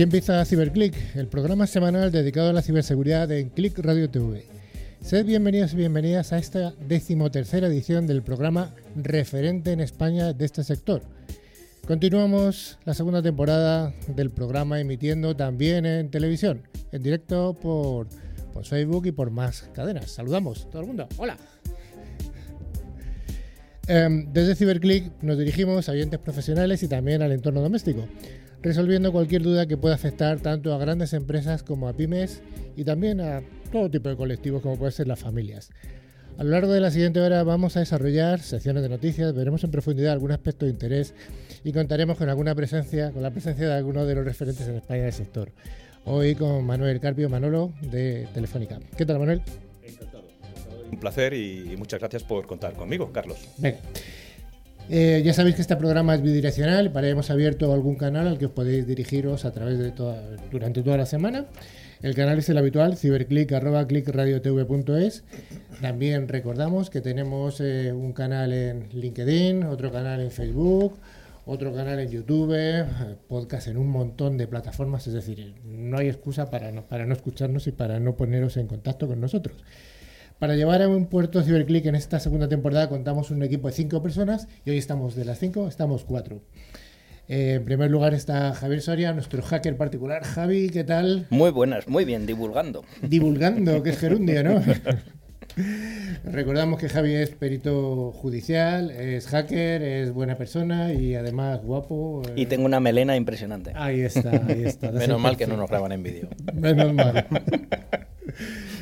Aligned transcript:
Aquí 0.00 0.04
empieza 0.04 0.42
CiberClick, 0.46 0.94
el 1.14 1.26
programa 1.26 1.66
semanal 1.66 2.10
dedicado 2.10 2.48
a 2.48 2.52
la 2.54 2.62
ciberseguridad 2.62 3.30
en 3.32 3.50
Click 3.50 3.78
Radio 3.80 4.08
TV. 4.08 4.46
Sed 5.02 5.26
bienvenidos 5.26 5.74
y 5.74 5.76
bienvenidas 5.76 6.32
a 6.32 6.38
esta 6.38 6.72
decimotercera 6.88 7.66
edición 7.66 8.06
del 8.06 8.22
programa 8.22 8.74
referente 8.96 9.72
en 9.72 9.80
España 9.80 10.32
de 10.32 10.46
este 10.46 10.64
sector. 10.64 11.02
Continuamos 11.86 12.78
la 12.86 12.94
segunda 12.94 13.20
temporada 13.20 13.92
del 14.06 14.30
programa 14.30 14.80
emitiendo 14.80 15.36
también 15.36 15.84
en 15.84 16.10
televisión, 16.10 16.62
en 16.92 17.02
directo 17.02 17.52
por, 17.52 18.06
por 18.54 18.64
Facebook 18.64 19.04
y 19.04 19.12
por 19.12 19.30
más 19.30 19.68
cadenas. 19.74 20.10
Saludamos 20.12 20.66
todo 20.70 20.80
el 20.80 20.86
mundo. 20.86 21.08
Hola. 21.18 21.36
Em, 23.86 24.32
desde 24.32 24.54
CiberClick 24.54 25.20
nos 25.20 25.36
dirigimos 25.36 25.90
a 25.90 25.92
oyentes 25.92 26.20
profesionales 26.20 26.82
y 26.84 26.88
también 26.88 27.20
al 27.20 27.32
entorno 27.32 27.60
doméstico, 27.60 28.06
resolviendo 28.62 29.12
cualquier 29.12 29.42
duda 29.42 29.66
que 29.66 29.76
pueda 29.76 29.94
afectar 29.94 30.40
tanto 30.40 30.74
a 30.74 30.78
grandes 30.78 31.12
empresas 31.12 31.62
como 31.62 31.88
a 31.88 31.92
pymes 31.92 32.42
y 32.76 32.84
también 32.84 33.20
a 33.20 33.42
todo 33.72 33.90
tipo 33.90 34.08
de 34.08 34.16
colectivos 34.16 34.62
como 34.62 34.76
pueden 34.76 34.92
ser 34.92 35.08
las 35.08 35.20
familias. 35.20 35.70
A 36.38 36.44
lo 36.44 36.50
largo 36.50 36.72
de 36.72 36.80
la 36.80 36.90
siguiente 36.90 37.20
hora 37.20 37.42
vamos 37.42 37.76
a 37.76 37.80
desarrollar 37.80 38.40
secciones 38.40 38.82
de 38.82 38.88
noticias, 38.88 39.34
veremos 39.34 39.62
en 39.64 39.70
profundidad 39.70 40.12
algún 40.12 40.32
aspecto 40.32 40.64
de 40.64 40.72
interés 40.72 41.14
y 41.64 41.72
contaremos 41.72 42.16
con 42.16 42.28
alguna 42.28 42.54
presencia, 42.54 43.10
con 43.10 43.22
la 43.22 43.30
presencia 43.30 43.68
de 43.68 43.74
algunos 43.74 44.06
de 44.06 44.14
los 44.14 44.24
referentes 44.24 44.66
en 44.66 44.76
España 44.76 45.02
del 45.02 45.12
sector. 45.12 45.52
Hoy 46.04 46.34
con 46.34 46.64
Manuel 46.64 46.98
Carpio 46.98 47.28
Manolo 47.28 47.72
de 47.82 48.26
Telefónica. 48.32 48.78
¿Qué 48.96 49.04
tal, 49.04 49.18
Manuel? 49.18 49.42
Un 50.90 50.98
placer 50.98 51.34
y 51.34 51.76
muchas 51.76 52.00
gracias 52.00 52.24
por 52.24 52.46
contar 52.46 52.72
conmigo, 52.72 53.12
Carlos. 53.12 53.38
Venga. 53.58 53.78
Eh, 54.92 55.22
ya 55.24 55.32
sabéis 55.32 55.54
que 55.54 55.62
este 55.62 55.76
programa 55.76 56.16
es 56.16 56.22
bidireccional, 56.22 56.90
para 56.90 57.08
hemos 57.08 57.30
abierto 57.30 57.72
algún 57.72 57.94
canal 57.94 58.26
al 58.26 58.38
que 58.38 58.46
os 58.46 58.50
podéis 58.50 58.88
dirigiros 58.88 59.44
a 59.44 59.52
través 59.52 59.78
de 59.78 59.92
toda, 59.92 60.20
durante 60.50 60.82
toda 60.82 60.96
la 60.96 61.06
semana. 61.06 61.46
El 62.02 62.16
canal 62.16 62.40
es 62.40 62.48
el 62.48 62.58
habitual, 62.58 62.96
ciberclick.clickradiotv.es. 62.96 65.22
También 65.80 66.26
recordamos 66.26 66.90
que 66.90 67.00
tenemos 67.00 67.60
eh, 67.60 67.92
un 67.92 68.12
canal 68.12 68.52
en 68.52 68.88
LinkedIn, 68.92 69.62
otro 69.62 69.92
canal 69.92 70.22
en 70.22 70.32
Facebook, 70.32 70.94
otro 71.46 71.72
canal 71.72 72.00
en 72.00 72.10
YouTube, 72.10 72.52
eh, 72.58 72.84
podcast 73.28 73.68
en 73.68 73.76
un 73.76 73.90
montón 73.90 74.36
de 74.38 74.48
plataformas, 74.48 75.06
es 75.06 75.12
decir, 75.12 75.54
no 75.64 75.98
hay 75.98 76.08
excusa 76.08 76.50
para 76.50 76.72
para 76.88 77.06
no 77.06 77.12
escucharnos 77.12 77.68
y 77.68 77.70
para 77.70 78.00
no 78.00 78.16
poneros 78.16 78.56
en 78.56 78.66
contacto 78.66 79.06
con 79.06 79.20
nosotros. 79.20 79.56
Para 80.40 80.56
llevar 80.56 80.80
a 80.80 80.88
un 80.88 81.04
puerto 81.04 81.42
Ciberclick 81.42 81.84
en 81.84 81.94
esta 81.94 82.18
segunda 82.18 82.48
temporada 82.48 82.88
contamos 82.88 83.30
un 83.30 83.42
equipo 83.42 83.68
de 83.68 83.74
cinco 83.74 84.02
personas 84.02 84.48
y 84.64 84.70
hoy 84.70 84.78
estamos 84.78 85.14
de 85.14 85.26
las 85.26 85.38
cinco, 85.38 85.68
estamos 85.68 86.04
cuatro. 86.04 86.40
Eh, 87.28 87.56
en 87.56 87.64
primer 87.66 87.90
lugar 87.90 88.14
está 88.14 88.54
Javier 88.54 88.80
Soria, 88.80 89.12
nuestro 89.12 89.42
hacker 89.42 89.76
particular. 89.76 90.24
Javi, 90.24 90.70
¿qué 90.70 90.82
tal? 90.82 91.26
Muy 91.28 91.50
buenas, 91.50 91.88
muy 91.88 92.06
bien, 92.06 92.24
divulgando. 92.24 92.86
Divulgando, 93.02 93.82
que 93.82 93.90
es 93.90 93.98
gerundio, 94.00 94.42
¿no? 94.42 94.62
Recordamos 96.24 96.80
que 96.80 96.88
Javi 96.88 97.12
es 97.12 97.32
perito 97.32 98.10
judicial, 98.12 98.90
es 98.92 99.26
hacker, 99.26 99.82
es 99.82 100.10
buena 100.10 100.36
persona 100.36 100.94
y 100.94 101.16
además 101.16 101.60
guapo. 101.60 102.22
Y 102.34 102.46
tengo 102.46 102.64
una 102.64 102.80
melena 102.80 103.14
impresionante. 103.14 103.72
Ahí 103.74 104.00
está, 104.00 104.30
ahí 104.30 104.62
está. 104.64 104.90
Menos 104.90 105.20
mal 105.20 105.36
que 105.36 105.46
no 105.46 105.58
nos 105.58 105.68
graban 105.68 105.92
en 105.92 106.02
vídeo. 106.02 106.30
Menos 106.54 106.94
mal. 106.94 107.26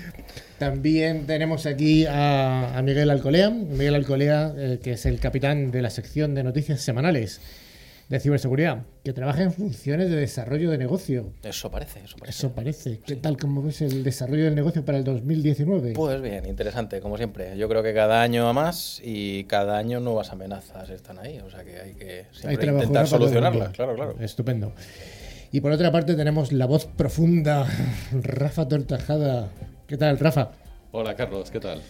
También 0.59 1.27
tenemos 1.27 1.67
aquí 1.67 2.05
a, 2.09 2.81
Miguel 2.85 3.11
Alcolea, 3.11 3.51
Miguel 3.51 3.95
Alcolea, 3.95 4.53
eh, 4.57 4.81
que 4.83 4.93
es 4.93 5.07
el 5.07 5.21
capitán 5.21 5.71
de 5.71 5.83
la 5.83 5.91
sección 5.91 6.35
de 6.35 6.43
noticias 6.43 6.81
semanales 6.81 7.41
de 8.09 8.19
ciberseguridad, 8.19 8.85
que 9.05 9.13
trabaja 9.13 9.43
en 9.43 9.53
funciones 9.53 10.11
de 10.11 10.17
desarrollo 10.17 10.71
de 10.71 10.79
negocio. 10.79 11.31
Eso 11.45 11.71
parece, 11.71 12.01
eso 12.05 12.17
parece. 12.17 12.39
Eso 12.39 12.53
parece. 12.53 13.01
¿Qué 13.07 13.17
tal 13.17 13.37
como 13.37 13.63
ves 13.63 13.83
el 13.83 14.03
desarrollo 14.03 14.47
del 14.47 14.55
negocio 14.55 14.85
para 14.85 14.99
el 14.99 15.05
2019? 15.05 15.93
Pues 15.93 16.21
bien, 16.23 16.47
interesante, 16.47 17.01
como 17.01 17.19
siempre. 17.19 17.57
Yo 17.59 17.69
creo 17.69 17.83
que 17.83 17.93
cada 17.95 18.23
año 18.23 18.49
a 18.49 18.53
más 18.53 19.01
y 19.05 19.45
cada 19.45 19.77
año 19.77 20.01
nuevas 20.01 20.31
amenazas 20.31 20.89
están 20.91 21.19
ahí, 21.19 21.39
o 21.39 21.51
sea 21.51 21.63
que 21.65 21.81
hay 21.81 22.57
que 22.57 22.67
intentar 22.67 23.07
solucionarlas, 23.07 23.71
claro, 23.71 23.95
claro. 23.95 24.17
Estupendo. 24.21 24.73
Y 25.53 25.61
por 25.61 25.73
otra 25.73 25.93
parte 25.93 26.15
tenemos 26.15 26.51
la 26.53 26.67
voz 26.67 26.87
profunda, 26.87 27.67
Rafa 28.23 28.69
Tortajada, 28.69 29.51
¿Qué 29.89 29.97
tal, 29.97 30.19
Rafa? 30.19 30.51
Hola, 30.93 31.17
Carlos, 31.17 31.51
¿qué 31.51 31.61
tal? 31.61 31.81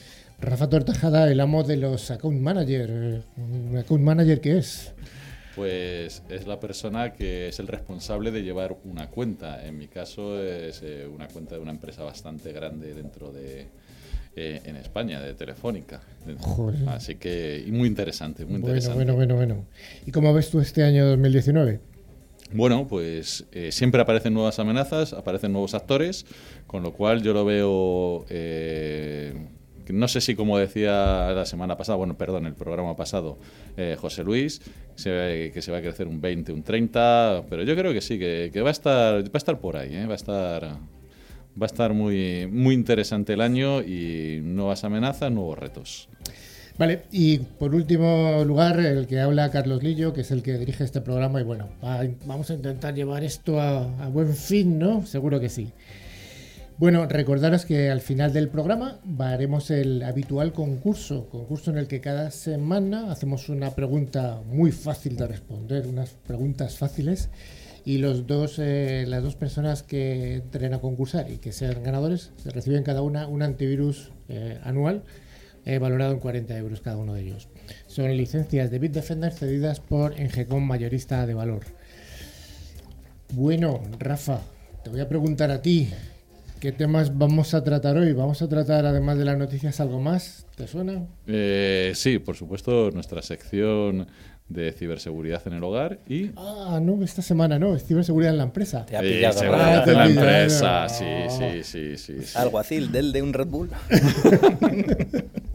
Rafa 0.41 0.69
Tortajada, 0.69 1.29
el 1.29 1.41
amo 1.41 1.65
de 1.65 1.77
los 1.77 2.13
account 2.13 2.41
manager. 2.41 3.25
¿Un 3.37 3.77
account 3.77 4.05
manager 4.05 4.41
qué 4.41 4.59
es? 4.59 4.93
Pues 5.57 6.23
es 6.29 6.47
la 6.47 6.61
persona 6.61 7.13
que 7.13 7.49
es 7.49 7.59
el 7.59 7.67
responsable 7.67 8.31
de 8.31 8.45
llevar 8.45 8.77
una 8.85 9.09
cuenta. 9.09 9.67
En 9.67 9.77
mi 9.79 9.89
caso 9.89 10.41
es 10.41 10.81
eh, 10.85 11.09
una 11.13 11.27
cuenta 11.27 11.57
de 11.57 11.61
una 11.61 11.73
empresa 11.73 12.05
bastante 12.05 12.53
grande 12.53 12.95
dentro 12.95 13.33
de, 13.33 13.67
eh, 14.37 14.61
en 14.65 14.77
España, 14.77 15.21
de 15.21 15.35
Telefónica. 15.35 16.01
Así 16.87 17.17
que 17.17 17.65
muy 17.73 17.89
interesante, 17.89 18.45
muy 18.45 18.61
bueno, 18.61 18.77
interesante. 18.77 18.95
Bueno, 18.95 19.17
bueno, 19.17 19.35
bueno. 19.35 19.65
¿Y 20.07 20.13
cómo 20.13 20.33
ves 20.33 20.51
tú 20.51 20.61
este 20.61 20.85
año 20.85 21.05
2019? 21.05 21.81
Bueno, 22.53 22.87
pues 22.89 23.45
eh, 23.53 23.73
siempre 23.73 24.01
aparecen 24.01 24.33
nuevas 24.33 24.59
amenazas, 24.59 25.13
aparecen 25.13 25.53
nuevos 25.53 25.75
actores, 25.75 26.25
con 26.67 26.83
lo 26.83 26.93
cual 26.93 27.23
yo 27.23 27.35
lo 27.35 27.45
veo, 27.45 28.25
eh, 28.31 29.35
no 29.91 30.09
sé 30.09 30.23
si 30.23 30.35
como 30.35 30.57
decía 30.57 31.31
la 31.33 31.45
semana 31.45 31.77
pasada, 31.77 31.97
bueno, 31.97 32.17
perdón, 32.17 32.47
el 32.47 32.55
programa 32.55 32.97
pasado, 32.97 33.39
eh, 33.77 33.97
José 34.01 34.25
Luis, 34.25 34.63
que 34.97 35.61
se 35.61 35.71
va 35.71 35.79
a 35.79 35.83
crecer 35.83 36.09
un 36.09 36.23
20, 36.23 36.53
un 36.53 36.63
30, 36.63 37.45
pero 37.51 37.65
yo 37.65 37.77
creo 37.77 37.93
que 37.93 38.01
sí, 38.01 38.19
que, 38.19 38.51
va, 38.63 38.69
a 38.69 38.73
estar, 38.73 39.23
va 39.25 39.31
a 39.35 39.39
estar 39.39 39.61
por 39.61 39.77
ahí, 39.77 40.07
va 40.07 40.15
a 40.15 40.17
estar, 40.17 40.63
va 40.65 40.79
a 41.61 41.67
estar 41.67 41.93
muy, 41.93 42.49
muy 42.51 42.75
interesante 42.75 43.35
el 43.35 43.43
año 43.43 43.83
y 43.83 44.41
nuevas 44.43 44.85
amenazas, 44.85 45.31
nuevos 45.31 45.59
retos. 45.59 46.09
Vale, 46.79 47.03
y 47.11 47.39
por 47.39 47.75
último 47.75 48.45
lugar, 48.45 48.79
el 48.79 49.09
que 49.09 49.19
habla 49.19 49.51
Carlos 49.51 49.83
Lillo, 49.83 50.13
que 50.13 50.21
es 50.21 50.31
el 50.31 50.45
que 50.45 50.57
dirige 50.59 50.85
este 50.85 51.01
programa, 51.01 51.41
y 51.41 51.45
bueno, 51.45 51.67
vamos 52.25 52.51
a 52.51 52.55
intentar 52.55 52.95
llevar 52.95 53.25
esto 53.25 53.61
a, 53.61 54.09
buen 54.11 54.33
fin, 54.33 54.79
¿no? 54.79 55.05
Seguro 55.05 55.41
que 55.41 55.49
sí. 55.49 55.73
Bueno, 56.77 57.07
recordaros 57.07 57.65
que 57.65 57.91
al 57.91 58.01
final 58.01 58.33
del 58.33 58.49
programa 58.49 59.01
haremos 59.19 59.73
el 59.73 60.05
habitual 60.05 60.53
concurso, 60.53 61.29
concurso 61.29 61.73
en 61.73 61.79
el 61.79 61.89
que 61.89 62.01
cada 62.01 62.31
semana 62.31 63.11
hacemos 63.11 63.49
una 63.49 63.75
pregunta 63.75 64.41
muy 64.47 64.71
fácil 64.71 65.17
de 65.17 65.27
responder, 65.27 65.89
unas 65.89 66.11
preguntas 66.11 66.77
fáciles, 66.77 67.29
y 67.85 67.99
los 67.99 68.29
dos, 68.29 68.61
eh, 68.61 69.05
las 69.09 69.25
dos 69.25 69.35
personas 69.35 69.83
que 69.83 70.37
entren 70.37 70.75
a 70.75 70.79
concursar 70.79 71.29
y 71.29 71.39
que 71.39 71.51
sean 71.51 71.83
ganadores 71.83 72.31
reciben 72.45 72.85
cada 72.85 73.03
una 73.03 73.27
un 73.27 73.43
antivirus 73.43 74.13
eh, 74.29 74.61
anual 74.63 75.03
He 75.69 75.79
valorado 75.79 76.13
en 76.13 76.19
40 76.19 76.57
euros 76.57 76.81
cada 76.81 76.97
uno 76.97 77.13
de 77.13 77.21
ellos. 77.21 77.47
Son 77.87 78.17
licencias 78.17 78.71
de 78.71 78.79
Bitdefender 78.79 79.33
cedidas 79.33 79.81
por 79.81 80.19
Engecom 80.19 80.67
Mayorista 80.67 81.27
de 81.27 81.35
Valor. 81.35 81.61
Bueno, 83.35 83.83
Rafa, 83.99 84.41
te 84.83 84.89
voy 84.89 85.01
a 85.01 85.09
preguntar 85.11 85.51
a 85.51 85.61
ti, 85.61 85.91
¿qué 86.59 86.73
temas 86.73 87.19
vamos 87.19 87.53
a 87.53 87.63
tratar 87.63 87.99
hoy? 87.99 88.15
¿Vamos 88.15 88.41
a 88.41 88.49
tratar, 88.49 88.87
además 88.87 89.19
de 89.19 89.27
las 89.27 89.37
noticias, 89.37 89.79
algo 89.81 90.01
más? 90.01 90.47
¿Te 90.57 90.67
suena? 90.67 91.07
Eh, 91.27 91.93
sí, 91.95 92.19
por 92.19 92.35
supuesto, 92.35 92.91
nuestra 92.91 93.21
sección 93.21 94.07
de 94.49 94.73
ciberseguridad 94.73 95.47
en 95.47 95.53
el 95.53 95.63
hogar 95.63 95.99
y... 96.09 96.31
Ah, 96.37 96.81
no, 96.83 97.05
esta 97.05 97.21
semana 97.21 97.59
no, 97.59 97.77
es 97.77 97.85
ciberseguridad 97.85 98.33
en 98.33 98.39
la 98.39 98.45
empresa. 98.45 98.87
Te 98.87 98.97
ha 98.97 99.03
pillado. 99.03 99.39
seguridad 99.39 99.87
en 99.87 99.95
la 99.95 100.07
empresa, 100.07 100.89
sí, 100.89 101.05
sí, 101.29 101.63
sí, 101.63 101.97
sí, 101.99 102.23
sí. 102.25 102.39
Alguacil 102.39 102.91
del 102.91 103.13
de 103.13 103.21
un 103.21 103.35
Red 103.35 103.49
Bull. 103.49 103.69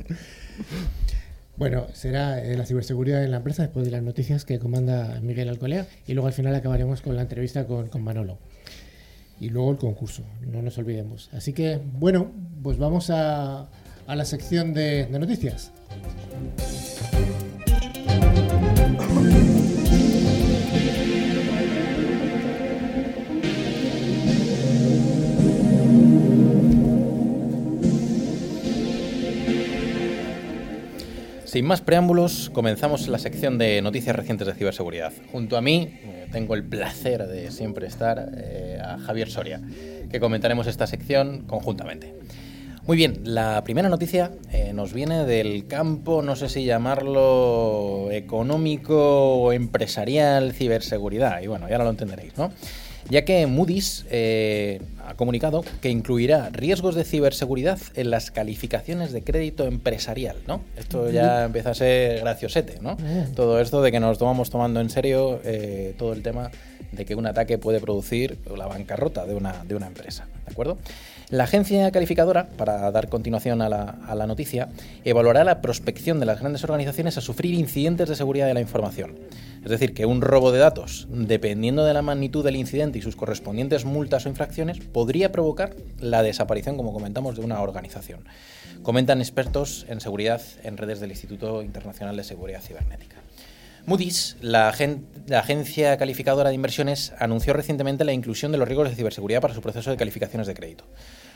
Bueno, 1.55 1.85
será 1.93 2.43
eh, 2.43 2.57
la 2.57 2.65
ciberseguridad 2.65 3.23
en 3.23 3.31
la 3.31 3.37
empresa 3.37 3.61
después 3.61 3.85
de 3.85 3.91
las 3.91 4.01
noticias 4.01 4.43
que 4.43 4.57
comanda 4.57 5.19
Miguel 5.21 5.49
Alcolea 5.49 5.85
y 6.07 6.13
luego 6.13 6.27
al 6.27 6.33
final 6.33 6.55
acabaremos 6.55 7.01
con 7.01 7.15
la 7.15 7.21
entrevista 7.21 7.67
con, 7.67 8.03
Manolo. 8.03 8.39
Y 9.39 9.49
luego 9.49 9.71
el 9.71 9.77
concurso, 9.77 10.23
no 10.41 10.61
nos 10.61 10.77
olvidemos. 10.77 11.29
Así 11.33 11.53
que, 11.53 11.79
bueno, 11.99 12.31
pues 12.63 12.77
vamos 12.77 13.09
a, 13.11 13.67
la 14.07 14.25
sección 14.25 14.73
de 14.73 15.07
noticias. 15.09 15.71
Sin 31.53 31.65
más 31.65 31.81
preámbulos, 31.81 32.49
comenzamos 32.51 33.07
la 33.07 33.19
sección 33.19 33.59
de 33.59 33.79
noticias 33.83 34.15
recientes 34.15 34.47
de 34.47 34.55
ciberseguridad. 34.55 35.13
Junto 35.31 35.55
a 35.55 35.61
mí 35.61 35.87
eh, 36.03 36.25
tengo 36.31 36.55
el 36.55 36.63
placer 36.63 37.27
de 37.27 37.51
siempre 37.51 37.85
estar 37.85 38.31
eh, 38.35 38.79
a 38.83 38.97
Javier 38.97 39.29
Soria, 39.29 39.61
que 40.09 40.19
comentaremos 40.19 40.65
esta 40.65 40.87
sección 40.87 41.43
conjuntamente. 41.45 42.15
Muy 42.87 42.97
bien, 42.97 43.19
la 43.23 43.63
primera 43.63 43.87
noticia 43.87 44.31
eh, 44.51 44.73
nos 44.73 44.93
viene 44.93 45.25
del 45.25 45.67
campo, 45.67 46.23
no 46.23 46.35
sé 46.35 46.49
si 46.49 46.65
llamarlo 46.65 48.09
económico 48.09 49.35
o 49.35 49.51
empresarial, 49.51 50.53
ciberseguridad, 50.53 51.39
y 51.43 51.45
bueno, 51.45 51.69
ya 51.69 51.77
no 51.77 51.83
lo 51.83 51.91
entenderéis, 51.91 52.35
¿no? 52.35 52.51
Ya 53.09 53.25
que 53.25 53.45
Moody's 53.47 54.05
eh, 54.09 54.81
ha 55.05 55.15
comunicado 55.15 55.63
que 55.81 55.89
incluirá 55.89 56.49
riesgos 56.49 56.95
de 56.95 57.03
ciberseguridad 57.03 57.79
en 57.95 58.09
las 58.09 58.31
calificaciones 58.31 59.11
de 59.11 59.23
crédito 59.23 59.65
empresarial, 59.65 60.37
¿no? 60.47 60.61
Esto 60.77 61.09
ya 61.09 61.45
empieza 61.45 61.71
a 61.71 61.73
ser 61.73 62.21
graciosete, 62.21 62.79
¿no? 62.81 62.97
Todo 63.35 63.59
esto 63.59 63.81
de 63.81 63.91
que 63.91 63.99
nos 63.99 64.17
tomamos 64.17 64.49
tomando 64.49 64.79
en 64.79 64.89
serio 64.89 65.39
eh, 65.43 65.95
todo 65.97 66.13
el 66.13 66.21
tema 66.21 66.51
de 66.91 67.05
que 67.05 67.15
un 67.15 67.25
ataque 67.25 67.57
puede 67.57 67.79
producir 67.79 68.37
la 68.55 68.67
bancarrota 68.67 69.25
de 69.25 69.33
una, 69.33 69.63
de 69.63 69.75
una 69.75 69.87
empresa, 69.87 70.27
¿de 70.45 70.51
acuerdo? 70.51 70.77
La 71.29 71.45
agencia 71.45 71.89
calificadora, 71.91 72.47
para 72.49 72.91
dar 72.91 73.09
continuación 73.09 73.61
a 73.63 73.69
la, 73.69 73.95
a 74.07 74.13
la, 74.13 74.27
noticia, 74.27 74.69
evaluará 75.03 75.43
la 75.43 75.61
prospección 75.61 76.19
de 76.19 76.27
las 76.27 76.39
grandes 76.39 76.63
organizaciones 76.63 77.17
a 77.17 77.21
sufrir 77.21 77.55
incidentes 77.55 78.09
de 78.09 78.15
seguridad 78.15 78.45
de 78.45 78.53
la 78.53 78.61
información. 78.61 79.15
Es 79.63 79.69
decir, 79.69 79.93
que 79.93 80.05
un 80.05 80.21
robo 80.21 80.51
de 80.51 80.59
datos, 80.59 81.07
dependiendo 81.09 81.85
de 81.85 81.93
la 81.93 82.01
magnitud 82.01 82.43
del 82.43 82.57
incidente 82.57 82.99
y 82.99 83.01
sus 83.01 83.15
correspondientes 83.15 83.85
multas 83.85 84.25
o 84.25 84.29
infracciones, 84.29 84.79
podría 84.79 85.31
provocar 85.31 85.73
la 85.99 86.21
desaparición, 86.21 86.75
como 86.75 86.91
comentamos, 86.91 87.37
de 87.37 87.45
una 87.45 87.61
organización. 87.61 88.25
Comentan 88.81 89.21
expertos 89.21 89.85
en 89.87 90.01
seguridad 90.01 90.41
en 90.63 90.75
redes 90.75 90.99
del 90.99 91.11
Instituto 91.11 91.61
Internacional 91.61 92.17
de 92.17 92.25
Seguridad 92.25 92.61
Cibernética. 92.61 93.15
Moody's, 93.85 94.37
la, 94.41 94.69
agen 94.69 95.07
la, 95.27 95.39
agencia 95.39 95.97
calificadora 95.97 96.49
de 96.49 96.55
inversiones, 96.55 97.13
anunció 97.19 97.53
recientemente 97.53 98.05
la 98.05 98.13
inclusión 98.13 98.51
de 98.51 98.57
los 98.57 98.67
riesgos 98.67 98.89
de 98.89 98.95
ciberseguridad 98.95 99.41
para 99.41 99.53
su 99.53 99.61
proceso 99.61 99.91
de 99.91 99.97
calificaciones 99.97 100.47
de 100.47 100.53
crédito. 100.53 100.85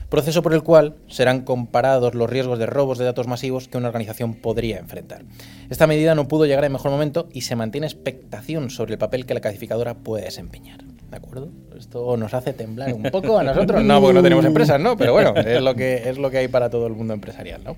Proceso 0.09 0.42
por 0.42 0.54
el 0.54 0.63
cual 0.63 0.95
serán 1.07 1.42
comparados 1.42 2.15
los 2.15 2.30
riesgos 2.30 2.59
de 2.59 2.65
robos 2.65 2.98
de 2.98 3.04
datos 3.04 3.27
masivos 3.27 3.68
que 3.68 3.77
una 3.77 3.88
organización 3.88 4.36
podría 4.36 4.77
enfrentar. 4.77 5.25
Esta 5.69 5.86
medida 5.86 6.15
no 6.15 6.30
pudo 6.30 6.45
llegar 6.45 6.63
en 6.63 6.71
mejor 6.71 6.92
momento 6.92 7.27
y 7.33 7.42
se 7.42 7.57
mantiene 7.57 7.88
expectación 7.88 8.69
sobre 8.69 8.94
el 8.94 8.98
papel 9.00 9.25
que 9.25 9.33
la 9.33 9.42
calificadora 9.42 9.95
puede 9.95 10.24
desempeñar. 10.24 10.83
¿De 11.09 11.18
acuerdo? 11.18 11.50
Esto 11.77 12.15
nos 12.15 12.33
hace 12.33 12.54
temblar 12.54 12.94
un 12.94 13.04
poco 13.04 13.38
a 13.38 13.44
nosotros. 13.44 13.83
No, 13.83 14.00
porque 14.00 14.13
no 14.13 14.24
tenemos 14.24 14.45
empresas, 14.45 14.80
¿no? 14.80 14.95
Pero 14.95 15.13
bueno, 15.13 15.36
es 15.36 15.62
lo 15.62 15.75
que, 15.75 16.09
es 16.09 16.18
lo 16.18 16.30
que 16.30 16.38
hay 16.38 16.48
para 16.48 16.69
todo 16.69 16.88
el 16.88 16.94
mundo 16.94 17.13
empresarial, 17.13 17.63
¿no? 17.63 17.77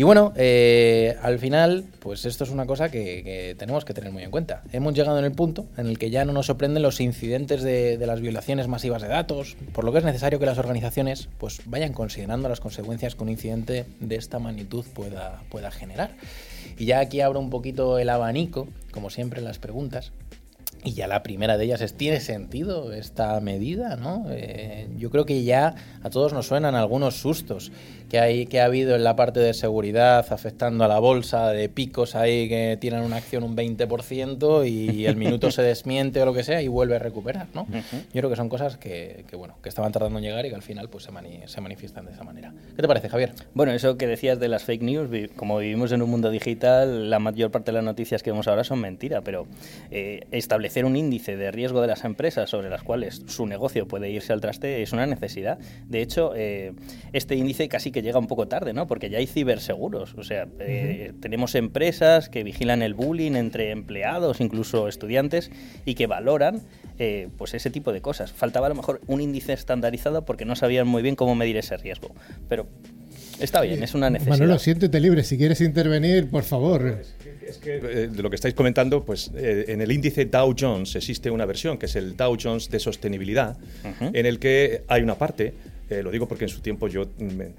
Y 0.00 0.02
bueno, 0.02 0.32
eh, 0.34 1.14
al 1.20 1.38
final, 1.38 1.84
pues 1.98 2.24
esto 2.24 2.44
es 2.44 2.48
una 2.48 2.64
cosa 2.64 2.90
que, 2.90 3.54
tenemos 3.58 3.84
que 3.84 3.92
tener 3.92 4.10
muy 4.10 4.22
en 4.22 4.30
cuenta. 4.30 4.62
Hemos 4.72 4.94
llegado 4.94 5.18
en 5.18 5.26
el 5.26 5.32
punto 5.32 5.66
en 5.76 5.88
el 5.88 5.98
que 5.98 6.08
ya 6.08 6.24
no 6.24 6.32
nos 6.32 6.46
sorprenden 6.46 6.82
los 6.82 7.02
incidentes 7.02 7.62
de, 7.62 7.98
de, 7.98 8.06
las 8.06 8.22
violaciones 8.22 8.66
masivas 8.66 9.02
de 9.02 9.08
datos, 9.08 9.58
por 9.74 9.84
lo 9.84 9.92
que 9.92 9.98
es 9.98 10.04
necesario 10.04 10.38
que 10.38 10.46
las 10.46 10.56
organizaciones 10.56 11.28
pues, 11.36 11.60
vayan 11.66 11.92
considerando 11.92 12.48
las 12.48 12.60
consecuencias 12.60 13.14
que 13.14 13.24
un 13.24 13.28
incidente 13.28 13.84
de 14.00 14.16
esta 14.16 14.38
magnitud 14.38 14.86
pueda, 14.94 15.42
pueda 15.50 15.70
generar. 15.70 16.12
Y 16.78 16.86
ya 16.86 17.00
aquí 17.00 17.20
abro 17.20 17.38
un 17.38 17.50
poquito 17.50 17.98
el 17.98 18.08
abanico, 18.08 18.68
como 18.92 19.10
siempre, 19.10 19.40
en 19.40 19.44
las 19.44 19.58
preguntas. 19.58 20.12
Y 20.82 20.92
ya 20.92 21.06
la 21.06 21.22
primera 21.22 21.58
de 21.58 21.64
ellas 21.66 21.82
es, 21.82 21.94
¿tiene 21.94 22.20
sentido 22.20 22.92
esta 22.92 23.38
medida? 23.40 23.96
¿no? 23.96 24.26
Eh, 24.30 24.88
yo 24.96 25.10
creo 25.10 25.26
que 25.26 25.42
ya 25.42 25.74
a 26.02 26.08
todos 26.08 26.32
nos 26.32 26.46
suenan 26.46 26.74
algunos 26.74 27.16
sustos 27.16 27.70
que, 28.08 28.18
hay, 28.18 28.46
que 28.46 28.60
ha 28.60 28.64
habido 28.64 28.96
en 28.96 29.04
la 29.04 29.14
parte 29.14 29.40
de 29.40 29.52
seguridad 29.52 30.24
afectando 30.32 30.84
a 30.84 30.88
la 30.88 30.98
bolsa, 30.98 31.50
de 31.50 31.68
picos 31.68 32.14
ahí 32.14 32.48
que 32.48 32.78
tienen 32.80 33.02
una 33.02 33.16
acción 33.16 33.44
un 33.44 33.56
20% 33.56 34.66
y 34.68 35.04
el 35.04 35.16
minuto 35.16 35.50
se 35.50 35.62
desmiente 35.62 36.22
o 36.22 36.24
lo 36.24 36.32
que 36.32 36.44
sea 36.44 36.62
y 36.62 36.68
vuelve 36.68 36.96
a 36.96 36.98
recuperar. 36.98 37.48
¿no? 37.54 37.62
Uh 37.62 37.74
-huh. 37.74 38.04
Yo 38.14 38.20
creo 38.20 38.30
que 38.30 38.36
son 38.36 38.48
cosas 38.48 38.78
que, 38.78 39.24
que, 39.28 39.36
bueno, 39.36 39.56
que 39.62 39.68
estaban 39.68 39.92
tardando 39.92 40.18
en 40.18 40.24
llegar 40.24 40.46
y 40.46 40.48
que 40.48 40.54
al 40.54 40.62
final 40.62 40.88
pues, 40.88 41.04
se, 41.04 41.12
mani 41.12 41.40
se 41.44 41.60
manifiestan 41.60 42.06
de 42.06 42.12
esa 42.12 42.24
manera. 42.24 42.54
¿Qué 42.74 42.80
te 42.80 42.88
parece, 42.88 43.10
Javier? 43.10 43.32
Bueno, 43.52 43.72
eso 43.72 43.98
que 43.98 44.06
decías 44.06 44.40
de 44.40 44.48
las 44.48 44.64
fake 44.64 44.82
news, 44.82 45.10
como 45.36 45.58
vivimos 45.58 45.92
en 45.92 46.00
un 46.00 46.08
mundo 46.08 46.30
digital, 46.30 47.10
la 47.10 47.18
mayor 47.18 47.50
parte 47.50 47.70
de 47.70 47.76
las 47.76 47.84
noticias 47.84 48.22
que 48.22 48.30
vemos 48.30 48.48
ahora 48.48 48.64
son 48.64 48.80
mentira, 48.80 49.20
pero 49.20 49.46
eh, 49.90 50.26
establecer 50.30 50.69
un 50.84 50.96
índice 50.96 51.36
de 51.36 51.50
riesgo 51.50 51.80
de 51.80 51.86
las 51.88 52.04
empresas 52.04 52.48
sobre 52.48 52.70
las 52.70 52.82
cuales 52.82 53.22
su 53.26 53.46
negocio 53.46 53.86
puede 53.86 54.10
irse 54.10 54.32
al 54.32 54.40
traste 54.40 54.82
es 54.82 54.92
una 54.92 55.06
necesidad. 55.06 55.58
De 55.86 56.00
hecho, 56.02 56.32
eh, 56.34 56.72
este 57.12 57.34
índice 57.34 57.68
casi 57.68 57.90
que 57.90 58.02
llega 58.02 58.18
un 58.18 58.26
poco 58.26 58.48
tarde, 58.48 58.72
¿no? 58.72 58.86
Porque 58.86 59.10
ya 59.10 59.18
hay 59.18 59.26
ciberseguros. 59.26 60.14
O 60.14 60.22
sea, 60.22 60.46
eh, 60.60 61.10
uh 61.10 61.12
-huh. 61.12 61.20
tenemos 61.20 61.54
empresas 61.54 62.28
que 62.28 62.44
vigilan 62.44 62.82
el 62.82 62.94
bullying 62.94 63.32
entre 63.32 63.70
empleados, 63.70 64.40
incluso 64.40 64.88
estudiantes, 64.88 65.50
y 65.84 65.94
que 65.94 66.06
valoran 66.06 66.62
eh, 66.98 67.28
pues 67.36 67.54
ese 67.54 67.70
tipo 67.70 67.92
de 67.92 68.00
cosas. 68.00 68.32
Faltaba 68.32 68.66
a 68.66 68.68
lo 68.68 68.74
mejor 68.74 69.00
un 69.06 69.20
índice 69.20 69.52
estandarizado 69.52 70.24
porque 70.24 70.44
no 70.44 70.54
sabían 70.56 70.86
muy 70.86 71.02
bien 71.02 71.16
cómo 71.16 71.34
medir 71.34 71.56
ese 71.56 71.76
riesgo. 71.76 72.14
Pero 72.48 72.66
está 73.40 73.60
bien, 73.62 73.82
es 73.82 73.94
una 73.94 74.10
necesidad. 74.10 74.38
Manolo, 74.38 74.58
siéntete 74.58 75.00
libre. 75.00 75.24
Si 75.24 75.38
quieres 75.38 75.60
intervenir, 75.60 76.30
por 76.30 76.44
favor. 76.44 77.02
Es 77.50 77.58
que 77.58 77.76
eh, 77.76 78.08
de 78.08 78.22
lo 78.22 78.30
que 78.30 78.36
estáis 78.36 78.54
comentando, 78.54 79.04
pues 79.04 79.30
eh, 79.34 79.66
en 79.68 79.80
el 79.80 79.90
índice 79.90 80.24
Dow 80.26 80.54
Jones 80.58 80.94
existe 80.94 81.30
una 81.30 81.46
versión 81.46 81.78
que 81.78 81.86
es 81.86 81.96
el 81.96 82.16
Dow 82.16 82.36
Jones 82.40 82.70
de 82.70 82.78
sostenibilidad, 82.78 83.58
uh 83.84 83.88
-huh. 83.88 84.10
en 84.14 84.26
el 84.26 84.38
que 84.38 84.82
hay 84.88 85.02
una 85.02 85.16
parte 85.16 85.54
eh, 85.90 86.04
lo 86.04 86.12
digo 86.12 86.28
porque 86.28 86.44
en 86.44 86.50
su 86.50 86.60
tiempo 86.60 86.86
yo, 86.86 87.08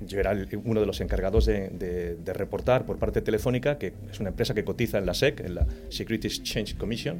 yo 0.08 0.20
era 0.20 0.34
uno 0.64 0.80
de 0.80 0.86
los 0.86 1.02
encargados 1.02 1.46
de, 1.46 1.68
de, 1.68 2.16
de, 2.16 2.34
reportar 2.34 2.86
por 2.86 2.98
parte 2.98 3.22
telefónica, 3.22 3.78
que 3.78 3.92
es 4.10 4.22
una 4.22 4.30
empresa 4.30 4.54
que 4.54 4.64
cotiza 4.64 4.98
en 5.00 5.06
la 5.06 5.14
SEC, 5.14 5.42
en 5.42 5.56
la 5.56 5.68
Securities 5.90 6.40
Exchange 6.40 6.78
Commission 6.78 7.20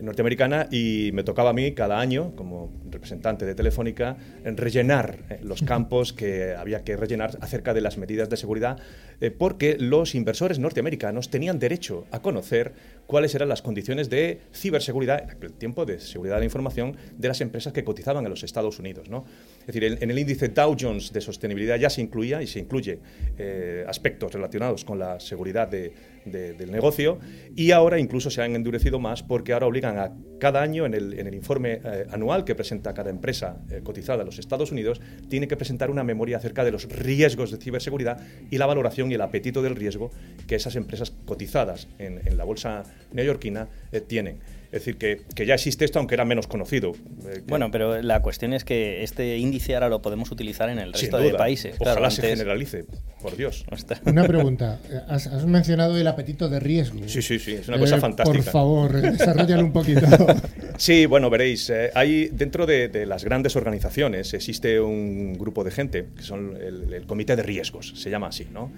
norteamericana, 0.00 0.68
y 0.70 1.10
me 1.12 1.24
tocaba 1.24 1.50
a 1.50 1.52
mí 1.52 1.72
cada 1.72 2.00
año, 2.00 2.34
como 2.36 2.72
representante 2.90 3.46
de 3.46 3.54
Telefónica, 3.54 4.16
rellenar 4.44 5.18
eh, 5.30 5.40
los 5.42 5.62
campos 5.66 6.12
que 6.12 6.54
había 6.54 6.82
que 6.84 6.96
rellenar 6.96 7.36
acerca 7.40 7.74
de 7.74 7.80
las 7.80 7.98
medidas 7.98 8.28
de 8.28 8.36
seguridad, 8.36 8.78
eh, 9.20 9.30
porque 9.30 9.76
los 9.78 10.14
inversores 10.14 10.58
norteamericanos 10.58 11.30
tenían 11.30 11.58
derecho 11.58 12.06
a 12.10 12.20
conocer 12.20 12.72
cuáles 13.06 13.34
eran 13.34 13.48
las 13.48 13.62
condiciones 13.62 14.10
de 14.10 14.40
ciberseguridad, 14.52 15.22
en 15.22 15.30
aquel 15.30 15.52
tiempo 15.52 15.84
de 15.84 16.00
seguridad 16.00 16.36
de 16.36 16.40
la 16.40 16.46
información, 16.46 16.96
de 17.16 17.28
las 17.28 17.40
empresas 17.40 17.72
que 17.72 17.84
cotizaban 17.84 18.24
en 18.24 18.30
los 18.30 18.42
Estados 18.42 18.78
Unidos. 18.78 19.08
¿no? 19.08 19.24
Es 19.60 19.66
decir, 19.66 19.84
en, 19.84 20.02
en, 20.02 20.10
el 20.10 20.18
índice 20.18 20.48
Dow 20.48 20.76
Jones 20.78 21.12
de 21.12 21.20
sostenibilidad 21.20 21.76
ya 21.76 21.90
se 21.90 22.00
incluía 22.00 22.42
y 22.42 22.46
se 22.46 22.58
incluye 22.58 22.98
eh, 23.38 23.84
aspectos 23.86 24.32
relacionados 24.32 24.84
con 24.84 24.98
la 24.98 25.20
seguridad 25.20 25.68
de, 25.68 25.92
de, 26.24 26.54
del 26.54 26.70
negocio 26.70 27.18
y 27.54 27.70
ahora 27.70 27.98
incluso 27.98 28.30
se 28.30 28.42
han 28.42 28.54
endurecido 28.54 28.98
más 28.98 29.22
porque 29.22 29.52
ahora 29.52 29.66
obligan 29.66 29.98
a 29.98 30.12
cada 30.38 30.62
año 30.62 30.86
en 30.86 30.94
el, 30.94 31.18
en 31.18 31.26
el 31.26 31.34
informe 31.34 31.80
eh, 31.84 32.06
anual 32.10 32.44
que 32.44 32.54
presenta 32.54 32.94
cada 32.94 33.10
empresa 33.10 33.58
eh, 33.70 33.80
cotizada 33.82 34.22
en 34.22 34.26
los 34.26 34.38
Estados 34.38 34.72
Unidos, 34.72 35.00
tiene 35.28 35.48
que 35.48 35.56
presentar 35.56 35.90
una 35.90 36.04
memoria 36.04 36.36
acerca 36.36 36.64
de 36.64 36.72
los 36.72 36.88
riesgos 36.88 37.50
de 37.50 37.58
ciberseguridad 37.58 38.20
y 38.50 38.58
la 38.58 38.66
valoración 38.66 39.10
y 39.10 39.14
el 39.14 39.20
apetito 39.20 39.62
del 39.62 39.76
riesgo 39.76 40.10
que 40.46 40.56
esas 40.56 40.76
empresas 40.76 41.12
cotizadas 41.24 41.88
en, 41.98 42.20
en 42.26 42.36
la 42.36 42.44
bolsa 42.44 42.82
neoyorquina 43.12 43.68
eh, 43.92 44.00
tienen. 44.00 44.38
Es 44.74 44.80
decir, 44.80 44.96
que, 44.96 45.20
que, 45.36 45.46
ya 45.46 45.54
existe 45.54 45.84
esto, 45.84 46.00
aunque 46.00 46.16
era 46.16 46.24
menos 46.24 46.48
conocido. 46.48 46.94
Eh, 47.28 47.42
bueno, 47.46 47.70
pero 47.70 48.02
la 48.02 48.22
cuestión 48.22 48.52
es 48.52 48.64
que 48.64 49.04
este 49.04 49.38
índice 49.38 49.74
ahora 49.74 49.88
lo 49.88 50.02
podemos 50.02 50.32
utilizar 50.32 50.68
en 50.68 50.80
el 50.80 50.92
resto 50.92 51.16
de 51.18 51.32
países. 51.32 51.76
Ojalá 51.78 51.92
claro, 51.92 52.06
antes... 52.06 52.16
se 52.16 52.28
generalice, 52.28 52.84
por 53.22 53.36
Dios. 53.36 53.64
Una 54.04 54.24
pregunta. 54.24 54.80
Has, 55.06 55.28
has, 55.28 55.46
mencionado 55.46 55.96
el 55.96 56.04
apetito 56.08 56.48
de 56.48 56.58
riesgo. 56.58 56.98
Sí, 57.06 57.22
sí, 57.22 57.38
sí, 57.38 57.52
es 57.52 57.68
una 57.68 57.78
cosa 57.78 57.98
eh, 57.98 58.00
fantástica. 58.00 58.42
Por 58.42 58.50
favor, 58.50 59.00
desarrollalo 59.00 59.64
un 59.64 59.72
poquito. 59.72 60.08
sí, 60.76 61.06
bueno, 61.06 61.30
veréis, 61.30 61.70
eh, 61.70 61.92
hay 61.94 62.26
dentro 62.32 62.66
de, 62.66 62.88
de, 62.88 63.06
las 63.06 63.22
grandes 63.22 63.54
organizaciones 63.54 64.34
existe 64.34 64.80
un 64.80 65.34
grupo 65.34 65.62
de 65.62 65.70
gente, 65.70 66.06
que 66.16 66.22
son 66.24 66.56
el, 66.60 66.92
el 66.92 67.06
Comité 67.06 67.36
de 67.36 67.44
Riesgos, 67.44 67.92
se 67.94 68.10
llama 68.10 68.26
así, 68.26 68.48
¿no? 68.52 68.72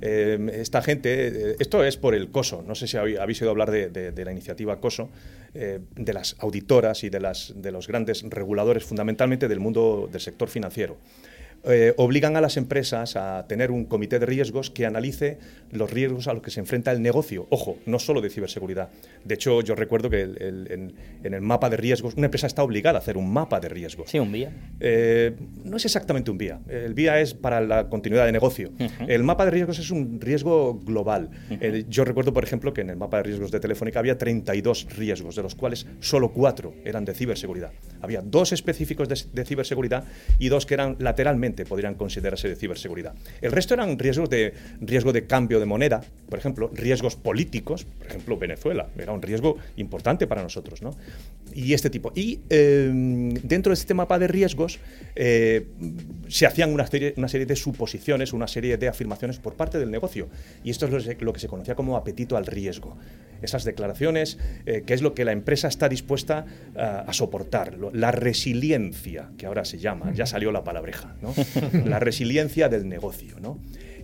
Eh, 0.00 0.38
esta 0.54 0.82
gente, 0.82 1.28
eh, 1.28 1.56
esto 1.58 1.84
es 1.84 1.96
por 1.96 2.14
el 2.14 2.30
COSO, 2.30 2.62
no 2.62 2.74
sé 2.74 2.86
si 2.86 2.96
habéis 2.96 3.40
oído 3.42 3.50
hablar 3.50 3.70
de, 3.70 4.24
la 4.24 4.32
iniciativa 4.32 4.80
COSO, 4.80 5.10
eh, 5.54 5.80
de 5.96 6.12
las 6.12 6.36
auditoras 6.38 7.04
y 7.04 7.10
de, 7.10 7.20
las, 7.20 7.52
de 7.56 7.72
los 7.72 7.88
grandes 7.88 8.22
reguladores, 8.22 8.84
fundamentalmente 8.84 9.48
del 9.48 9.60
mundo 9.60 10.08
del 10.10 10.20
sector 10.20 10.48
financiero. 10.48 10.96
Eh, 11.64 11.92
obligan 11.96 12.36
a 12.36 12.40
las 12.40 12.56
empresas 12.56 13.16
a 13.16 13.46
tener 13.48 13.70
un 13.70 13.84
comité 13.84 14.18
de 14.18 14.26
riesgos 14.26 14.70
que 14.70 14.86
analice 14.86 15.38
los 15.72 15.90
riesgos 15.90 16.28
a 16.28 16.32
los 16.32 16.42
que 16.42 16.50
se 16.50 16.60
enfrenta 16.60 16.92
el 16.92 17.02
negocio. 17.02 17.46
Ojo, 17.50 17.78
no 17.84 17.98
solo 17.98 18.20
de 18.20 18.30
ciberseguridad. 18.30 18.90
De 19.24 19.34
hecho, 19.34 19.60
yo 19.62 19.74
recuerdo 19.74 20.08
que 20.08 20.22
el, 20.22 20.40
el, 20.40 20.72
en, 20.72 20.94
en, 21.24 21.34
el 21.34 21.40
mapa 21.40 21.68
de 21.68 21.76
riesgos, 21.76 22.14
una 22.14 22.26
empresa 22.26 22.46
está 22.46 22.62
obligada 22.62 22.98
a 22.98 23.00
hacer 23.00 23.16
un 23.16 23.32
mapa 23.32 23.58
de 23.60 23.68
riesgos. 23.68 24.08
Sí, 24.10 24.18
un 24.18 24.30
vía. 24.30 24.52
Eh, 24.80 25.34
no 25.64 25.76
es 25.76 25.84
exactamente 25.84 26.30
un 26.30 26.38
vía. 26.38 26.60
El 26.68 26.94
vía 26.94 27.20
es 27.20 27.34
para 27.34 27.60
la 27.60 27.88
continuidad 27.88 28.26
de 28.26 28.32
negocio. 28.32 28.70
Uh 28.78 28.84
-huh. 28.84 29.06
El 29.08 29.24
mapa 29.24 29.44
de 29.44 29.50
riesgos 29.50 29.78
es 29.78 29.90
un 29.90 30.20
riesgo 30.20 30.78
global. 30.78 31.30
Uh 31.50 31.54
-huh. 31.54 31.58
eh, 31.60 31.84
yo 31.88 32.04
recuerdo, 32.04 32.32
por 32.32 32.44
ejemplo, 32.44 32.72
que 32.72 32.82
en 32.82 32.90
el 32.90 32.96
mapa 32.96 33.16
de 33.18 33.24
riesgos 33.24 33.50
de 33.50 33.58
Telefónica 33.60 33.98
había 33.98 34.16
32 34.16 34.86
riesgos, 34.96 35.34
de 35.34 35.42
los 35.42 35.54
cuales 35.56 35.86
solo 36.00 36.32
cuatro 36.32 36.72
eran 36.84 37.04
de 37.04 37.14
ciberseguridad. 37.14 37.72
Había 38.00 38.22
dos 38.22 38.52
específicos 38.52 39.08
de, 39.08 39.16
de 39.32 39.44
ciberseguridad 39.44 40.04
y 40.38 40.48
dos 40.48 40.64
que 40.64 40.74
eran 40.74 40.96
lateralmente 41.00 41.47
podrían 41.52 41.94
considerarse 41.94 42.48
de 42.48 42.56
ciberseguridad. 42.56 43.14
El 43.40 43.52
resto 43.52 43.74
eran 43.74 43.98
riesgos 43.98 44.30
de 44.30 44.54
riesgo 44.80 45.12
de 45.12 45.26
cambio 45.26 45.60
de 45.60 45.66
moneda, 45.66 46.02
por 46.28 46.38
ejemplo, 46.38 46.70
riesgos 46.72 47.16
políticos, 47.16 47.84
por 47.98 48.06
ejemplo, 48.06 48.38
Venezuela, 48.38 48.88
era 48.98 49.12
un 49.12 49.22
riesgo 49.22 49.56
importante 49.76 50.26
para 50.26 50.42
nosotros, 50.42 50.82
¿no? 50.82 50.94
Y 51.54 51.72
este 51.74 51.90
tipo. 51.90 52.12
Y 52.14 52.40
eh, 52.50 52.90
dentro 53.42 53.70
de 53.70 53.74
este 53.74 53.94
mapa 53.94 54.18
de 54.18 54.28
riesgos 54.28 54.78
eh, 55.16 55.66
se 56.28 56.46
hacían 56.46 56.72
una 56.72 56.86
serie, 56.86 57.14
una 57.16 57.28
serie 57.28 57.46
de 57.46 57.56
suposiciones, 57.56 58.32
una 58.32 58.48
serie 58.48 58.76
de 58.76 58.88
afirmaciones 58.88 59.38
por 59.38 59.54
parte 59.54 59.78
del 59.78 59.90
negocio. 59.90 60.28
Y 60.64 60.70
esto 60.70 60.86
es 60.86 60.92
lo, 60.92 61.14
lo 61.20 61.32
que 61.32 61.40
se 61.40 61.48
conocía 61.48 61.74
como 61.74 61.96
apetito 61.96 62.36
al 62.36 62.46
riesgo. 62.46 62.96
esas 63.42 63.64
declaraciones, 63.64 64.38
eh, 64.66 64.82
qué 64.84 64.94
es 64.94 65.02
lo 65.02 65.14
que 65.14 65.24
la 65.24 65.32
empresa 65.32 65.68
está 65.68 65.88
dispuesta 65.88 66.46
a 66.76 67.12
soportar, 67.12 67.76
la 67.92 68.10
resiliencia, 68.10 69.30
que 69.36 69.46
ahora 69.46 69.64
se 69.64 69.78
llama, 69.78 70.12
ya 70.12 70.26
salió 70.26 70.52
la 70.52 70.64
palabreja, 70.64 71.16
¿no? 71.22 71.34
la 71.84 71.98
resiliencia 71.98 72.68
del 72.68 72.88
negocio. 72.88 73.38
¿no? 73.40 73.58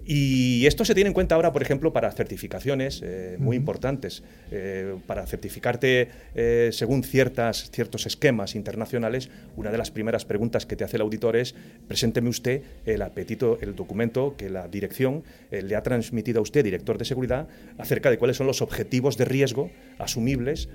Y 0.06 0.66
esto 0.66 0.84
se 0.84 0.94
tiene 0.94 1.08
en 1.08 1.14
cuenta 1.14 1.34
ahora, 1.34 1.52
por 1.52 1.62
ejemplo, 1.62 1.92
para 1.92 2.12
certificaciones 2.12 3.00
eh, 3.02 3.37
muy 3.38 3.56
importantes, 3.56 4.23
eh, 4.50 4.96
para 5.06 5.26
certificarte 5.26 6.08
eh, 6.34 6.70
según 6.73 7.02
ciertas, 7.02 7.70
ciertos 7.70 8.04
esquemas 8.06 8.54
internacionales. 8.54 9.30
Una 9.56 9.70
de 9.70 9.78
las 9.78 9.90
primeras 9.90 10.26
preguntas 10.26 10.66
que 10.66 10.76
te 10.76 10.84
hace 10.84 10.96
el 10.96 11.02
auditor 11.02 11.37
es, 11.37 11.54
presénteme 11.88 12.28
usted 12.28 12.62
el 12.84 13.00
apetito, 13.00 13.58
el 13.62 13.75
documento 13.75 14.37
que 14.37 14.50
la 14.50 14.68
dirección 14.68 15.25
le 15.50 15.76
ha 15.76 15.82
transmitido 15.82 16.40
a 16.40 16.42
usted, 16.42 16.64
director 16.64 16.99
de 16.99 17.04
seguridad, 17.04 17.49
acerca 17.78 18.11
de 18.11 18.18
cuáles 18.18 18.37
son 18.37 18.46
los 18.46 18.61
objetivos 18.61 19.16
de 19.16 19.25
riesgo 19.25 19.70
asumibles 19.99 20.68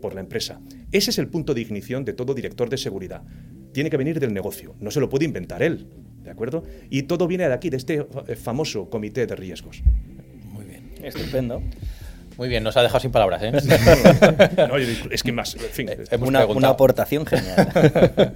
por 0.00 0.14
la 0.14 0.20
empresa. 0.20 0.60
Ese 0.92 1.10
es 1.10 1.18
el 1.18 1.28
punto 1.28 1.54
de 1.54 1.60
ignición 1.60 2.04
de 2.04 2.12
todo 2.12 2.34
director 2.34 2.68
de 2.70 2.78
seguridad. 2.78 3.22
Tiene 3.72 3.90
que 3.90 3.96
venir 3.96 4.20
del 4.20 4.32
negocio, 4.32 4.74
no 4.80 4.90
se 4.90 5.00
lo 5.00 5.08
puede 5.08 5.24
inventar 5.24 5.62
él. 5.62 5.86
¿De 6.24 6.30
acuerdo? 6.30 6.64
Y 6.90 7.02
todo 7.02 7.26
viene 7.28 7.46
de 7.46 7.52
aquí, 7.54 7.70
de 7.70 7.76
este 7.76 8.06
eh, 8.26 8.36
famoso 8.36 8.88
comité 8.88 9.26
de 9.26 9.36
riesgos. 9.36 9.82
Muy 10.50 10.64
bien. 10.64 10.90
Estupendo. 11.02 11.62
Muy 12.36 12.48
bien, 12.48 12.64
nos 12.64 12.76
ha 12.76 12.82
dejado 12.82 13.00
sin 13.00 13.12
palabras, 13.12 13.42
¿eh? 13.42 13.52
no, 14.68 14.76
es 14.76 15.22
que 15.22 15.32
más, 15.32 15.54
en 15.54 15.60
fin, 15.60 15.90
una, 16.20 16.46
una, 16.46 16.68
aportación 16.68 17.24
genial. 17.26 17.68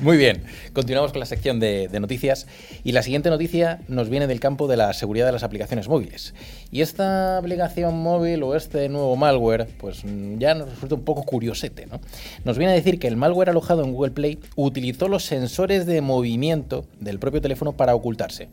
Muy 0.00 0.16
bien, 0.16 0.42
continuamos 0.72 1.12
con 1.12 1.20
la 1.20 1.26
sección 1.26 1.60
de, 1.60 1.88
noticias 2.00 2.48
y 2.82 2.92
la 2.92 3.02
siguiente 3.02 3.30
noticia 3.30 3.80
nos 3.86 4.08
viene 4.08 4.26
del 4.26 4.40
campo 4.40 4.66
de 4.66 4.76
la 4.76 4.92
seguridad 4.94 5.26
de 5.26 5.32
las 5.32 5.44
aplicaciones 5.44 5.88
móviles. 5.88 6.34
Y 6.72 6.80
esta 6.80 7.38
aplicación 7.38 7.96
móvil 7.96 8.42
o 8.42 8.56
este 8.56 8.88
nuevo 8.88 9.14
malware, 9.16 9.68
pues 9.78 10.02
ya 10.38 10.54
nos 10.54 10.70
resulta 10.70 10.96
un 10.96 11.04
poco 11.04 11.22
curiosete, 11.22 11.86
¿no? 11.86 12.00
Nos 12.44 12.58
viene 12.58 12.72
a 12.72 12.76
decir 12.76 12.98
que 12.98 13.06
el 13.06 13.16
malware 13.16 13.50
alojado 13.50 13.84
en 13.84 13.92
Google 13.92 14.10
Play 14.10 14.38
utilizó 14.56 15.06
los 15.06 15.24
sensores 15.24 15.86
de 15.86 16.00
movimiento 16.00 16.84
del 16.98 17.20
propio 17.20 17.40
teléfono 17.40 17.76
para 17.76 17.94
ocultarse. 17.94 18.48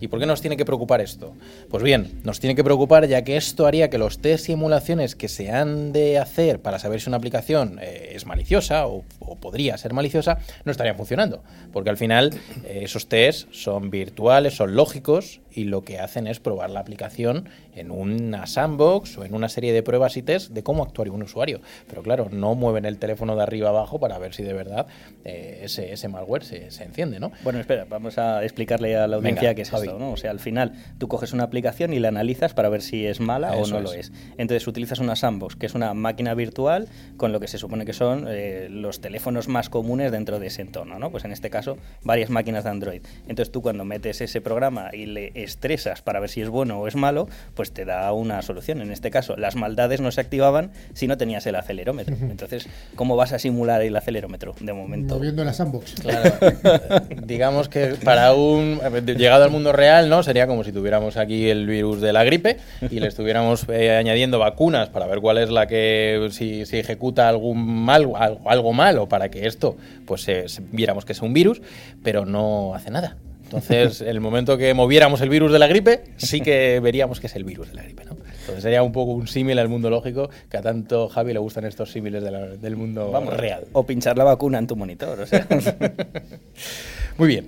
¿Y 0.00 0.08
por 0.08 0.20
qué 0.20 0.26
nos 0.26 0.40
tiene 0.40 0.56
que 0.56 0.64
preocupar 0.64 1.00
esto? 1.00 1.34
Pues 1.70 1.82
bien, 1.82 2.20
nos 2.24 2.40
tiene 2.40 2.54
que 2.54 2.64
preocupar 2.64 3.06
ya 3.06 3.22
que 3.24 3.36
esto 3.36 3.66
haría 3.66 3.90
que 3.90 3.98
los 3.98 4.18
test 4.20 4.48
y 4.48 4.52
emulaciones 4.52 5.14
que 5.14 5.28
se 5.28 5.50
han 5.50 5.92
de 5.92 6.18
hacer 6.18 6.60
para 6.60 6.78
saber 6.78 7.00
si 7.00 7.10
una 7.10 7.16
aplicación 7.16 7.78
eh, 7.80 8.12
es 8.14 8.26
maliciosa 8.26 8.86
o, 8.86 9.04
podría 9.40 9.76
ser 9.78 9.92
maliciosa 9.92 10.38
no 10.64 10.72
estarían 10.72 10.96
funcionando. 10.96 11.42
Porque 11.72 11.90
al 11.90 11.96
final 11.96 12.30
eh, 12.64 12.80
esos 12.82 13.08
test 13.08 13.52
son 13.52 13.90
virtuales, 13.90 14.56
son 14.56 14.74
lógicos 14.74 15.40
y 15.58 15.64
lo 15.64 15.82
que 15.82 15.98
hacen 15.98 16.28
es 16.28 16.38
probar 16.38 16.70
la 16.70 16.78
aplicación 16.78 17.48
en 17.74 17.90
una 17.90 18.46
sandbox 18.46 19.18
o 19.18 19.24
en 19.24 19.34
una 19.34 19.48
serie 19.48 19.72
de 19.72 19.82
pruebas 19.82 20.16
y 20.16 20.22
test 20.22 20.52
de 20.52 20.62
cómo 20.62 20.84
actuaría 20.84 21.12
un 21.12 21.24
usuario. 21.24 21.60
Pero 21.88 22.04
claro, 22.04 22.28
no 22.30 22.54
mueven 22.54 22.84
el 22.84 22.98
teléfono 22.98 23.34
de 23.34 23.42
arriba 23.42 23.70
abajo 23.70 23.98
para 23.98 24.18
ver 24.18 24.34
si 24.34 24.44
de 24.44 24.52
verdad 24.52 24.86
eh, 25.24 25.62
ese, 25.64 25.92
ese, 25.92 26.06
malware 26.06 26.44
se, 26.44 26.70
se, 26.70 26.84
enciende, 26.84 27.18
¿no? 27.18 27.32
Bueno, 27.42 27.58
espera, 27.58 27.86
vamos 27.88 28.18
a 28.18 28.44
explicarle 28.44 28.96
a 28.96 29.08
la 29.08 29.16
audiencia 29.16 29.56
qué 29.56 29.62
es 29.62 29.72
esto, 29.72 29.98
¿no? 29.98 30.12
O 30.12 30.16
sea, 30.16 30.30
al 30.30 30.38
final 30.38 30.74
tú 30.98 31.08
coges 31.08 31.32
una 31.32 31.42
aplicación 31.42 31.92
y 31.92 31.98
la 31.98 32.06
analizas 32.06 32.54
para 32.54 32.68
ver 32.68 32.80
si 32.80 33.04
es 33.04 33.18
mala 33.18 33.56
o 33.56 33.66
no 33.66 33.80
lo 33.80 33.92
es. 33.92 34.12
Entonces 34.36 34.64
utilizas 34.68 35.00
una 35.00 35.16
sandbox, 35.16 35.56
que 35.56 35.66
es 35.66 35.74
una 35.74 35.92
máquina 35.92 36.34
virtual 36.34 36.86
con 37.16 37.32
lo 37.32 37.40
que 37.40 37.48
se 37.48 37.58
supone 37.58 37.84
que 37.84 37.94
son 37.94 38.26
eh, 38.28 38.68
los 38.70 39.00
teléfonos 39.00 39.48
más 39.48 39.70
comunes 39.70 40.12
dentro 40.12 40.38
de 40.38 40.46
ese 40.46 40.62
entorno, 40.62 41.00
¿no? 41.00 41.10
Pues 41.10 41.24
en 41.24 41.32
este 41.32 41.50
caso, 41.50 41.78
varias 42.04 42.30
máquinas 42.30 42.62
de 42.62 42.70
Android. 42.70 43.02
Entonces 43.22 43.50
tú 43.50 43.60
cuando 43.60 43.84
metes 43.84 44.20
ese 44.20 44.40
programa 44.40 44.90
y 44.92 45.06
le 45.06 45.32
estresas 45.48 46.02
para 46.02 46.20
ver 46.20 46.30
si 46.30 46.40
es 46.40 46.48
bueno 46.48 46.80
o 46.80 46.86
es 46.86 46.94
malo, 46.94 47.28
pues 47.54 47.72
te 47.72 47.84
da 47.84 48.12
una 48.12 48.42
solución. 48.42 48.80
En 48.80 48.92
este 48.92 49.10
caso, 49.10 49.36
las 49.36 49.56
maldades 49.56 50.00
no 50.00 50.10
se 50.12 50.20
activaban 50.20 50.70
si 50.94 51.06
no 51.06 51.16
tenías 51.16 51.46
el 51.46 51.56
acelerómetro. 51.56 52.16
Entonces, 52.20 52.68
¿cómo 52.94 53.16
vas 53.16 53.32
a 53.32 53.38
simular 53.38 53.82
el 53.82 53.96
acelerómetro 53.96 54.54
de 54.60 54.72
momento? 54.72 55.16
Moviendo 55.16 55.44
la 55.44 55.52
sandbox. 55.52 55.94
Claro. 55.94 56.34
Digamos 57.24 57.68
que 57.68 57.96
para 58.04 58.32
un 58.34 58.80
llegado 59.04 59.44
al 59.44 59.50
mundo 59.50 59.72
real, 59.72 60.08
¿no? 60.08 60.22
Sería 60.22 60.46
como 60.46 60.64
si 60.64 60.72
tuviéramos 60.72 61.16
aquí 61.16 61.48
el 61.48 61.66
virus 61.66 62.00
de 62.00 62.12
la 62.12 62.24
gripe 62.24 62.58
y 62.90 63.00
le 63.00 63.08
estuviéramos 63.08 63.66
eh, 63.68 63.96
añadiendo 63.96 64.38
vacunas 64.38 64.88
para 64.90 65.06
ver 65.06 65.20
cuál 65.20 65.38
es 65.38 65.50
la 65.50 65.66
que 65.66 66.28
si, 66.30 66.62
ejecuta 66.78 67.28
algún 67.28 67.64
mal 67.64 68.08
algo, 68.14 68.48
algo 68.48 68.72
malo 68.72 69.08
para 69.08 69.30
que 69.30 69.46
esto 69.46 69.76
pues 70.06 70.26
viéramos 70.72 71.04
que 71.04 71.12
es 71.12 71.22
un 71.22 71.32
virus, 71.32 71.60
pero 72.02 72.24
no 72.24 72.74
hace 72.74 72.90
nada. 72.90 73.16
Entonces, 73.48 74.00
el 74.06 74.20
momento 74.20 74.58
que 74.58 74.74
moviéramos 74.74 75.22
el 75.22 75.30
virus 75.30 75.50
de 75.50 75.58
la 75.58 75.66
gripe, 75.66 76.04
sí 76.18 76.40
que 76.40 76.80
veríamos 76.80 77.18
que 77.18 77.28
es 77.28 77.36
el 77.36 77.44
virus 77.44 77.68
de 77.68 77.74
la 77.74 77.82
gripe, 77.82 78.04
¿no? 78.04 78.12
Entonces 78.12 78.62
sería 78.62 78.82
un 78.82 78.92
poco 78.92 79.12
un 79.12 79.26
símil 79.26 79.58
al 79.58 79.68
mundo 79.68 79.90
lógico, 79.90 80.30
que 80.50 80.56
a 80.58 80.62
tanto 80.62 81.08
Javi 81.08 81.32
le 81.32 81.38
gustan 81.38 81.64
estos 81.64 81.90
símiles 81.90 82.22
del 82.22 82.76
mundo 82.76 83.12
real. 83.30 83.64
O 83.72 83.84
pinchar 83.84 84.16
la 84.18 84.24
vacuna 84.24 84.58
en 84.58 84.66
tu 84.66 84.76
monitor, 84.76 85.20
o 85.20 85.26
sea. 85.26 85.46
Muy 87.18 87.28
bien. 87.28 87.46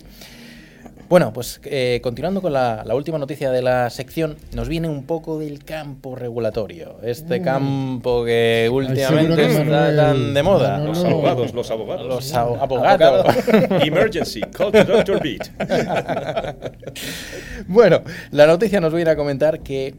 Bueno, 1.11 1.33
pues 1.33 1.61
eh, 1.65 1.99
continuando 2.05 2.41
con 2.41 2.53
la, 2.53 2.85
última 2.95 3.19
noticia 3.19 3.51
de 3.51 3.63
la 3.63 3.91
sección, 3.91 4.37
nos 4.55 4.69
viene 4.69 4.89
un 4.89 5.07
poco 5.07 5.41
del 5.41 5.65
campo 5.65 6.15
regulatorio. 6.15 6.99
Este 7.03 7.41
mm. 7.41 7.43
campo 7.43 8.25
que 8.25 8.71
últimamente 8.73 9.45
está 9.45 9.97
tan 9.97 10.33
de 10.33 10.43
moda. 10.45 10.79
los 10.79 11.05
abogados, 11.05 11.53
los 11.53 11.69
abogados. 11.69 12.07
Los 12.07 12.33
abogados. 12.33 13.27
Emergency, 13.83 14.41
call 14.57 14.71
the 14.71 14.85
doctor 14.85 15.21
beat. 15.21 15.49
bueno, 17.67 18.03
la 18.31 18.47
noticia 18.47 18.81
nos 18.81 18.95
viene 18.95 19.11
a 19.11 19.17
comentar 19.17 19.65
que 19.65 19.97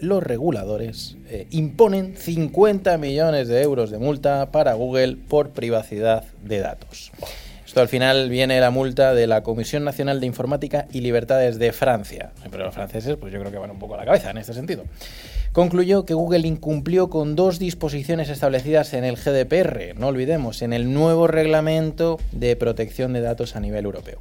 los 0.00 0.24
reguladores 0.24 1.18
eh, 1.28 1.46
imponen 1.50 2.16
50 2.16 2.98
millones 2.98 3.46
de 3.46 3.62
euros 3.62 3.92
de 3.92 3.98
multa 3.98 4.50
para 4.50 4.74
Google 4.74 5.18
por 5.28 5.50
privacidad 5.50 6.24
de 6.42 6.58
datos. 6.58 7.12
Esto 7.70 7.82
al 7.82 7.88
final 7.88 8.28
viene 8.30 8.58
la 8.58 8.72
multa 8.72 9.14
de 9.14 9.28
la 9.28 9.44
Comisión 9.44 9.84
Nacional 9.84 10.18
de 10.18 10.26
Informática 10.26 10.88
y 10.92 11.02
Libertades 11.02 11.56
de 11.60 11.70
Francia. 11.70 12.32
Pero 12.50 12.64
los 12.64 12.74
franceses, 12.74 13.16
pues 13.16 13.32
yo 13.32 13.38
creo 13.38 13.52
que 13.52 13.58
van 13.58 13.70
un 13.70 13.78
poco 13.78 13.94
a 13.94 13.98
la 13.98 14.04
cabeza 14.04 14.32
en 14.32 14.38
este 14.38 14.54
sentido. 14.54 14.86
Concluyó 15.52 16.04
que 16.04 16.14
Google 16.14 16.48
incumplió 16.48 17.10
con 17.10 17.36
dos 17.36 17.60
disposiciones 17.60 18.28
establecidas 18.28 18.92
en 18.92 19.04
el 19.04 19.14
GDPR, 19.14 19.96
no 19.96 20.08
olvidemos, 20.08 20.62
en 20.62 20.72
el 20.72 20.92
nuevo 20.92 21.28
reglamento 21.28 22.18
de 22.32 22.56
protección 22.56 23.12
de 23.12 23.20
datos 23.20 23.54
a 23.54 23.60
nivel 23.60 23.84
europeo. 23.84 24.18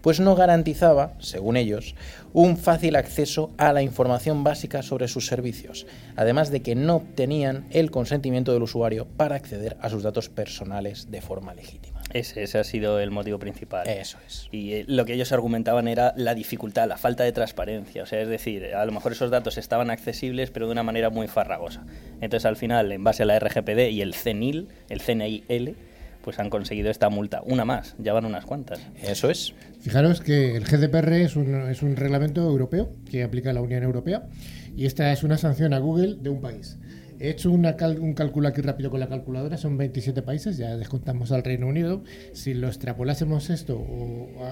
Pues 0.00 0.20
no 0.20 0.36
garantizaba, 0.36 1.14
según 1.18 1.56
ellos, 1.56 1.96
un 2.32 2.56
fácil 2.56 2.94
acceso 2.94 3.50
a 3.58 3.72
la 3.72 3.82
información 3.82 4.44
básica 4.44 4.80
sobre 4.80 5.08
sus 5.08 5.26
servicios, 5.26 5.88
además 6.14 6.52
de 6.52 6.62
que 6.62 6.76
no 6.76 6.96
obtenían 6.96 7.66
el 7.70 7.90
consentimiento 7.90 8.52
del 8.52 8.62
usuario 8.62 9.08
para 9.16 9.34
acceder 9.34 9.76
a 9.80 9.90
sus 9.90 10.04
datos 10.04 10.28
personales 10.28 11.10
de 11.10 11.20
forma 11.20 11.52
legítima. 11.52 11.91
Ese, 12.12 12.58
ha 12.58 12.64
sido 12.64 13.00
el 13.00 13.10
motivo 13.10 13.38
principal. 13.38 13.88
Eso 13.88 14.18
es. 14.26 14.48
Y 14.52 14.72
eh, 14.72 14.84
lo 14.86 15.04
que 15.04 15.14
ellos 15.14 15.32
argumentaban 15.32 15.88
era 15.88 16.12
la 16.16 16.34
dificultad, 16.34 16.88
la 16.88 16.96
falta 16.96 17.24
de 17.24 17.32
transparencia. 17.32 18.02
O 18.02 18.06
sea, 18.06 18.20
es 18.20 18.28
decir, 18.28 18.74
a 18.74 18.84
lo 18.84 18.92
mejor 18.92 19.12
esos 19.12 19.30
datos 19.30 19.58
estaban 19.58 19.90
accesibles, 19.90 20.50
pero 20.50 20.66
de 20.66 20.72
una 20.72 20.82
manera 20.82 21.10
muy 21.10 21.28
farragosa. 21.28 21.84
Entonces, 22.20 22.46
al 22.46 22.56
final, 22.56 22.92
en 22.92 23.02
base 23.02 23.22
a 23.22 23.26
la 23.26 23.38
RGPD 23.38 23.90
y 23.90 24.02
el 24.02 24.14
CNIL, 24.14 24.68
el 24.88 25.00
CNIL, 25.00 25.76
pues 26.22 26.38
han 26.38 26.50
conseguido 26.50 26.90
esta 26.90 27.08
multa. 27.08 27.42
Una 27.44 27.64
más, 27.64 27.94
ya 27.98 28.12
van 28.12 28.24
unas 28.24 28.44
cuantas. 28.44 28.80
Eso 29.02 29.30
es. 29.30 29.54
Fijaros 29.80 30.20
que 30.20 30.56
el 30.56 30.64
GDPR 30.64 31.12
es 31.12 31.36
un, 31.36 31.68
es 31.68 31.82
un 31.82 31.96
reglamento 31.96 32.42
europeo 32.42 32.90
que 33.10 33.22
aplica 33.22 33.52
la 33.52 33.60
Unión 33.60 33.82
Europea 33.82 34.22
y 34.76 34.86
esta 34.86 35.12
es 35.12 35.22
una 35.22 35.36
sanción 35.36 35.74
a 35.74 35.78
Google 35.78 36.16
de 36.20 36.30
un 36.30 36.40
país. 36.40 36.78
He 37.22 37.30
hecho 37.30 37.52
un 37.52 38.14
cálculo 38.14 38.48
aquí 38.48 38.62
rápido 38.62 38.90
con 38.90 38.98
la 38.98 39.06
calculadora, 39.06 39.56
son 39.56 39.76
27 39.76 40.22
países, 40.22 40.56
ya 40.56 40.76
descontamos 40.76 41.30
al 41.30 41.44
Reino 41.44 41.68
Unido. 41.68 42.02
Si 42.32 42.52
lo 42.52 42.66
extrapolásemos 42.66 43.48
esto 43.48 43.80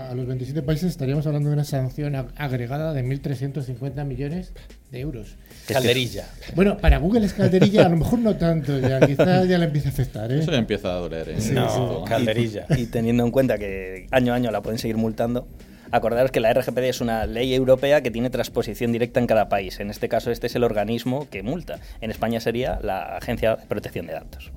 a 0.09 0.15
los 0.15 0.25
27 0.29 0.63
países, 0.63 0.91
estaríamos 0.91 1.27
hablando 1.27 1.49
de 1.49 1.55
una 1.55 1.65
sanción 1.65 2.15
agregada 2.15 2.93
de 2.93 3.05
1.350 3.05 4.05
millones 4.05 4.53
de 4.93 5.01
euros. 5.01 5.37
Calderilla. 5.67 6.29
Bueno, 6.55 6.79
para 6.79 6.99
Google 6.99 7.27
es 7.27 7.33
calderilla, 7.33 7.87
a 7.87 7.89
lo 7.89 7.97
mejor 7.97 8.21
no 8.21 8.37
tanto, 8.37 8.79
ya 8.79 9.01
quizás 9.01 9.49
ya 9.49 9.59
le 9.59 9.65
empieza 9.65 9.89
a 9.89 9.93
afectar. 9.93 10.31
¿eh? 10.31 10.39
Eso 10.39 10.53
ya 10.53 10.59
empieza 10.59 10.93
a 10.93 10.99
doler. 11.01 11.29
¿eh? 11.29 11.39
no, 11.53 12.05
calderilla. 12.05 12.67
y 12.79 12.87
teniendo 12.87 13.25
en 13.25 13.33
cuenta 13.33 13.59
que 13.59 14.07
año 14.13 14.33
a 14.33 14.37
año 14.37 14.53
la 14.53 14.63
pueden 14.63 14.79
seguir 14.79 14.97
multando, 14.97 15.49
Acordaros 15.93 16.31
que 16.31 16.41
la 16.41 16.53
RGPD 16.53 16.85
es 16.85 17.01
una 17.01 17.27
ley 17.27 17.55
europea 17.55 18.03
que 18.03 18.11
tiene 18.11 18.31
transposición 18.31 18.93
directa 18.93 19.21
en 19.21 19.27
cada 19.27 19.49
país. 19.49 19.81
En 19.81 19.91
este 19.91 20.09
caso, 20.09 20.31
este 20.31 20.47
es 20.47 20.55
el 20.55 20.65
organismo 20.65 21.29
que 21.31 21.43
multa. 21.43 21.81
En 22.01 22.11
España 22.11 22.41
sería 22.41 22.79
la 22.83 23.17
Agencia 23.17 23.57
de 23.57 23.67
Protección 23.67 24.07
de 24.07 24.13
Datos. 24.13 24.53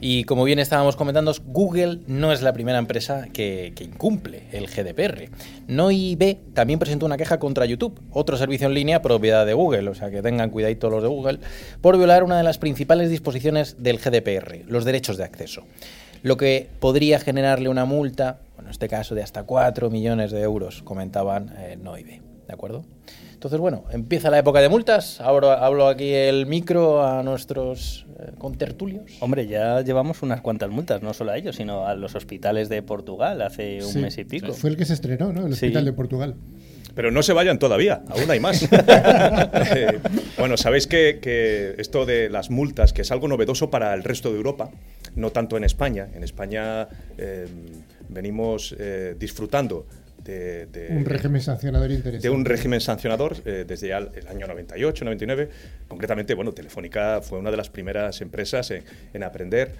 Y 0.00 0.24
como 0.24 0.44
bien 0.44 0.60
estábamos 0.60 0.94
comentando, 0.94 1.34
Google 1.46 1.98
no 2.06 2.32
es 2.32 2.40
la 2.40 2.52
primera 2.52 2.78
empresa 2.78 3.26
que, 3.32 3.72
incumple 3.80 4.44
el 4.52 4.68
GDPR. 4.68 5.28
NoIB 5.66 6.54
también 6.54 6.78
presentó 6.78 7.04
una 7.04 7.16
queja 7.16 7.40
contra 7.40 7.66
YouTube, 7.66 8.00
otro 8.12 8.36
servicio 8.36 8.68
en 8.68 8.74
línea 8.74 9.02
propiedad 9.02 9.44
de 9.44 9.54
Google, 9.54 9.88
o 9.88 9.94
sea 9.96 10.10
que 10.10 10.22
tengan 10.22 10.50
cuidadito 10.50 10.88
los 10.88 11.02
de 11.02 11.08
Google, 11.08 11.40
por 11.80 11.96
violar 11.96 12.22
una 12.22 12.38
de 12.38 12.44
las 12.44 12.58
principales 12.58 13.10
disposiciones 13.10 13.82
del 13.82 13.98
GDPR, 13.98 14.66
los 14.68 14.84
derechos 14.84 15.16
de 15.16 15.24
acceso. 15.24 15.64
Lo 16.22 16.36
que 16.36 16.68
podría 16.80 17.18
generarle 17.20 17.68
una 17.68 17.84
multa 17.84 18.38
en 18.60 18.68
este 18.68 18.88
caso 18.88 19.14
de 19.14 19.22
hasta 19.22 19.44
4 19.44 19.88
millones 19.90 20.30
de 20.30 20.42
euros, 20.42 20.82
comentaban 20.82 21.54
eh, 21.58 21.78
Noive. 21.80 22.20
¿De 22.46 22.52
acuerdo? 22.54 22.84
Entonces, 23.32 23.60
bueno, 23.60 23.84
empieza 23.92 24.30
la 24.30 24.38
época 24.38 24.60
de 24.60 24.68
multas. 24.68 25.20
Ahora 25.20 25.64
hablo 25.64 25.86
aquí 25.86 26.12
el 26.12 26.46
micro 26.46 27.06
a 27.06 27.22
nuestros 27.22 28.04
eh, 28.18 28.32
contertulios. 28.36 29.12
Hombre, 29.20 29.46
ya 29.46 29.80
llevamos 29.82 30.22
unas 30.22 30.40
cuantas 30.40 30.70
multas, 30.70 31.02
no 31.02 31.14
solo 31.14 31.30
a 31.32 31.36
ellos, 31.38 31.56
sino 31.56 31.86
a 31.86 31.94
los 31.94 32.14
hospitales 32.14 32.68
de 32.68 32.82
Portugal 32.82 33.40
hace 33.42 33.78
un 33.84 33.92
Sí, 33.92 33.98
mes 34.00 34.18
y 34.18 34.24
pico. 34.24 34.52
Fue 34.52 34.70
el 34.70 34.76
que 34.76 34.84
se 34.84 34.94
estrenó, 34.94 35.32
¿no? 35.32 35.46
El 35.46 35.54
Sí. 35.54 35.66
Hospital 35.66 35.84
de 35.84 35.92
Portugal. 35.92 36.34
Pero 36.98 37.12
no 37.12 37.22
se 37.22 37.32
vayan 37.32 37.60
todavía, 37.60 38.02
aún 38.08 38.28
hay 38.28 38.40
más. 38.40 38.68
Eh, 39.76 40.00
bueno, 40.36 40.56
sabéis 40.56 40.88
que, 40.88 41.20
que 41.22 41.76
esto 41.78 42.04
de 42.06 42.28
las 42.28 42.50
multas, 42.50 42.92
que 42.92 43.02
es 43.02 43.12
algo 43.12 43.28
novedoso 43.28 43.70
para 43.70 43.94
el 43.94 44.02
resto 44.02 44.30
de 44.32 44.36
Europa, 44.36 44.70
no 45.14 45.30
tanto 45.30 45.56
en 45.56 45.62
España. 45.62 46.08
En 46.12 46.24
España 46.24 46.88
eh, 47.16 47.46
venimos 48.08 48.74
eh, 48.80 49.14
disfrutando 49.16 49.86
de, 50.24 50.66
de- 50.66 50.88
Un 50.90 51.04
régimen 51.04 51.40
sancionador 51.40 51.90
interesante. 51.92 52.26
de 52.28 52.34
un 52.34 52.44
régimen 52.44 52.80
sancionador 52.80 53.36
eh, 53.44 53.64
desde 53.66 53.88
ya 53.88 53.98
el 53.98 54.10
el 54.16 54.26
año 54.26 54.48
98, 54.48 55.04
99. 55.04 55.48
Concretamente, 55.86 56.34
bueno, 56.34 56.50
Telefónica 56.52 57.20
fue 57.22 57.38
una 57.38 57.52
de 57.52 57.56
las 57.58 57.70
primeras 57.70 58.20
empresas 58.22 58.72
en, 58.72 58.82
en 59.14 59.22
aprender 59.22 59.70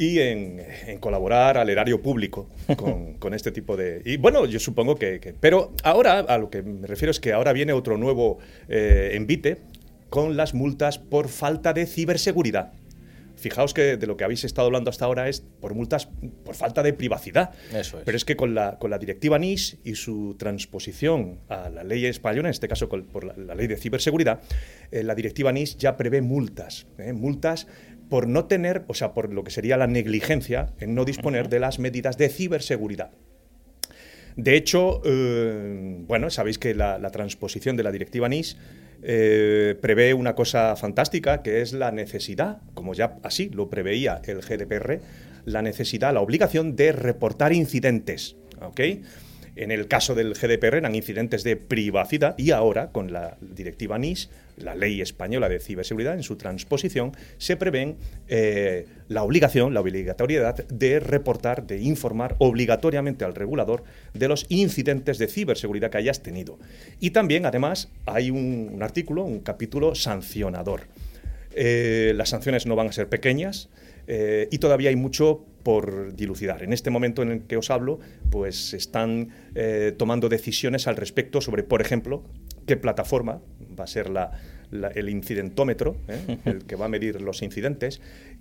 y 0.00 0.18
en, 0.18 0.62
en 0.86 0.98
colaborar 0.98 1.58
al 1.58 1.68
erario 1.68 2.00
público 2.00 2.48
con, 2.76 3.14
con 3.18 3.34
este 3.34 3.52
tipo 3.52 3.76
de... 3.76 4.00
Y 4.04 4.16
bueno, 4.16 4.46
yo 4.46 4.58
supongo 4.58 4.96
que, 4.96 5.20
que- 5.20 5.34
Pero 5.34 5.72
ahora, 5.84 6.20
a 6.20 6.38
lo 6.38 6.48
que 6.48 6.62
me 6.62 6.86
refiero 6.86 7.10
es 7.10 7.20
que 7.20 7.32
ahora 7.34 7.52
viene 7.52 7.72
otro 7.74 7.98
nuevo 7.98 8.38
eh, 8.68 9.10
envite 9.12 9.58
con 10.08 10.36
las 10.38 10.54
multas 10.54 10.98
por 10.98 11.28
falta 11.28 11.72
de 11.74 11.84
ciberseguridad. 11.86 12.72
Fijaos 13.36 13.72
que 13.72 13.96
de 13.96 14.06
lo 14.06 14.18
que 14.18 14.24
habéis 14.24 14.44
estado 14.44 14.66
hablando 14.66 14.90
hasta 14.90 15.06
ahora 15.06 15.26
es 15.28 15.40
por 15.60 15.72
multas 15.74 16.08
por 16.44 16.54
falta 16.54 16.82
de 16.82 16.92
privacidad. 16.92 17.50
Eso 17.72 17.96
es. 17.98 18.04
Pero 18.04 18.16
es 18.16 18.26
que 18.26 18.36
con 18.36 18.54
la, 18.54 18.78
con 18.78 18.90
la 18.90 18.98
directiva 18.98 19.38
NIS 19.38 19.78
y 19.82 19.94
su 19.94 20.34
transposición 20.38 21.38
a 21.48 21.70
la 21.70 21.82
ley 21.82 22.04
española, 22.04 22.48
en 22.48 22.52
este 22.52 22.68
caso 22.68 22.88
con- 22.90 23.04
por 23.04 23.24
la, 23.24 23.34
la 23.36 23.54
ley 23.54 23.66
de 23.66 23.76
ciberseguridad, 23.78 24.40
eh, 24.90 25.02
la 25.02 25.14
directiva 25.14 25.52
NIS 25.52 25.78
ya 25.78 25.96
prevé 25.96 26.20
multas. 26.20 26.86
¿eh? 26.98 27.14
Multas 27.14 27.66
por 28.10 28.28
no 28.28 28.44
tener, 28.44 28.84
o 28.88 28.94
sea, 28.94 29.14
por 29.14 29.32
lo 29.32 29.42
que 29.42 29.50
sería 29.50 29.78
la 29.78 29.86
negligencia 29.86 30.74
en 30.78 30.94
no 30.94 31.06
disponer 31.06 31.48
de 31.48 31.60
las 31.60 31.78
medidas 31.78 32.18
de 32.18 32.28
ciberseguridad. 32.28 33.12
De 34.36 34.56
hecho, 34.56 35.00
eh, 35.04 36.04
bueno, 36.06 36.28
sabéis 36.28 36.58
que 36.58 36.74
la, 36.74 36.98
la 36.98 37.10
transposición 37.10 37.76
de 37.76 37.82
la 37.82 37.92
directiva 37.92 38.28
NIS 38.28 38.56
eh, 39.02 39.76
prevé 39.80 40.12
una 40.12 40.34
cosa 40.34 40.76
fantástica, 40.76 41.42
que 41.42 41.62
es 41.62 41.72
la 41.72 41.90
necesidad, 41.90 42.58
como 42.74 42.92
ya 42.92 43.16
así 43.22 43.48
lo 43.48 43.70
preveía 43.70 44.20
el 44.24 44.40
GDPR, 44.40 45.00
la 45.46 45.62
necesidad, 45.62 46.12
la 46.12 46.20
obligación 46.20 46.76
de 46.76 46.92
reportar 46.92 47.52
incidentes. 47.52 48.36
¿ok? 48.60 48.80
En 49.60 49.70
el 49.70 49.88
caso 49.88 50.14
del 50.14 50.32
GDPR 50.32 50.76
eran 50.76 50.94
incidentes 50.94 51.44
de 51.44 51.54
privacidad 51.54 52.34
y 52.38 52.50
ahora 52.50 52.92
con 52.92 53.12
la 53.12 53.36
directiva 53.42 53.98
NIS, 53.98 54.30
la 54.56 54.74
ley 54.74 55.02
española 55.02 55.50
de 55.50 55.60
ciberseguridad, 55.60 56.14
en 56.14 56.22
su 56.22 56.36
transposición, 56.36 57.12
se 57.36 57.58
prevén 57.58 57.98
eh, 58.28 58.86
la 59.08 59.22
obligación, 59.22 59.74
la 59.74 59.82
obligatoriedad 59.82 60.66
de 60.66 60.98
reportar, 60.98 61.66
de 61.66 61.78
informar 61.78 62.36
obligatoriamente 62.38 63.26
al 63.26 63.34
regulador 63.34 63.84
de 64.14 64.28
los 64.28 64.46
incidentes 64.48 65.18
de 65.18 65.28
ciberseguridad 65.28 65.90
que 65.90 65.98
hayas 65.98 66.22
tenido. 66.22 66.58
Y 66.98 67.10
también, 67.10 67.44
además, 67.44 67.90
hay 68.06 68.30
un, 68.30 68.78
artículo, 68.80 69.24
un 69.24 69.40
capítulo 69.40 69.94
sancionador. 69.94 70.84
Eh, 71.54 72.14
las 72.16 72.30
sanciones 72.30 72.64
no 72.64 72.76
van 72.76 72.88
a 72.88 72.92
ser 72.92 73.10
pequeñas 73.10 73.68
eh, 74.06 74.48
y 74.50 74.56
todavía 74.56 74.88
hay 74.88 74.96
mucho 74.96 75.44
por 75.62 76.14
dilucidar. 76.14 76.62
En 76.62 76.72
este 76.72 76.90
momento 76.90 77.22
en 77.22 77.30
el 77.30 77.42
que 77.42 77.56
os 77.56 77.70
hablo, 77.70 77.98
pues 78.30 78.74
están 78.74 79.28
eh, 79.54 79.94
tomando 79.96 80.28
decisiones 80.28 80.86
al 80.86 80.96
respecto 80.96 81.40
sobre, 81.40 81.62
por 81.62 81.80
ejemplo, 81.80 82.24
qué 82.66 82.76
plataforma 82.76 83.40
va 83.78 83.84
a 83.84 83.86
ser 83.86 84.10
la- 84.10 84.32
la- 84.70 84.88
el 84.88 85.08
incidentómetro, 85.08 85.96
¿eh? 86.08 86.38
el 86.44 86.64
que 86.64 86.76
va 86.76 86.86
a 86.86 86.88
medir 86.88 87.20
los 87.20 87.42
incidentes, 87.42 88.00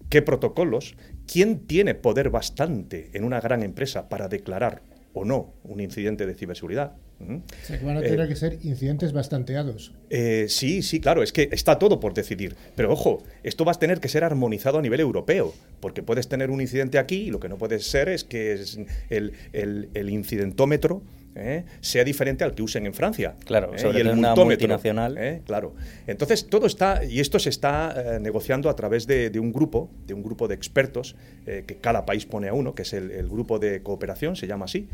qué 0.10 0.22
protocolos, 0.22 0.96
quién 1.32 1.60
tiene 1.68 1.96
poder 1.96 2.30
bastante 2.30 3.10
en 3.14 3.24
una 3.24 3.40
gran 3.42 3.64
empresa 3.64 4.10
para 4.10 4.28
declarar 4.28 4.82
o 5.14 5.26
no 5.26 5.54
un 5.64 5.80
incidente 5.82 6.26
de 6.26 6.36
ciberseguridad. 6.36 6.96
O 7.22 7.66
sea, 7.66 7.78
que 7.78 7.86
van 7.86 7.98
a 7.98 8.02
Eh, 8.02 8.28
que 8.28 8.36
ser 8.36 8.60
incidentes 8.64 9.12
bastanteados. 9.12 9.94
eh, 10.10 10.46
sí, 10.48 10.82
sí, 10.82 11.00
claro, 11.02 11.22
es 11.22 11.34
que 11.34 11.50
está 11.52 11.78
todo 11.78 12.00
por 12.00 12.14
decidir. 12.14 12.56
Pero 12.76 12.92
ojo, 12.94 13.24
esto 13.44 13.66
va 13.66 13.74
a 13.74 13.76
tener 13.76 14.00
que 14.00 14.08
ser 14.08 14.24
armonizado 14.24 14.80
a 14.80 14.82
nivel 14.82 15.00
europeo, 15.02 15.54
porque 15.82 16.02
puedes 16.02 16.28
tener 16.30 16.50
un 16.50 16.62
incidente 16.62 16.98
aquí 16.98 17.24
y 17.28 17.30
lo 17.32 17.40
que 17.40 17.50
no 17.50 17.58
puede 17.58 17.80
ser 17.80 18.08
es 18.10 18.24
que 18.24 18.54
es 18.54 18.80
el, 19.10 19.34
el- 19.54 19.90
el 19.94 20.10
incidentómetro 20.10 21.02
¿eh? 21.36 21.64
sea 21.82 22.04
diferente 22.04 22.44
al 22.44 22.54
que 22.56 22.64
usen 22.64 22.86
en 22.86 22.94
Francia. 22.94 23.36
Claro, 23.46 23.74
¿eh? 23.76 23.80
sobre 23.80 24.00
y 24.00 24.02
el 24.02 24.10
una 24.10 24.34
multinacional. 24.36 25.18
¿eh? 25.18 25.42
Claro. 25.46 25.74
Entonces, 26.08 26.48
todo 26.48 26.66
está, 26.68 27.04
y 27.06 27.20
esto 27.20 27.38
se 27.40 27.50
está 27.50 28.16
eh, 28.16 28.20
negociando 28.20 28.70
a 28.70 28.76
través 28.76 29.08
de, 29.08 29.30
de 29.30 29.40
un 29.40 29.54
grupo, 29.54 29.90
de 30.08 30.14
un 30.16 30.24
grupo 30.24 30.48
de 30.48 30.56
expertos, 30.56 31.16
eh, 31.46 31.64
que 31.68 31.76
cada 31.78 32.06
país 32.06 32.26
pone 32.26 32.48
a 32.50 32.54
uno, 32.54 32.74
que 32.76 32.82
es 32.82 32.94
el, 32.94 33.12
el 33.12 33.28
grupo 33.30 33.60
de 33.60 33.82
cooperación, 33.84 34.36
se 34.36 34.48
llama 34.48 34.66
así, 34.66 34.88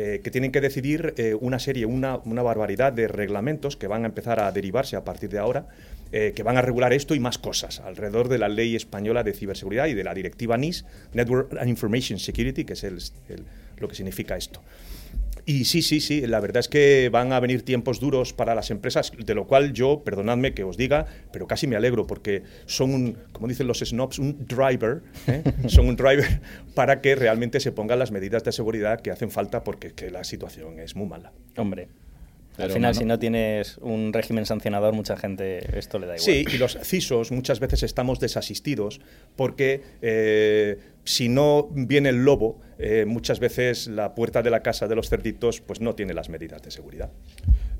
eh, 0.00 0.20
que 0.22 0.30
tienen 0.30 0.52
que 0.52 0.60
decidir 0.60 1.12
eh, 1.16 1.34
una 1.34 1.58
serie, 1.58 1.84
una, 1.84 2.18
barbaridad 2.18 2.92
de 2.92 3.08
reglamentos 3.08 3.76
que 3.76 3.88
van 3.88 4.04
a 4.04 4.06
empezar 4.06 4.38
a 4.38 4.52
derivarse 4.52 4.94
a 4.94 5.02
partir 5.02 5.28
de 5.28 5.40
ahora, 5.40 5.66
eh, 6.12 6.32
que 6.36 6.44
van 6.44 6.56
a 6.56 6.62
regular 6.62 6.92
esto 6.92 7.16
y 7.16 7.18
más 7.18 7.36
cosas 7.36 7.80
alrededor 7.80 8.28
de 8.28 8.38
la 8.38 8.48
ley 8.48 8.76
española 8.76 9.24
de 9.24 9.32
ciberseguridad 9.32 9.88
y 9.88 9.94
de 9.94 10.04
la 10.04 10.14
directiva 10.14 10.56
NIS, 10.56 10.84
Network 11.14 11.52
and 11.58 11.68
Information 11.68 12.20
Security, 12.20 12.64
que 12.64 12.74
es 12.74 12.84
el- 12.84 13.02
lo 13.78 13.88
que 13.88 13.96
significa 13.96 14.36
esto. 14.36 14.62
Y 15.48 15.64
sí, 15.64 15.80
sí, 15.80 16.02
sí, 16.02 16.20
la 16.26 16.40
verdad 16.40 16.60
es 16.60 16.68
que 16.68 17.08
van 17.10 17.32
a 17.32 17.40
venir 17.40 17.62
tiempos 17.62 18.00
duros 18.00 18.34
para 18.34 18.54
las 18.54 18.70
empresas, 18.70 19.12
de 19.16 19.34
lo 19.34 19.46
cual 19.46 19.72
yo, 19.72 20.04
perdonadme 20.04 20.52
que 20.52 20.62
os 20.62 20.76
diga, 20.76 21.06
pero 21.32 21.46
casi 21.46 21.66
me 21.66 21.74
alegro 21.74 22.06
porque 22.06 22.42
son, 22.66 22.92
un, 22.92 23.18
como 23.32 23.48
dicen 23.48 23.66
los 23.66 23.78
snobs, 23.78 24.18
un 24.18 24.44
driver, 24.46 25.00
¿eh? 25.26 25.42
son 25.68 25.88
un 25.88 25.96
driver 25.96 26.42
para 26.74 27.00
que 27.00 27.14
realmente 27.14 27.60
se 27.60 27.72
pongan 27.72 27.98
las 27.98 28.10
medidas 28.10 28.44
de 28.44 28.52
seguridad 28.52 29.00
que 29.00 29.10
hacen 29.10 29.30
falta 29.30 29.64
porque 29.64 29.94
que 29.94 30.10
la 30.10 30.22
situación 30.22 30.80
es 30.80 30.94
muy 30.94 31.08
mala. 31.08 31.32
Hombre. 31.56 31.88
Al 32.58 32.64
Pero, 32.64 32.74
final, 32.74 32.90
Mano- 32.90 32.98
si 33.00 33.04
no 33.04 33.18
tienes 33.20 33.78
un 33.78 34.12
régimen 34.12 34.44
sancionador, 34.44 34.92
mucha 34.92 35.16
gente 35.16 35.78
esto 35.78 35.98
le 36.00 36.06
da 36.08 36.16
igual. 36.16 36.24
Sí, 36.24 36.44
y 36.52 36.58
los 36.58 36.76
CISOs 36.82 37.30
muchas 37.30 37.60
veces 37.60 37.84
estamos 37.84 38.18
desasistidos 38.18 39.00
porque 39.36 39.82
eh, 40.02 40.78
si 41.04 41.28
no 41.28 41.68
viene 41.70 42.08
el 42.08 42.24
lobo, 42.24 42.60
eh, 42.78 43.04
muchas 43.06 43.38
veces 43.38 43.86
la 43.86 44.14
puerta 44.16 44.42
de 44.42 44.50
la 44.50 44.62
casa 44.62 44.88
de 44.88 44.96
los 44.96 45.08
cerditos 45.08 45.60
pues 45.60 45.80
no 45.80 45.94
tiene 45.94 46.14
las 46.14 46.28
medidas 46.28 46.60
de 46.62 46.70
seguridad. 46.72 47.10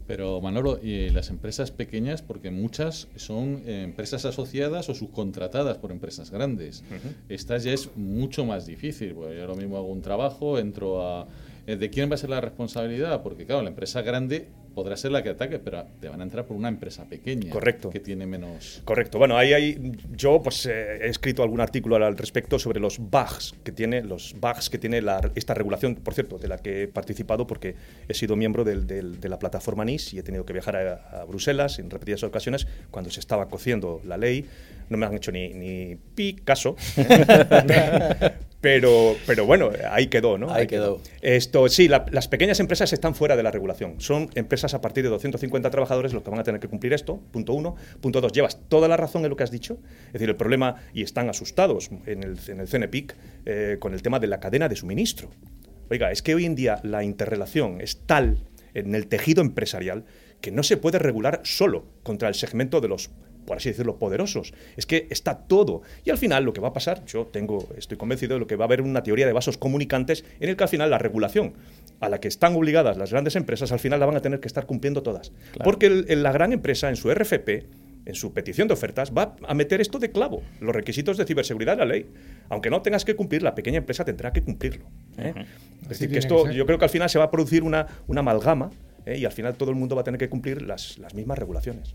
Pero 0.07 0.41
Manolo, 0.41 0.81
y 0.83 1.11
las 1.11 1.29
empresas 1.29 1.71
pequeñas, 1.71 2.23
porque 2.23 2.51
muchas 2.51 3.09
son 3.17 3.63
eh, 3.67 3.83
empresas 3.83 4.25
asociadas 4.25 4.89
o 4.89 4.95
subcontratadas 4.95 5.77
por 5.77 5.91
empresas 5.93 6.31
grandes. 6.31 6.83
Estas 7.29 7.65
ya 7.65 7.73
es 7.75 7.91
mucho 7.95 8.47
más 8.47 8.65
difícil. 8.65 9.13
Pues 9.15 9.37
yo 9.37 9.47
lo 9.47 9.55
mismo 9.55 9.77
hago 9.77 9.89
un 9.89 10.01
trabajo, 10.03 10.59
entro 10.59 11.03
a... 11.07 11.27
¿De 11.67 11.91
quién 11.91 12.11
va 12.11 12.15
a 12.15 12.17
ser 12.17 12.31
la 12.31 12.41
responsabilidad? 12.41 13.23
Porque 13.23 13.45
claro, 13.45 13.61
la 13.61 13.69
empresa 13.69 14.01
grande 14.01 14.47
podrá 14.79 14.97
ser 14.97 15.11
la 15.11 15.25
que 15.25 15.31
ataque, 15.31 15.59
pero 15.59 15.85
te 16.01 16.09
van 16.09 16.21
a 16.21 16.23
entrar 16.23 16.45
por 16.47 16.57
una 16.57 16.69
empresa 16.69 17.05
pequeña. 17.05 17.51
Correcto. 17.51 17.91
Que 17.91 17.99
tiene 17.99 18.27
menos... 18.27 18.81
Correcto. 18.85 19.19
Bueno, 19.19 19.37
ahí 19.37 19.53
hay, 19.53 19.91
yo 20.17 20.41
pues 20.41 20.67
eh, 20.67 20.99
he 21.03 21.09
escrito 21.09 21.43
algún 21.43 21.61
artículo 21.61 21.97
al 21.97 22.17
respecto 22.17 22.61
sobre 22.61 22.79
los 22.79 22.99
bugs 23.01 23.57
que 23.65 23.73
tiene, 23.73 24.03
los 24.05 24.37
bugs 24.41 24.71
que 24.71 24.79
tiene 24.79 25.03
la- 25.03 25.33
esta 25.35 25.53
regulación, 25.53 25.97
por 25.97 26.15
cierto, 26.15 26.39
de 26.39 26.47
la 26.47 26.59
que 26.59 26.85
he 26.85 26.87
participado 26.87 27.45
porque 27.49 27.75
he 28.09 28.15
sido 28.15 28.37
miembro 28.37 28.63
del- 28.63 28.87
del- 28.87 29.19
de 29.21 29.29
la 29.29 29.41
plataforma 29.41 29.85
NIS 29.85 30.15
y 30.15 30.21
he 30.21 30.23
tenido 30.23 30.45
que 30.47 30.53
viajar 30.53 30.77
a, 30.77 31.23
a 31.23 31.25
Bruselas 31.25 31.81
en 31.81 31.91
repetidas 31.91 32.23
ocasiones 32.23 32.69
cuando 32.93 33.11
se 33.11 33.19
estaba 33.19 33.49
cociendo 33.49 34.01
la 34.05 34.17
ley. 34.17 34.47
No 34.89 34.97
me 34.97 35.07
han 35.07 35.15
hecho 35.15 35.33
ni, 35.33 35.51
ni 35.55 35.97
pi 36.15 36.35
caso. 36.45 36.77
pero, 38.61 39.17
pero 39.27 39.47
bueno, 39.47 39.71
ahí 39.91 40.09
quedó, 40.09 40.37
¿no? 40.39 40.51
Ahí 40.53 40.67
quedó. 40.67 41.01
Esto, 41.23 41.69
sí, 41.69 41.89
la- 41.89 42.07
las 42.11 42.29
pequeñas 42.29 42.59
empresas 42.61 42.93
están 42.93 43.15
fuera 43.15 43.37
de 43.37 43.43
la 43.43 43.51
regulación. 43.51 44.01
Son 44.01 44.31
empresas 44.35 44.75
a 44.75 44.81
partir 44.81 45.05
de 45.05 45.11
250 45.11 45.71
trabajadores 45.71 46.13
los 46.13 46.23
que 46.23 46.31
van 46.31 46.41
a 46.41 46.43
tener 46.43 46.61
que 46.61 46.69
cumplir 46.69 46.93
esto. 46.93 47.21
Punto 47.31 47.53
uno. 47.53 47.77
Punto 48.01 48.21
dos, 48.21 48.33
llevas 48.33 48.59
toda 48.69 48.89
la 48.89 48.97
razón 48.97 49.25
en 49.25 49.31
lo 49.31 49.37
que 49.37 49.45
has 49.45 49.51
dicho. 49.51 49.79
Es 50.09 50.15
decir, 50.15 50.29
el 50.29 50.37
problema, 50.37 50.77
y 50.93 51.03
están 51.03 51.29
asustados 51.29 51.91
en 52.07 52.23
el, 52.23 52.39
en 52.49 52.61
el 52.61 52.69
CNPIC 52.69 53.15
eh, 53.47 53.77
con 53.79 53.95
el 53.95 54.03
tema 54.03 54.19
de 54.19 54.27
la 54.27 54.41
cadena 54.41 54.69
de 54.69 54.77
suministro. 54.77 55.31
Oiga, 55.91 56.11
es 56.11 56.23
que 56.23 56.35
hoy 56.35 56.45
en 56.45 56.55
día 56.55 56.81
la 56.83 57.03
interrelación 57.05 57.81
es 57.81 58.01
tal 58.07 58.45
en 58.75 58.95
el 58.95 59.07
tejido 59.07 59.41
empresarial 59.41 60.05
que 60.41 60.51
no 60.53 60.63
se 60.63 60.77
puede 60.77 60.99
regular 60.99 61.41
solo 61.45 61.87
contra 62.03 62.29
el 62.29 62.35
segmento 62.35 62.81
de 62.81 62.89
los 62.89 63.11
por 63.49 63.57
así 63.57 63.71
decirlo, 63.71 63.97
poderosos. 63.97 64.53
Es 64.77 64.85
que 64.85 65.07
está 65.11 65.39
todo. 65.39 65.81
Y 66.05 66.11
al 66.11 66.19
final 66.19 66.45
lo 66.45 66.53
que 66.53 66.61
va 66.61 66.69
a 66.69 66.73
pasar, 66.75 67.03
yo 67.07 67.25
tengo, 67.27 67.67
estoy 67.79 67.97
convencido 67.97 68.35
de 68.35 68.41
lo 68.41 68.47
que 68.47 68.57
va 68.57 68.65
a 68.65 68.67
haber 68.67 68.83
una 68.83 69.03
teoría 69.03 69.27
de 69.27 69.33
vasos 69.33 69.57
comunicantes 69.57 70.23
en 70.39 70.51
el 70.51 70.57
que 70.57 70.65
al 70.65 70.69
final 70.69 70.91
la 70.91 70.99
regulación 70.99 71.55
a 72.01 72.11
la 72.11 72.21
que 72.21 72.29
están 72.29 72.55
obligadas 72.55 72.99
las 72.99 73.11
grandes 73.11 73.35
empresas, 73.37 73.73
al 73.73 73.79
final 73.81 73.99
la 74.01 74.07
van 74.07 74.17
a 74.17 74.21
tener 74.21 74.39
que 74.41 74.47
estar 74.49 74.67
cumpliendo 74.67 75.03
todas. 75.03 75.33
Porque 75.65 75.87
el- 75.87 76.05
el- 76.09 76.23
la 76.23 76.31
gran 76.31 76.53
empresa 76.53 76.91
en 76.91 76.97
su 76.97 77.11
RFP, 77.11 77.65
en 78.05 78.15
su 78.15 78.33
petición 78.35 78.69
de 78.69 78.75
ofertas, 78.75 79.13
va 79.17 79.35
a 79.47 79.55
meter 79.55 79.81
esto 79.81 79.99
de 79.99 80.11
clavo, 80.11 80.43
los 80.61 80.75
requisitos 80.75 81.17
de 81.17 81.25
ciberseguridad 81.25 81.73
de 81.73 81.79
la 81.79 81.85
ley. 81.87 82.07
Aunque 82.51 82.69
no 82.71 82.83
tengas 82.83 83.05
que 83.07 83.17
cumplir, 83.17 83.43
la 83.43 83.55
pequeña 83.55 83.79
empresa 83.79 84.05
tendrá 84.05 84.31
que 84.33 84.43
cumplirlo. 84.43 84.85
¿eh? 85.17 85.33
Es 85.83 85.89
decir, 85.89 86.11
que 86.11 86.19
esto, 86.19 86.45
que 86.45 86.55
yo 86.55 86.67
creo 86.67 86.79
que 86.79 86.85
al 86.85 86.91
final 86.91 87.09
se 87.09 87.19
va 87.19 87.25
a 87.25 87.31
producir 87.31 87.63
una, 87.63 87.87
una 88.07 88.21
amalgama 88.21 88.71
¿eh? 89.07 89.17
y 89.19 89.25
al 89.25 89.33
final 89.33 89.55
todo 89.57 89.71
el 89.71 89.77
mundo 89.77 89.95
va 89.97 90.03
a 90.03 90.05
tener 90.05 90.19
que 90.19 90.29
cumplir 90.29 90.61
las, 90.63 90.99
las 90.99 91.15
mismas 91.15 91.39
regulaciones. 91.39 91.95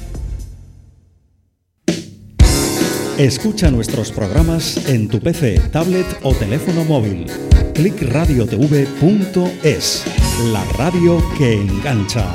Escucha 3.21 3.69
nuestros 3.69 4.09
programas 4.11 4.89
en 4.89 5.07
tu 5.07 5.19
PC, 5.19 5.59
tablet 5.71 6.07
o 6.23 6.33
teléfono 6.33 6.83
móvil. 6.85 7.27
clickradiotv.es, 7.75 10.05
la 10.51 10.65
radio 10.75 11.23
que 11.37 11.53
engancha. 11.53 12.25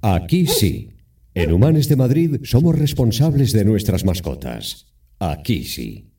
Aquí 0.00 0.46
sí. 0.46 0.90
En 1.34 1.52
Humanes 1.52 1.88
de 1.88 1.96
Madrid 1.96 2.36
somos 2.44 2.78
responsables 2.78 3.52
de 3.52 3.64
nuestras 3.64 4.04
mascotas. 4.04 4.86
Aquí 5.18 5.64
sí. 5.64 6.12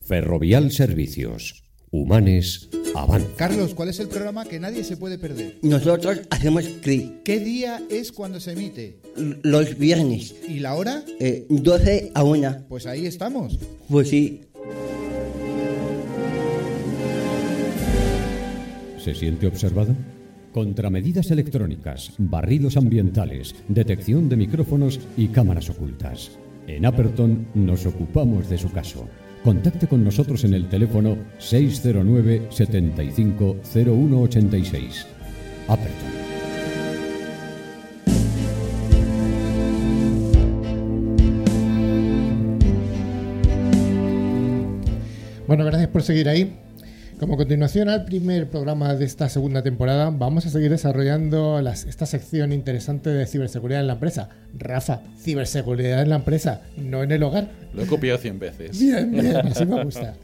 Ferrovial 0.00 0.72
Servicios. 0.72 1.61
Humanes 1.94 2.70
Avant. 2.94 3.22
Carlos, 3.36 3.74
¿cuál 3.74 3.90
es 3.90 4.00
el 4.00 4.08
programa 4.08 4.46
que 4.46 4.58
nadie 4.58 4.82
se 4.82 4.96
puede 4.96 5.18
perder? 5.18 5.58
Nosotros 5.60 6.22
hacemos 6.30 6.64
clic 6.80 7.22
¿Qué 7.22 7.38
día 7.38 7.82
es 7.90 8.12
cuando 8.12 8.40
se 8.40 8.52
emite? 8.52 8.96
los 9.42 9.76
viernes, 9.78 10.34
¿Y 10.48 10.60
la 10.60 10.74
hora? 10.74 11.04
eh, 11.20 11.44
12 11.50 12.12
a 12.14 12.24
1. 12.24 12.64
Pues 12.68 12.86
ahí 12.86 13.04
estamos. 13.04 13.58
Pues 13.90 14.08
sí, 14.08 14.40
¿Se 18.98 19.14
siente 19.14 19.46
observado? 19.46 19.94
Contramedidas 20.52 21.30
electrónicas, 21.30 22.12
barridos 22.18 22.76
ambientales, 22.78 23.54
detección 23.68 24.28
de 24.30 24.36
micrófonos 24.36 24.98
y 25.16 25.28
cámaras 25.28 25.68
ocultas. 25.70 26.30
En 26.66 26.86
Aperton 26.86 27.48
nos 27.54 27.84
ocupamos 27.84 28.48
de 28.48 28.56
su 28.58 28.70
caso. 28.70 29.08
Contacte 29.44 29.88
con 29.88 30.04
nosotros 30.04 30.44
en 30.44 30.54
el 30.54 30.68
teléfono 30.68 31.18
609 31.38 32.46
75 32.50 33.56
0186. 33.64 35.06
Aperton. 35.66 36.12
Bueno, 45.48 45.64
gracias 45.64 45.88
por 45.88 46.02
seguir 46.02 46.28
ahí. 46.28 46.61
Como 47.22 47.36
continuación 47.36 47.88
al 47.88 48.04
primer 48.04 48.50
programa 48.50 48.94
de 48.96 49.04
esta 49.04 49.28
segunda 49.28 49.62
temporada, 49.62 50.10
vamos 50.10 50.44
a 50.44 50.50
seguir 50.50 50.72
desarrollando 50.72 51.62
las- 51.62 51.84
esta 51.84 52.04
sección 52.04 52.52
interesante 52.52 53.10
de 53.10 53.26
ciberseguridad 53.26 53.80
en 53.80 53.86
la 53.86 53.92
empresa. 53.92 54.28
Rafa, 54.58 55.02
ciberseguridad 55.20 56.02
en 56.02 56.08
la 56.10 56.16
empresa, 56.16 56.62
no 56.76 57.04
en 57.04 57.12
el 57.12 57.22
hogar. 57.22 57.48
Lo 57.74 57.84
he 57.84 57.86
copiado 57.86 58.18
100 58.18 58.40
veces. 58.40 58.76
Bien, 58.80 59.12
bien, 59.12 59.36
así 59.46 59.64
me 59.64 59.84
gusta. 59.84 60.14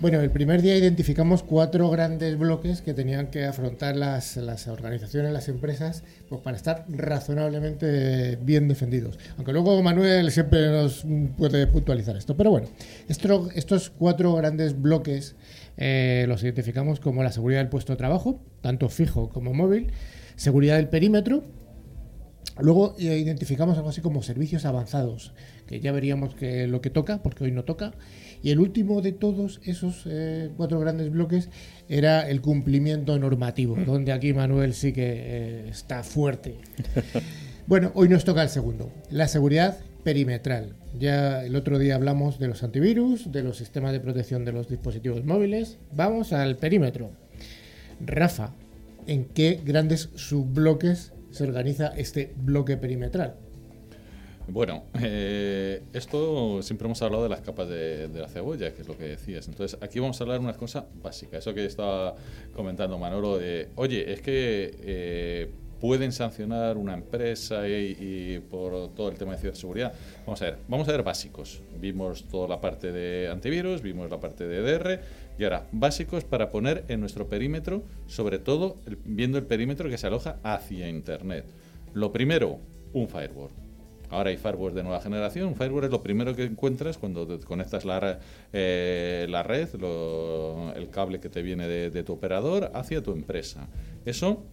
Bueno, 0.00 0.20
el 0.20 0.30
primer 0.30 0.60
día 0.62 0.76
identificamos 0.76 1.42
cuatro 1.42 1.90
grandes 1.90 2.38
bloques 2.38 2.82
que 2.82 2.92
tenían 2.94 3.28
que 3.28 3.44
afrontar 3.46 3.96
las, 3.96 4.36
las 4.36 4.68
organizaciones, 4.68 5.32
las 5.32 5.48
empresas, 5.48 6.04
pues 6.28 6.40
para 6.42 6.56
estar 6.58 6.84
razonablemente 6.88 8.36
bien 8.40 8.68
defendidos. 8.68 9.18
Aunque 9.38 9.52
luego 9.52 9.82
Manuel 9.82 10.30
siempre 10.30 10.68
nos 10.70 11.04
puede 11.36 11.66
puntualizar 11.66 12.16
esto. 12.16 12.36
Pero 12.36 12.50
bueno, 12.50 12.68
esto- 13.08 13.48
estos 13.56 13.90
cuatro 13.90 14.34
grandes 14.34 14.80
bloques 14.80 15.34
eh, 15.78 16.26
los 16.28 16.42
identificamos 16.42 17.00
como 17.00 17.22
la 17.22 17.32
seguridad 17.32 17.60
del 17.60 17.68
puesto 17.68 17.94
de 17.94 17.96
trabajo, 17.96 18.42
tanto 18.60 18.90
fijo 18.90 19.30
como 19.30 19.54
móvil, 19.54 19.92
seguridad 20.36 20.76
del 20.76 20.88
perímetro, 20.88 21.44
Luego 22.60 22.96
eh, 22.98 23.18
identificamos 23.18 23.76
algo 23.76 23.90
así 23.90 24.00
como 24.00 24.22
servicios 24.22 24.64
avanzados, 24.64 25.32
que 25.66 25.80
ya 25.80 25.92
veríamos 25.92 26.34
que 26.34 26.66
lo 26.66 26.80
que 26.80 26.90
toca, 26.90 27.22
porque 27.22 27.44
hoy 27.44 27.52
no 27.52 27.64
toca. 27.64 27.92
Y 28.42 28.50
el 28.50 28.58
último 28.58 29.00
de 29.00 29.12
todos 29.12 29.60
esos 29.64 30.04
eh, 30.06 30.50
cuatro 30.56 30.80
grandes 30.80 31.10
bloques 31.10 31.50
era 31.88 32.28
el 32.28 32.40
cumplimiento 32.40 33.18
normativo, 33.18 33.76
donde 33.86 34.12
aquí 34.12 34.32
Manuel 34.32 34.74
sí 34.74 34.92
que 34.92 35.68
está 35.68 36.02
fuerte. 36.02 36.56
Bueno, 37.68 37.92
hoy 37.94 38.08
nos 38.08 38.24
toca 38.24 38.42
el 38.42 38.48
segundo, 38.48 38.90
la 39.10 39.28
seguridad 39.28 39.76
perimetral. 40.02 40.74
Ya 40.96 41.44
el 41.44 41.54
otro 41.56 41.78
día 41.78 41.94
hablamos 41.94 42.38
de 42.38 42.48
los 42.48 42.62
antivirus, 42.62 43.30
de 43.30 43.42
los 43.42 43.56
sistemas 43.56 43.92
de 43.92 44.00
protección 44.00 44.44
de 44.44 44.52
los 44.52 44.68
dispositivos 44.68 45.24
móviles. 45.24 45.78
Vamos 45.92 46.32
al 46.32 46.56
perímetro. 46.56 47.10
Rafa, 48.00 48.54
¿en 49.06 49.26
qué 49.26 49.60
grandes 49.64 50.10
subbloques 50.14 51.12
se 51.30 51.44
organiza 51.44 51.88
este 51.88 52.32
bloque 52.36 52.76
perimetral? 52.76 53.36
Bueno, 54.50 54.84
eh, 55.02 55.82
esto 55.92 56.62
siempre 56.62 56.86
hemos 56.86 57.02
hablado 57.02 57.24
de 57.24 57.28
las 57.28 57.42
capas 57.42 57.68
de, 57.68 58.08
la 58.14 58.28
cebolla, 58.28 58.72
que 58.72 58.80
es 58.80 58.88
lo 58.88 58.96
que 58.96 59.04
decías. 59.04 59.46
Entonces, 59.46 59.78
aquí 59.82 60.00
vamos 60.00 60.18
a 60.18 60.24
hablar 60.24 60.38
de 60.38 60.44
una 60.44 60.56
cosa 60.56 60.86
básica. 61.02 61.36
Eso 61.36 61.52
que 61.52 61.66
estaba 61.66 62.16
comentando 62.54 62.98
Manolo, 62.98 63.36
de, 63.36 63.68
oye, 63.74 64.10
es 64.10 64.22
que 64.22 64.74
eh, 64.80 65.50
pueden 65.80 66.12
sancionar 66.12 66.76
una 66.76 66.94
empresa 66.94 67.68
y, 67.68 68.42
por 68.50 68.94
todo 68.94 69.08
el 69.08 69.16
tema 69.16 69.32
de 69.32 69.38
ciberseguridad. 69.38 69.92
Vamos 70.26 70.42
a 70.42 70.46
ver, 70.46 70.58
vamos 70.68 70.88
a 70.88 70.92
ver 70.92 71.02
básicos. 71.02 71.62
Vimos 71.80 72.24
toda 72.24 72.48
la 72.48 72.60
parte 72.60 72.92
de 72.92 73.28
antivirus, 73.28 73.82
vimos 73.82 74.10
la 74.10 74.20
parte 74.20 74.46
de 74.46 74.60
DR, 74.60 75.00
y 75.38 75.44
ahora, 75.44 75.66
básicos 75.70 76.24
para 76.24 76.50
poner 76.50 76.84
en 76.88 77.00
nuestro 77.00 77.28
perímetro, 77.28 77.84
sobre 78.06 78.38
todo 78.38 78.76
viendo 79.04 79.38
el 79.38 79.44
perímetro 79.44 79.88
que 79.88 79.96
se 79.96 80.06
aloja 80.08 80.38
hacia 80.42 80.88
Internet. 80.88 81.44
Lo 81.94 82.12
primero, 82.12 82.58
un 82.92 83.08
firewall. 83.08 83.50
Ahora 84.10 84.30
hay 84.30 84.36
firewalls 84.36 84.74
de 84.74 84.82
nueva 84.82 85.00
generación. 85.00 85.48
Un 85.48 85.54
firewall 85.54 85.84
es 85.84 85.90
lo 85.90 86.02
primero 86.02 86.34
que 86.34 86.44
encuentras 86.44 86.96
cuando 86.96 87.26
te 87.26 87.44
conectas 87.44 87.84
la, 87.84 88.18
eh, 88.52 89.26
la 89.28 89.42
red, 89.42 89.68
el 90.76 90.88
cable 90.90 91.20
que 91.20 91.28
te 91.28 91.42
viene 91.42 91.68
de 91.68 92.02
tu 92.02 92.14
operador 92.14 92.70
hacia 92.74 93.02
tu 93.02 93.12
empresa. 93.12 93.68
Eso, 94.06 94.44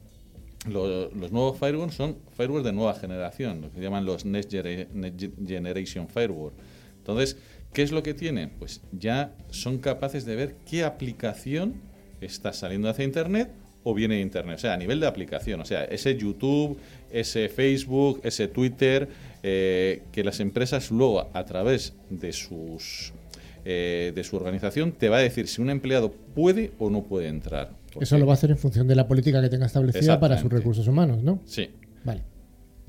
lo- 0.67 1.09
los 1.11 1.31
nuevos 1.31 1.57
firewalls 1.59 1.93
son 1.95 2.17
firewalls 2.35 2.65
de 2.65 2.73
nueva 2.73 2.93
generación, 2.95 3.61
lo 3.61 3.71
que 3.71 3.79
llaman 3.81 4.05
los 4.05 4.25
Next, 4.25 4.53
Next 4.53 5.25
Generation 5.47 6.07
Firewall. 6.07 6.53
Entonces, 6.97 7.37
¿qué 7.73 7.83
es 7.83 7.91
lo 7.91 8.01
que 8.03 8.13
tienen? 8.13 8.49
Pues 8.57 8.81
ya 8.91 9.35
son 9.51 9.77
capaces 9.77 10.25
de 10.25 10.35
ver 10.35 10.55
qué 10.69 10.83
aplicación 10.83 11.75
está 12.21 12.51
saliendo 12.53 12.89
hacia 12.89 13.05
Internet 13.05 13.51
o 13.83 13.93
viene 13.93 14.15
de 14.15 14.21
Internet. 14.21 14.55
O 14.57 14.61
sea, 14.61 14.73
a 14.73 14.77
nivel 14.77 14.99
de 14.99 15.05
aplicación. 15.05 15.61
O 15.61 15.65
sea, 15.65 15.83
ese 15.85 16.15
YouTube, 16.17 16.77
ese 17.11 17.49
Facebook, 17.49 18.21
ese 18.23 18.47
Twitter, 18.47 19.07
eh, 19.43 20.01
que 20.11 20.23
las 20.23 20.39
empresas 20.39 20.89
luego 20.89 21.29
a 21.33 21.45
través 21.45 21.93
de 22.09 22.33
sus 22.33 23.13
eh, 23.67 24.11
de 24.15 24.23
su 24.23 24.35
organización 24.35 24.91
te 24.91 25.09
va 25.09 25.17
a 25.17 25.21
decir 25.21 25.47
si 25.47 25.59
un 25.61 25.69
empleado 25.71 26.11
puede 26.11 26.71
o 26.79 26.89
no 26.91 27.03
puede 27.03 27.27
entrar. 27.27 27.71
Eso 27.99 28.17
lo 28.17 28.25
va 28.25 28.33
a 28.33 28.35
hacer 28.35 28.51
en 28.51 28.57
función 28.57 28.87
de 28.87 28.95
la 28.95 29.07
política 29.07 29.41
que 29.41 29.49
tenga 29.49 29.65
establecida 29.65 30.19
para 30.19 30.37
sus 30.37 30.51
recursos 30.51 30.87
humanos, 30.87 31.23
¿no? 31.23 31.39
Sí. 31.45 31.69
Vale. 32.03 32.21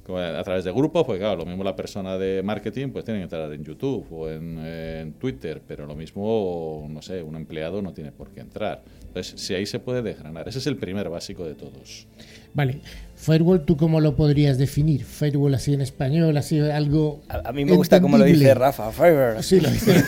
Como 0.04 0.18
A 0.18 0.44
través 0.44 0.62
de 0.62 0.70
grupos, 0.70 1.04
pues 1.04 1.18
claro, 1.18 1.36
lo 1.38 1.46
mismo 1.46 1.64
la 1.64 1.74
persona 1.74 2.16
de 2.16 2.40
marketing 2.40 2.90
pues 2.90 3.04
tiene 3.04 3.18
que 3.18 3.24
entrar 3.24 3.52
en 3.52 3.64
YouTube 3.64 4.06
o 4.12 4.30
en, 4.30 4.58
en 4.58 5.12
Twitter, 5.14 5.60
pero 5.66 5.84
lo 5.84 5.96
mismo, 5.96 6.86
no 6.88 7.02
sé, 7.02 7.22
un 7.22 7.34
empleado 7.34 7.82
no 7.82 7.92
tiene 7.92 8.12
por 8.12 8.30
qué 8.30 8.40
entrar. 8.40 8.82
Entonces, 9.08 9.40
si 9.40 9.54
ahí 9.54 9.66
se 9.66 9.80
puede 9.80 10.02
desgranar. 10.02 10.46
Ese 10.46 10.58
es 10.58 10.66
el 10.66 10.76
primer 10.76 11.08
básico 11.08 11.44
de 11.44 11.54
todos. 11.54 12.06
Vale. 12.52 12.80
Firewall, 13.16 13.64
¿tú 13.64 13.76
cómo 13.76 14.00
lo 14.00 14.14
podrías 14.14 14.58
definir? 14.58 15.04
Firewall 15.04 15.54
así 15.54 15.72
en 15.72 15.80
español, 15.80 16.36
así 16.36 16.60
algo. 16.60 17.22
A, 17.28 17.48
a 17.48 17.52
mí 17.52 17.64
me 17.64 17.72
gusta 17.72 18.00
cómo 18.00 18.18
lo 18.18 18.24
dice. 18.24 18.54
Rafa. 18.54 18.92
Fiverr. 18.92 19.42
Sí, 19.42 19.58
lo 19.60 19.70
dice. 19.70 20.04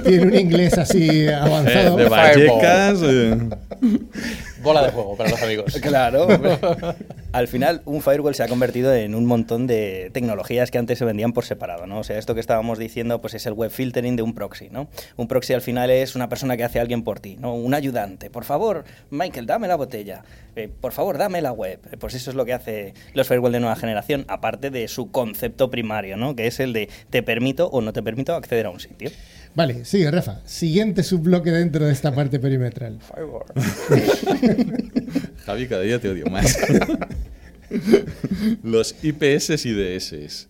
Tiene 0.04 0.26
un 0.26 0.34
inglés 0.34 0.78
así 0.78 1.26
avanzado. 1.28 1.98
Eh, 1.98 2.04
de 2.04 2.08
Vallecas, 2.08 3.00
eh, 3.02 3.38
Bola 4.62 4.82
de 4.84 4.90
juego 4.92 5.16
para 5.16 5.30
los 5.30 5.42
amigos. 5.42 5.78
Claro. 5.82 6.24
hombre. 6.26 6.58
Al 7.32 7.48
final, 7.48 7.82
un 7.84 8.00
firewall 8.00 8.34
se 8.34 8.42
ha 8.44 8.48
convertido 8.48 8.94
en 8.94 9.14
un 9.14 9.26
montón 9.26 9.66
de 9.66 10.10
tecnologías 10.12 10.70
que 10.70 10.78
antes 10.78 10.98
se 10.98 11.04
vendían 11.04 11.32
por 11.32 11.44
separado, 11.44 11.86
¿no? 11.86 11.98
O 11.98 12.04
sea, 12.04 12.16
esto 12.18 12.34
que 12.34 12.40
estábamos 12.40 12.78
diciendo, 12.78 13.20
pues 13.20 13.34
es 13.34 13.44
el 13.46 13.54
web 13.54 13.70
filtering 13.72 14.14
de 14.16 14.22
un 14.22 14.34
proxy, 14.34 14.68
¿no? 14.70 14.88
Un 15.16 15.26
proxy 15.26 15.52
al 15.52 15.60
final 15.60 15.90
es 15.90 16.14
una 16.14 16.28
persona 16.28 16.56
que 16.56 16.62
hace 16.64 16.78
alguien 16.78 17.02
por 17.02 17.18
ti, 17.20 17.36
¿no? 17.40 17.54
Un 17.54 17.74
ayudante. 17.74 18.30
Por 18.30 18.44
favor, 18.44 18.84
Michael, 19.10 19.46
dame 19.46 19.66
la 19.66 19.74
botella. 19.76 20.22
Eh, 20.54 20.68
por 20.80 20.92
favor, 20.92 21.18
dame 21.18 21.42
la 21.42 21.50
web. 21.52 21.80
Eh, 21.90 21.96
Pues 21.98 22.14
eso 22.14 22.30
es 22.30 22.36
lo 22.36 22.44
que 22.44 22.52
hace 22.52 22.94
los 23.14 23.26
firewall 23.26 23.52
de 23.52 23.60
nueva 23.60 23.74
generación, 23.76 24.24
aparte 24.28 24.70
de 24.70 24.86
su 24.86 25.10
concepto 25.10 25.70
primario, 25.70 26.16
¿no? 26.16 26.36
Que 26.36 26.46
es 26.46 26.60
el 26.60 26.72
de 26.72 26.88
te 27.10 27.22
permito 27.24 27.66
o 27.68 27.80
no 27.80 27.92
te 27.92 28.02
permito 28.02 28.34
acceder 28.34 28.66
a 28.66 28.70
un 28.70 28.78
sitio. 28.80 29.10
Vale, 29.54 29.84
sigue, 29.84 30.10
Rafa. 30.10 30.40
Siguiente 30.46 31.02
subbloque 31.04 31.50
dentro 31.52 31.84
de 31.86 31.92
esta 31.92 32.12
parte 32.14 32.40
perimetral. 32.40 32.98
Javi, 35.46 35.66
cada 35.68 35.82
día 35.82 36.00
te 36.00 36.08
odio 36.08 36.26
más. 36.26 36.58
los 38.62 38.94
IPS 39.02 39.64
y 39.66 39.72
DS, 39.72 40.48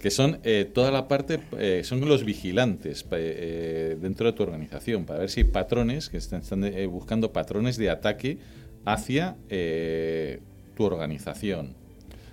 que 0.00 0.10
son 0.10 0.38
eh, 0.44 0.70
toda 0.72 0.90
la 0.92 1.08
parte, 1.08 1.40
eh, 1.58 1.82
son 1.84 2.00
los 2.08 2.24
vigilantes 2.24 3.02
pa- 3.02 3.16
eh, 3.18 3.96
dentro 4.00 4.26
de 4.26 4.32
tu 4.34 4.42
organización, 4.44 5.04
para 5.04 5.20
ver 5.20 5.30
si 5.30 5.40
hay 5.40 5.44
patrones, 5.44 6.08
que 6.08 6.16
están, 6.18 6.42
están, 6.42 6.62
eh, 6.64 6.86
buscando 6.86 7.32
patrones 7.32 7.76
de 7.76 7.90
ataque 7.90 8.38
hacia 8.84 9.36
eh, 9.48 10.38
tu 10.76 10.84
organización. 10.84 11.74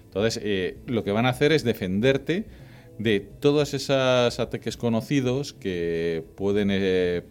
Entonces, 0.06 0.39
eh, 0.44 0.78
lo 0.86 1.04
que 1.04 1.12
van 1.12 1.26
a 1.26 1.30
hacer 1.30 1.52
es 1.52 1.63
defenderte 1.63 2.46
de 2.97 3.19
todos 3.19 3.73
esos 3.73 4.39
ataques 4.39 4.77
conocidos 4.77 5.53
que 5.53 6.23
pueden, 6.36 6.69
eh, 6.71 7.23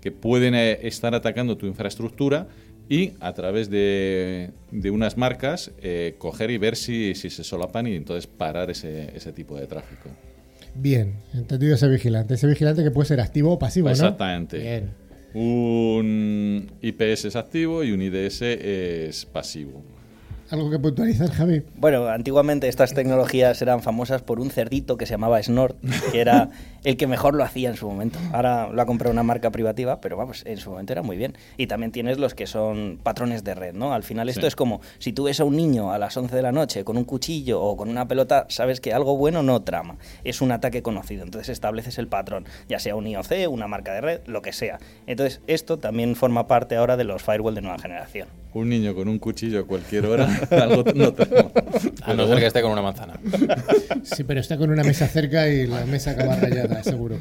que 0.00 0.12
pueden 0.12 0.54
eh, 0.54 0.86
estar 0.86 1.14
atacando 1.14 1.56
tu 1.56 1.66
infraestructura 1.66 2.48
y 2.88 3.12
a 3.20 3.32
través 3.32 3.70
de, 3.70 4.50
de 4.70 4.90
unas 4.90 5.16
marcas 5.16 5.72
eh, 5.80 6.16
coger 6.18 6.50
y 6.50 6.58
ver 6.58 6.76
si, 6.76 7.14
si 7.14 7.30
se 7.30 7.44
solapan 7.44 7.86
y 7.86 7.94
entonces 7.94 8.26
parar 8.26 8.70
ese, 8.70 9.10
ese 9.16 9.32
tipo 9.32 9.56
de 9.56 9.66
tráfico. 9.66 10.10
Bien, 10.74 11.14
entendido 11.32 11.74
ese 11.74 11.88
vigilante. 11.88 12.34
Ese 12.34 12.46
vigilante 12.46 12.82
que 12.82 12.90
puede 12.90 13.08
ser 13.08 13.20
activo 13.20 13.52
o 13.52 13.58
pasivo, 13.58 13.86
¿no? 13.86 13.92
Exactamente. 13.92 14.82
Un 15.32 16.70
IPS 16.80 17.26
es 17.26 17.36
activo 17.36 17.82
y 17.84 17.92
un 17.92 18.02
IDS 18.02 18.42
es 18.42 19.24
pasivo. 19.26 19.82
¿Algo 20.54 20.70
que 20.70 20.78
puntualizar, 20.78 21.30
Javi? 21.30 21.62
Bueno, 21.76 22.06
antiguamente 22.06 22.68
estas 22.68 22.94
tecnologías 22.94 23.60
eran 23.60 23.82
famosas 23.82 24.22
por 24.22 24.38
un 24.38 24.50
cerdito 24.50 24.96
que 24.96 25.04
se 25.04 25.14
llamaba 25.14 25.42
Snort, 25.42 25.76
que 26.12 26.20
era 26.20 26.50
el 26.84 26.96
que 26.96 27.08
mejor 27.08 27.34
lo 27.34 27.42
hacía 27.42 27.70
en 27.70 27.76
su 27.76 27.88
momento. 27.88 28.20
Ahora 28.32 28.68
lo 28.70 28.80
ha 28.80 28.86
comprado 28.86 29.12
una 29.12 29.24
marca 29.24 29.50
privativa, 29.50 30.00
pero 30.00 30.16
vamos, 30.16 30.44
en 30.46 30.58
su 30.58 30.70
momento 30.70 30.92
era 30.92 31.02
muy 31.02 31.16
bien. 31.16 31.36
Y 31.56 31.66
también 31.66 31.90
tienes 31.90 32.18
los 32.18 32.34
que 32.34 32.46
son 32.46 33.00
patrones 33.02 33.42
de 33.42 33.54
red, 33.54 33.74
¿no? 33.74 33.92
Al 33.94 34.04
final 34.04 34.28
esto 34.28 34.42
Sí. 34.42 34.46
es 34.46 34.54
como 34.54 34.80
si 34.98 35.12
tú 35.12 35.24
ves 35.24 35.40
a 35.40 35.44
un 35.44 35.56
niño 35.56 35.90
a 35.92 35.98
las 35.98 36.16
11 36.16 36.36
de 36.36 36.42
la 36.42 36.52
noche 36.52 36.84
con 36.84 36.96
un 36.96 37.04
cuchillo 37.04 37.60
o 37.60 37.76
con 37.76 37.88
una 37.88 38.06
pelota, 38.06 38.46
sabes 38.48 38.80
que 38.80 38.92
algo 38.92 39.16
bueno 39.16 39.42
no 39.42 39.60
trama. 39.62 39.96
Es 40.22 40.40
un 40.40 40.52
ataque 40.52 40.82
conocido, 40.82 41.24
entonces 41.24 41.48
estableces 41.48 41.98
el 41.98 42.06
patrón, 42.06 42.44
ya 42.68 42.78
sea 42.78 42.94
un 42.94 43.08
IOC, 43.08 43.48
una 43.50 43.66
marca 43.66 43.92
de 43.92 44.00
red, 44.00 44.20
lo 44.26 44.40
que 44.40 44.52
sea. 44.52 44.78
Entonces 45.08 45.40
esto 45.48 45.78
también 45.80 46.14
forma 46.14 46.46
parte 46.46 46.76
ahora 46.76 46.96
de 46.96 47.02
los 47.02 47.24
firewall 47.24 47.56
de 47.56 47.62
nueva 47.62 47.78
generación. 47.80 48.28
Un 48.54 48.68
niño 48.68 48.94
con 48.94 49.08
un 49.08 49.18
cuchillo 49.18 49.60
a 49.60 49.66
cualquier 49.66 50.06
hora, 50.06 50.26
algo 50.50 50.84
no 50.94 51.12
tenemos. 51.12 51.52
A 52.02 52.14
no 52.14 52.26
ser 52.26 52.38
que 52.38 52.46
esté 52.46 52.62
con 52.62 52.72
una 52.72 52.82
manzana. 52.82 53.18
Sí, 54.04 54.22
pero 54.22 54.40
está 54.40 54.56
con 54.56 54.70
una 54.70 54.84
mesa 54.84 55.08
cerca 55.08 55.48
y 55.48 55.66
la 55.66 55.84
mesa 55.86 56.12
acaba 56.12 56.36
rayada, 56.36 56.82
seguro. 56.82 57.18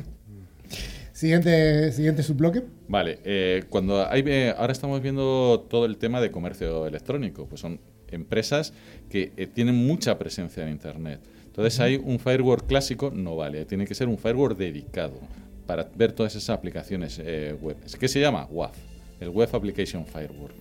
Siguiente, 1.14 1.92
siguiente 1.92 2.24
subbloque. 2.24 2.64
Vale, 2.88 3.20
eh, 3.24 3.64
cuando 3.70 4.06
hay, 4.08 4.24
eh, 4.26 4.54
ahora 4.58 4.74
estamos 4.74 5.02
viendo 5.02 5.66
todo 5.70 5.86
el 5.86 5.98
tema 5.98 6.20
de 6.20 6.30
comercio 6.30 6.86
electrónico, 6.86 7.48
pues 7.48 7.62
son 7.62 7.80
empresas 8.12 8.74
que 9.10 9.32
eh, 9.38 9.48
tienen 9.48 9.76
mucha 9.76 10.18
presencia 10.18 10.64
en 10.64 10.70
Internet. 10.70 11.22
Entonces 11.46 11.80
hay 11.80 11.96
un 11.96 12.20
firewall 12.20 12.64
clásico, 12.64 13.12
no 13.12 13.36
vale, 13.36 13.66
tiene 13.66 13.86
que 13.86 13.96
ser 13.96 14.08
un 14.08 14.18
firewall 14.18 14.58
dedicado 14.58 15.20
para 15.66 15.88
ver 15.96 16.12
todas 16.12 16.36
esas 16.36 16.50
aplicaciones 16.50 17.20
eh, 17.24 17.56
web. 17.62 17.78
¿Qué 18.00 18.08
se 18.08 18.20
llama? 18.20 18.48
WAF, 18.50 18.76
el 19.20 19.30
Web 19.30 19.50
Application 19.54 20.06
Firewall. 20.06 20.52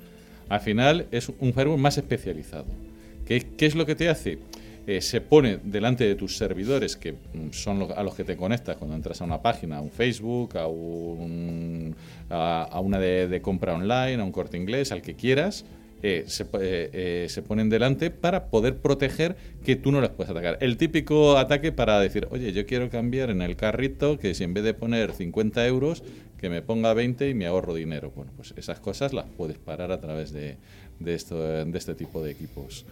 Al 0.48 0.60
final 0.60 1.06
es 1.10 1.30
un 1.38 1.52
firewall 1.52 1.78
más 1.78 1.98
especializado. 1.98 2.66
¿Qué, 3.26 3.46
es 3.58 3.74
lo 3.74 3.86
que 3.86 3.94
te 3.94 4.08
hace? 4.08 4.38
Eh, 4.86 5.00
se 5.00 5.20
pone 5.20 5.58
delante 5.62 6.04
de 6.04 6.16
tus 6.16 6.36
servidores, 6.36 6.96
que 6.96 7.12
mm, 7.12 7.50
son 7.52 7.88
a 7.96 8.02
los 8.02 8.14
que 8.14 8.24
te 8.24 8.36
conectas 8.36 8.76
cuando 8.76 8.96
entras 8.96 9.20
a 9.20 9.24
una 9.24 9.40
página, 9.40 9.78
a 9.78 9.80
un 9.80 9.90
Facebook, 9.90 10.58
a, 10.58 10.66
un, 10.66 11.94
a, 12.28 12.64
a 12.64 12.80
una 12.80 12.98
de, 12.98 13.40
compra 13.40 13.74
online, 13.74 14.20
a 14.20 14.24
un 14.24 14.32
corte 14.32 14.56
inglés, 14.56 14.90
al 14.90 15.00
que 15.00 15.14
quieras, 15.14 15.64
eh, 16.04 16.24
se, 16.26 16.42
eh, 16.42 16.90
eh, 16.92 17.26
se 17.28 17.42
ponen 17.42 17.70
delante 17.70 18.10
para 18.10 18.46
poder 18.46 18.78
proteger 18.78 19.36
que 19.64 19.76
tú 19.76 19.92
no 19.92 20.00
les 20.00 20.10
puedes 20.10 20.32
atacar. 20.32 20.58
El 20.60 20.76
típico 20.76 21.38
ataque 21.38 21.70
para 21.70 22.00
decir, 22.00 22.26
oye, 22.32 22.52
yo 22.52 22.66
quiero 22.66 22.90
cambiar 22.90 23.30
en 23.30 23.40
el 23.40 23.54
carrito 23.54 24.18
que 24.18 24.34
si 24.34 24.42
en 24.42 24.52
vez 24.52 24.64
de 24.64 24.74
poner 24.74 25.12
50 25.12 25.64
euros, 25.64 26.02
que 26.42 26.50
me 26.50 26.60
ponga 26.60 26.92
20 26.92 27.30
y 27.30 27.34
me 27.34 27.46
ahorro 27.46 27.72
dinero. 27.72 28.12
Bueno, 28.16 28.32
pues 28.36 28.52
esas 28.56 28.80
cosas 28.80 29.12
las 29.12 29.26
puedes 29.26 29.58
parar 29.58 29.92
a 29.92 30.00
través 30.00 30.32
de, 30.32 30.56
de, 30.98 31.14
esto, 31.14 31.40
de 31.40 31.78
este 31.78 31.94
tipo 31.94 32.20
de 32.22 32.32
equipos. 32.32 32.84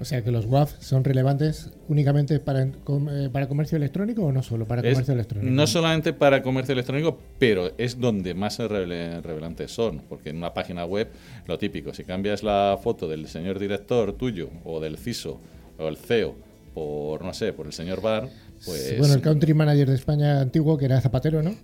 O 0.00 0.06
sea 0.06 0.24
que 0.24 0.30
los 0.30 0.46
WAF 0.46 0.72
son 0.80 1.04
relevantes 1.04 1.68
únicamente 1.88 2.40
para, 2.40 2.62
eh, 2.62 3.28
para 3.30 3.46
comercio 3.46 3.76
electrónico 3.76 4.24
o 4.24 4.32
no 4.32 4.42
solo 4.42 4.66
para 4.66 4.80
Es 4.80 4.94
comercio 4.94 5.12
electrónico. 5.12 5.52
No 5.52 5.66
solamente 5.66 6.14
para 6.14 6.42
comercio 6.42 6.72
electrónico, 6.72 7.18
pero 7.38 7.72
es 7.76 8.00
donde 8.00 8.32
más 8.32 8.56
revelantes 8.56 9.70
son. 9.70 10.00
Porque 10.08 10.30
en 10.30 10.38
una 10.38 10.54
página 10.54 10.86
web, 10.86 11.08
lo 11.46 11.58
típico, 11.58 11.92
si 11.92 12.04
cambias 12.04 12.42
la 12.42 12.78
foto 12.82 13.06
del 13.06 13.28
señor 13.28 13.58
director 13.58 14.14
tuyo 14.14 14.48
o 14.64 14.80
del 14.80 14.96
CISO 14.96 15.38
o 15.78 15.88
el 15.88 15.98
CEO 15.98 16.34
por, 16.72 17.22
no 17.22 17.34
sé, 17.34 17.52
por 17.52 17.66
el 17.66 17.74
señor 17.74 18.00
Bar, 18.00 18.30
pues... 18.64 18.96
Bueno, 18.96 19.12
el 19.12 19.20
country 19.20 19.52
manager 19.52 19.90
de 19.90 19.94
España 19.94 20.40
antiguo, 20.40 20.78
que 20.78 20.86
era 20.86 21.00
Zapatero, 21.02 21.42
¿no? 21.42 21.54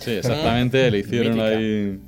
Sí, 0.00 0.12
exactamente, 0.12 0.90
le 0.90 0.98
hicieron 1.00 1.34
Mítica. 1.34 1.46
ahí... 1.46 2.00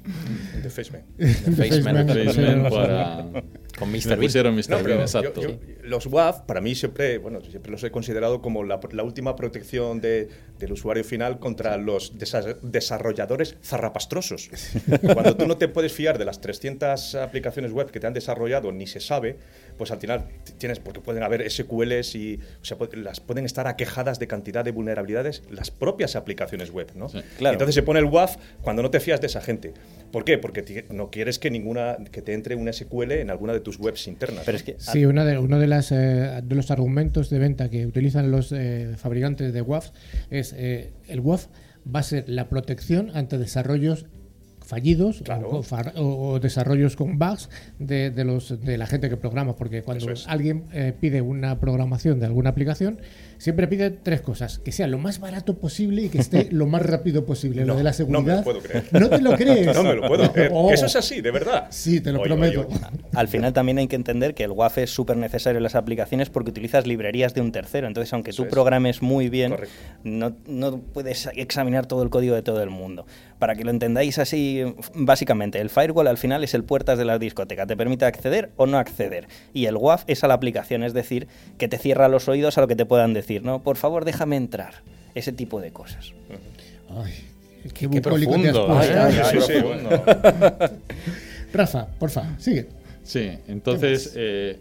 De 0.62 0.70
Faceman. 0.70 1.02
Faceman. 1.18 1.56
Faceman, 1.56 2.08
Faceman 2.08 2.64
sí, 2.64 2.70
para... 2.70 3.26
Con 3.82 3.92
Mr. 3.92 4.08
Bean. 4.08 4.20
pusieron 4.20 4.54
Mr. 4.54 4.70
No, 4.70 4.82
Bean, 4.84 5.00
exacto. 5.00 5.40
yo- 5.42 5.48
yo- 5.50 5.56
los 5.82 6.06
WAF, 6.06 6.40
para 6.42 6.60
mí 6.60 6.74
siempre, 6.74 7.18
bueno, 7.18 7.40
siempre 7.40 7.70
los 7.72 7.82
he 7.84 7.90
considerado 7.90 8.40
como 8.40 8.62
la, 8.64 8.78
la 8.92 9.02
última 9.02 9.34
protección 9.36 10.00
de- 10.00 10.28
del 10.58 10.72
usuario 10.72 11.02
final 11.04 11.38
contra 11.40 11.76
los 11.76 12.16
desa- 12.18 12.56
desarrolladores 12.62 13.56
zarrapastrosos. 13.64 14.48
Cuando 15.14 15.36
tú 15.36 15.46
no 15.46 15.56
te 15.56 15.68
puedes 15.68 15.92
fiar 15.92 16.18
de 16.18 16.24
las 16.24 16.40
300 16.40 17.16
aplicaciones 17.16 17.72
web 17.72 17.90
que 17.90 17.98
te 18.00 18.06
han 18.06 18.12
desarrollado 18.14 18.70
ni 18.72 18.86
se 18.86 19.00
sabe, 19.00 19.36
pues 19.76 19.90
al 19.90 19.98
final 19.98 20.26
tienes, 20.58 20.78
porque 20.78 21.00
pueden 21.00 21.22
haber 21.22 21.50
SQLs 21.50 22.14
y, 22.14 22.38
o 22.60 22.64
sea, 22.64 22.76
las 22.94 23.20
pueden 23.20 23.44
estar 23.44 23.66
aquejadas 23.66 24.18
de 24.18 24.26
cantidad 24.28 24.64
de 24.64 24.70
vulnerabilidades 24.70 25.42
las 25.50 25.70
propias 25.70 26.14
aplicaciones 26.16 26.70
web, 26.70 26.88
¿no? 26.94 27.08
Sí. 27.08 27.20
Claro. 27.38 27.54
Entonces 27.54 27.74
se 27.74 27.82
pone 27.82 27.98
el 27.98 28.06
WAF 28.06 28.36
cuando 28.60 28.82
no 28.82 28.90
te 28.90 29.00
fías 29.00 29.20
de 29.20 29.26
esa 29.26 29.40
gente. 29.40 29.72
¿Por 30.12 30.24
qué? 30.24 30.38
Porque 30.38 30.84
no 30.90 31.10
quieres 31.10 31.38
que 31.40 31.50
ninguna 31.50 31.96
que 32.12 32.22
te 32.22 32.34
entre 32.34 32.54
una 32.54 32.72
SQL 32.72 33.12
en 33.12 33.30
alguna 33.30 33.52
de 33.54 33.60
tus 33.60 33.78
webs 33.80 34.06
internas. 34.06 34.44
Pero 34.44 34.56
es 34.56 34.62
que 34.62 34.76
Sí, 34.78 35.04
una 35.06 35.24
de, 35.24 35.38
uno 35.38 35.58
de, 35.58 35.66
las, 35.66 35.90
eh, 35.90 36.40
de 36.44 36.54
los 36.54 36.70
argumentos 36.70 37.30
de 37.30 37.38
venta 37.40 37.68
que 37.70 37.86
utilizan 37.86 38.30
los 38.30 38.52
eh, 38.52 38.92
fabricantes 38.96 39.52
de 39.52 39.62
WAF 39.62 39.90
es 40.30 40.54
eh, 40.56 40.92
el 41.08 41.20
WAF 41.20 41.46
va 41.84 42.00
a 42.00 42.02
ser 42.04 42.28
la 42.28 42.48
protección 42.48 43.10
ante 43.14 43.38
desarrollos 43.38 44.06
fallidos 44.64 45.22
Claro. 45.24 45.48
o, 45.50 45.62
far- 45.64 45.92
o- 45.96 46.30
o 46.30 46.40
desarrollos 46.40 46.94
con 46.94 47.18
bugs 47.18 47.50
de, 47.80 48.10
de 48.10 48.24
los, 48.24 48.60
de 48.64 48.78
la 48.78 48.86
gente 48.86 49.08
que 49.08 49.16
programa, 49.16 49.56
porque 49.56 49.82
cuando 49.82 50.10
es. 50.12 50.26
alguien 50.28 50.64
eh, 50.72 50.92
pide 50.98 51.20
una 51.20 51.58
programación 51.58 52.20
de 52.20 52.26
alguna 52.26 52.50
aplicación, 52.50 53.00
siempre 53.42 53.66
pide 53.66 53.90
tres 53.90 54.20
cosas, 54.20 54.60
que 54.60 54.70
sea 54.70 54.86
lo 54.86 54.98
más 54.98 55.18
barato 55.18 55.58
posible 55.58 56.02
y 56.02 56.08
que 56.10 56.18
esté 56.18 56.46
lo 56.52 56.66
más 56.68 56.80
rápido 56.82 57.24
posible. 57.26 57.62
lo 57.62 57.72
No, 57.72 57.76
de 57.78 57.82
la 57.82 57.90
no 57.90 57.94
seguridad. 57.94 58.22
me 58.24 58.36
lo 58.36 58.44
puedo 58.44 58.60
creer. 58.60 58.84
¿No 58.92 59.08
te 59.10 59.20
lo 59.20 59.32
crees? 59.36 59.66
No 59.76 59.82
me 59.82 59.94
lo 59.94 60.06
puedo 60.06 60.32
creer. 60.32 60.50
Oh. 60.54 60.70
Eso 60.70 60.86
es 60.86 60.94
así, 60.94 61.20
de 61.20 61.32
verdad. 61.32 61.66
Sí, 61.70 62.00
te 62.00 62.12
lo 62.12 62.20
Oye, 62.20 62.28
prometo. 62.28 62.60
oye, 62.60 62.68
oye. 62.76 62.86
Al 63.16 63.26
final 63.26 63.52
también 63.52 63.78
hay 63.78 63.88
que 63.88 63.96
entender 63.96 64.34
que 64.34 64.44
el 64.44 64.52
WAF 64.52 64.78
es 64.78 64.90
súper 64.90 65.16
necesario 65.16 65.56
en 65.56 65.64
las 65.64 65.74
aplicaciones 65.74 66.30
porque 66.30 66.50
utilizas 66.50 66.86
librerías 66.86 67.34
de 67.34 67.40
un 67.40 67.50
tercero. 67.50 67.88
Entonces, 67.88 68.12
aunque 68.12 68.30
Eso 68.30 68.42
tú 68.44 68.46
es. 68.46 68.52
programes 68.52 69.02
muy 69.02 69.28
bien, 69.28 69.56
no, 70.04 70.36
no 70.46 70.78
puedes 70.78 71.28
examinar 71.34 71.86
todo 71.86 72.04
el 72.04 72.10
código 72.10 72.36
de 72.36 72.42
todo 72.42 72.62
el 72.62 72.70
mundo. 72.70 73.06
Para 73.40 73.56
que 73.56 73.64
lo 73.64 73.70
entendáis 73.72 74.18
así, 74.18 74.62
básicamente, 74.94 75.60
el 75.60 75.68
firewall 75.68 76.06
al 76.06 76.16
final 76.16 76.44
es 76.44 76.54
el 76.54 76.62
puertas 76.62 76.96
de 76.96 77.04
la 77.04 77.18
discoteca. 77.18 77.66
Te 77.66 77.76
permite 77.76 78.04
acceder 78.04 78.50
o 78.56 78.66
no 78.66 78.78
acceder. 78.78 79.26
Y 79.52 79.66
el 79.66 79.76
WAF 79.76 80.04
es 80.06 80.22
a 80.22 80.28
la 80.28 80.34
aplicación, 80.34 80.84
es 80.84 80.94
decir, 80.94 81.26
que 81.58 81.66
te 81.66 81.76
cierra 81.78 82.06
los 82.08 82.28
oídos 82.28 82.56
a 82.56 82.60
lo 82.60 82.68
que 82.68 82.76
te 82.76 82.86
puedan 82.86 83.14
decir. 83.14 83.31
¿No? 83.40 83.62
Por 83.62 83.76
favor, 83.76 84.04
déjame 84.04 84.36
entrar. 84.36 84.74
Ese 85.14 85.32
tipo 85.32 85.60
de 85.60 85.72
cosas. 85.72 86.12
Ay, 86.90 87.12
qué, 87.64 87.70
Qué 87.70 87.86
bucólico 87.86 88.32
te 88.40 88.48
has 88.48 88.54
profundo. 88.54 88.66
puesto. 88.66 89.00
Ay, 89.00 89.12
Sí, 89.12 89.18
ay, 89.22 89.40
sí, 89.42 89.52
profundo. 89.60 90.04
Rafa, 91.52 91.86
porfa, 91.98 92.38
sigue. 92.38 92.66
Sí, 93.02 93.30
entonces, 93.48 94.12
eh, 94.16 94.58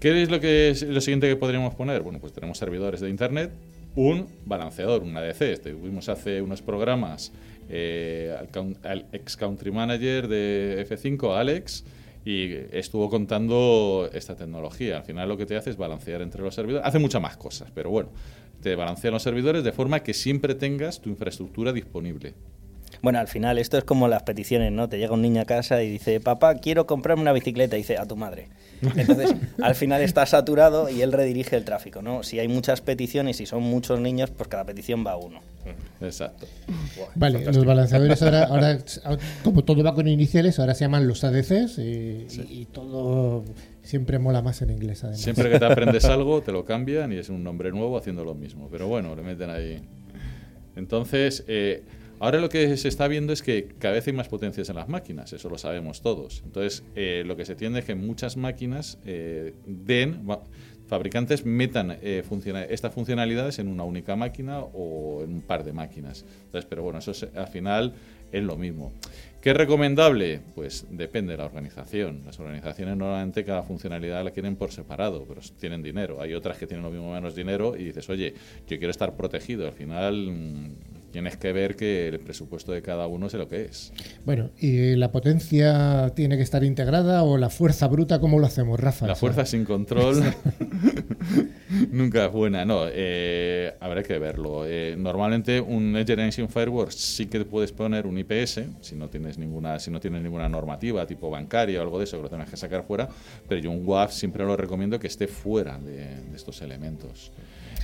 ¿qué 0.00 0.22
es 0.22 0.30
lo, 0.30 0.40
que 0.40 0.70
es 0.70 0.82
lo 0.82 1.00
siguiente 1.00 1.28
que 1.28 1.36
podríamos 1.36 1.74
poner? 1.74 2.02
Bueno, 2.02 2.18
pues 2.20 2.32
tenemos 2.32 2.58
servidores 2.58 3.00
de 3.00 3.08
Internet, 3.08 3.50
un 3.96 4.26
balanceador, 4.44 5.02
un 5.02 5.16
ADC. 5.16 5.62
Tuvimos 5.62 6.08
hace 6.08 6.42
unos 6.42 6.60
programas 6.60 7.32
eh, 7.70 8.36
al 8.82 9.06
ex 9.12 9.36
country 9.36 9.70
manager 9.70 10.28
de 10.28 10.86
F5, 10.88 11.34
Alex, 11.38 11.84
y 12.24 12.54
estuvo 12.72 13.10
contando 13.10 14.08
esta 14.12 14.34
tecnología. 14.34 14.98
Al 14.98 15.04
final 15.04 15.28
lo 15.28 15.36
que 15.36 15.46
te 15.46 15.56
hace 15.56 15.70
es 15.70 15.76
balancear 15.76 16.22
entre 16.22 16.42
los 16.42 16.54
servidores. 16.54 16.86
Hace 16.86 16.98
muchas 16.98 17.20
más 17.20 17.36
cosas, 17.36 17.70
pero 17.74 17.90
bueno, 17.90 18.10
te 18.62 18.74
balancea 18.76 19.10
los 19.10 19.22
servidores 19.22 19.62
de 19.62 19.72
forma 19.72 20.02
que 20.02 20.14
siempre 20.14 20.54
tengas 20.54 21.00
tu 21.00 21.10
infraestructura 21.10 21.72
disponible. 21.72 22.34
Bueno, 23.04 23.18
al 23.18 23.28
final 23.28 23.58
esto 23.58 23.76
es 23.76 23.84
como 23.84 24.08
las 24.08 24.22
peticiones, 24.22 24.72
¿no? 24.72 24.88
Te 24.88 24.96
llega 24.96 25.12
un 25.12 25.20
niño 25.20 25.42
a 25.42 25.44
casa 25.44 25.82
y 25.82 25.90
dice, 25.90 26.20
papá, 26.20 26.54
quiero 26.54 26.86
comprarme 26.86 27.20
una 27.20 27.34
bicicleta. 27.34 27.76
Y 27.76 27.80
dice, 27.80 27.98
a 27.98 28.06
tu 28.06 28.16
madre. 28.16 28.48
Entonces, 28.96 29.34
al 29.62 29.74
final 29.74 30.00
está 30.00 30.24
saturado 30.24 30.88
y 30.88 31.02
él 31.02 31.12
redirige 31.12 31.54
el 31.54 31.66
tráfico, 31.66 32.00
¿no? 32.00 32.22
Si 32.22 32.38
hay 32.38 32.48
muchas 32.48 32.80
peticiones 32.80 33.42
y 33.42 33.46
son 33.46 33.62
muchos 33.62 34.00
niños, 34.00 34.30
pues 34.30 34.48
cada 34.48 34.64
petición 34.64 35.04
va 35.06 35.12
a 35.12 35.16
uno. 35.18 35.40
Exacto. 36.00 36.46
Vale, 37.14 37.44
los 37.44 37.66
balanceadores 37.66 38.22
ahora, 38.22 38.44
ahora, 38.44 38.78
como 39.42 39.64
todo 39.64 39.84
va 39.84 39.94
con 39.94 40.08
iniciales, 40.08 40.58
ahora 40.58 40.72
se 40.72 40.86
llaman 40.86 41.06
los 41.06 41.24
ADCs 41.24 41.78
y, 41.80 42.26
y 42.48 42.68
todo 42.72 43.44
siempre 43.82 44.18
mola 44.18 44.40
más 44.40 44.62
en 44.62 44.70
inglés. 44.70 45.04
Además. 45.04 45.20
Siempre 45.20 45.50
que 45.50 45.58
te 45.58 45.66
aprendes 45.66 46.04
algo, 46.06 46.40
te 46.40 46.52
lo 46.52 46.64
cambian 46.64 47.12
y 47.12 47.18
es 47.18 47.28
un 47.28 47.44
nombre 47.44 47.70
nuevo 47.70 47.98
haciendo 47.98 48.24
lo 48.24 48.34
mismo. 48.34 48.70
Pero 48.72 48.88
bueno, 48.88 49.14
le 49.14 49.20
meten 49.20 49.50
ahí. 49.50 49.82
Entonces, 50.74 51.44
eh, 51.48 51.84
ahora 52.20 52.40
lo 52.40 52.48
que 52.48 52.76
se 52.76 52.88
está 52.88 53.08
viendo 53.08 53.32
es 53.32 53.42
que 53.42 53.68
cada 53.78 53.94
vez 53.94 54.06
hay 54.06 54.12
más 54.12 54.28
potencias 54.28 54.68
en 54.68 54.76
las 54.76 54.88
máquinas, 54.88 55.32
eso 55.32 55.48
lo 55.48 55.58
sabemos 55.58 56.02
todos. 56.02 56.42
Entonces, 56.44 56.82
eh, 56.94 57.22
lo 57.26 57.36
que 57.36 57.44
se 57.44 57.54
tiende 57.54 57.80
es 57.80 57.84
que 57.84 57.94
muchas 57.94 58.36
máquinas 58.36 58.98
eh, 59.04 59.54
den, 59.66 60.26
fabricantes 60.86 61.46
metan 61.46 61.96
eh, 62.02 62.22
estas 62.68 62.92
funcionalidades 62.94 63.58
en 63.58 63.68
una 63.68 63.84
única 63.84 64.16
máquina 64.16 64.60
o 64.60 65.22
en 65.24 65.32
un 65.34 65.40
par 65.40 65.64
de 65.64 65.72
máquinas. 65.72 66.24
Entonces, 66.44 66.66
pero 66.68 66.82
bueno, 66.82 66.98
eso 66.98 67.10
es- 67.12 67.26
al 67.34 67.48
final 67.48 67.94
es 68.32 68.42
lo 68.42 68.56
mismo. 68.56 68.92
¿Qué 69.40 69.50
es 69.50 69.56
recomendable? 69.56 70.40
Pues 70.54 70.86
depende 70.90 71.32
de 71.32 71.38
la 71.38 71.44
organización. 71.44 72.22
Las 72.24 72.38
organizaciones 72.40 72.96
normalmente 72.96 73.44
cada 73.44 73.62
funcionalidad 73.62 74.24
la 74.24 74.30
quieren 74.30 74.56
por 74.56 74.72
separado, 74.72 75.24
pero 75.28 75.40
tienen 75.60 75.82
dinero. 75.82 76.20
Hay 76.20 76.34
otras 76.34 76.56
que 76.58 76.66
tienen 76.66 76.82
lo 76.84 76.90
mismo 76.90 77.12
menos 77.12 77.34
dinero 77.34 77.76
y 77.76 77.84
dices, 77.84 78.08
oye, 78.08 78.32
yo 78.66 78.78
quiero 78.78 78.90
estar 78.90 79.16
protegido. 79.16 79.66
Al 79.66 79.74
final 79.74 80.14
mm, 80.32 80.93
tienes 81.14 81.36
que 81.36 81.52
ver 81.52 81.76
que 81.76 82.08
el 82.08 82.18
presupuesto 82.18 82.72
de 82.72 82.82
cada 82.82 83.06
uno 83.06 83.28
es 83.28 83.34
lo 83.34 83.46
que 83.46 83.66
es. 83.66 83.92
Bueno, 84.24 84.50
¿y 84.58 84.96
la 84.96 85.12
potencia 85.12 86.10
tiene 86.16 86.36
que 86.36 86.42
estar 86.42 86.64
integrada 86.64 87.22
o 87.22 87.38
la 87.38 87.50
fuerza 87.50 87.86
bruta? 87.86 88.18
¿Cómo 88.18 88.40
lo 88.40 88.46
hacemos, 88.46 88.80
Rafa? 88.80 89.06
La 89.06 89.14
fuerza 89.14 89.46
sin 89.46 89.64
control 89.64 90.24
nunca 91.92 92.24
es 92.26 92.32
buena. 92.32 92.64
No, 92.64 92.86
eh, 92.90 93.74
habrá 93.78 94.02
que 94.02 94.18
verlo. 94.18 94.66
Eh, 94.66 94.96
normalmente 94.98 95.60
un 95.60 95.92
Next 95.92 96.08
Generation 96.08 96.48
Firewall 96.48 96.90
sí 96.90 97.26
que 97.26 97.44
puedes 97.44 97.70
poner 97.70 98.08
un 98.08 98.18
IPS 98.18 98.62
si 98.80 98.96
no 98.96 99.08
tienes 99.08 99.38
ninguna 99.38 99.78
si 99.78 99.92
no 99.92 100.00
tienes 100.00 100.20
ninguna 100.20 100.48
normativa 100.48 101.06
tipo 101.06 101.30
bancaria 101.30 101.78
o 101.78 101.82
algo 101.82 101.98
de 101.98 102.06
eso 102.06 102.16
que 102.16 102.24
lo 102.24 102.28
tengas 102.28 102.50
que 102.50 102.56
sacar 102.56 102.82
fuera. 102.82 103.08
Pero 103.48 103.60
yo 103.60 103.70
un 103.70 103.86
WAF 103.86 104.12
siempre 104.12 104.44
lo 104.44 104.56
recomiendo 104.56 104.98
que 104.98 105.06
esté 105.06 105.28
fuera 105.28 105.78
de, 105.78 105.92
de 105.96 106.36
estos 106.36 106.60
elementos. 106.60 107.30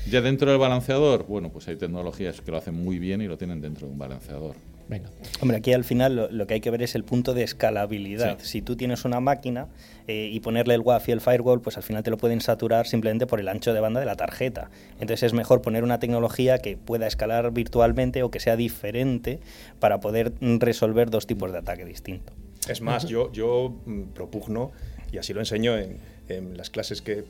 Ya 0.08 0.22
dentro 0.22 0.50
del 0.50 0.58
balanceador, 0.58 1.26
bueno, 1.26 1.50
pues 1.50 1.68
hay 1.68 1.76
tecnologías 1.76 2.40
que 2.40 2.50
lo 2.50 2.56
hacen 2.56 2.74
muy 2.74 2.98
bien 2.98 3.19
y 3.22 3.28
lo 3.28 3.38
tienen 3.38 3.60
dentro 3.60 3.86
de 3.86 3.92
un 3.92 3.98
balanceador. 3.98 4.54
Venga. 4.90 5.08
Hombre, 5.40 5.56
aquí 5.56 5.72
al 5.72 5.84
final 5.84 6.16
lo, 6.16 6.30
lo 6.32 6.48
que 6.48 6.54
hay 6.54 6.60
que 6.60 6.70
ver 6.70 6.82
es 6.82 6.96
el 6.96 7.04
punto 7.04 7.32
de 7.32 7.44
escalabilidad. 7.44 8.38
Sí. 8.40 8.48
Si 8.48 8.62
tú 8.62 8.74
tienes 8.74 9.04
una 9.04 9.20
máquina 9.20 9.68
eh, 10.08 10.28
y 10.32 10.40
ponerle 10.40 10.74
el 10.74 10.80
WAF 10.80 11.08
y 11.08 11.12
el 11.12 11.20
firewall, 11.20 11.60
pues 11.60 11.76
al 11.76 11.84
final 11.84 12.02
te 12.02 12.10
lo 12.10 12.16
pueden 12.16 12.40
saturar 12.40 12.88
simplemente 12.88 13.28
por 13.28 13.38
el 13.38 13.46
ancho 13.46 13.72
de 13.72 13.78
banda 13.78 14.00
de 14.00 14.06
la 14.06 14.16
tarjeta. 14.16 14.68
Entonces 14.94 15.22
es 15.22 15.32
mejor 15.32 15.62
poner 15.62 15.84
una 15.84 16.00
tecnología 16.00 16.58
que 16.58 16.76
pueda 16.76 17.06
escalar 17.06 17.52
virtualmente 17.52 18.24
o 18.24 18.32
que 18.32 18.40
sea 18.40 18.56
diferente 18.56 19.38
para 19.78 20.00
poder 20.00 20.32
resolver 20.40 21.08
dos 21.08 21.28
tipos 21.28 21.52
de 21.52 21.58
ataque 21.58 21.84
distintos. 21.84 22.34
Es 22.68 22.80
más, 22.80 23.06
yo, 23.06 23.30
yo 23.32 23.76
mm, 23.86 24.02
propugno, 24.12 24.72
y 25.12 25.18
así 25.18 25.32
lo 25.32 25.38
enseño 25.38 25.78
en, 25.78 25.98
en 26.28 26.56
las 26.56 26.68
clases 26.68 27.00
que, 27.00 27.20
eh, 27.20 27.24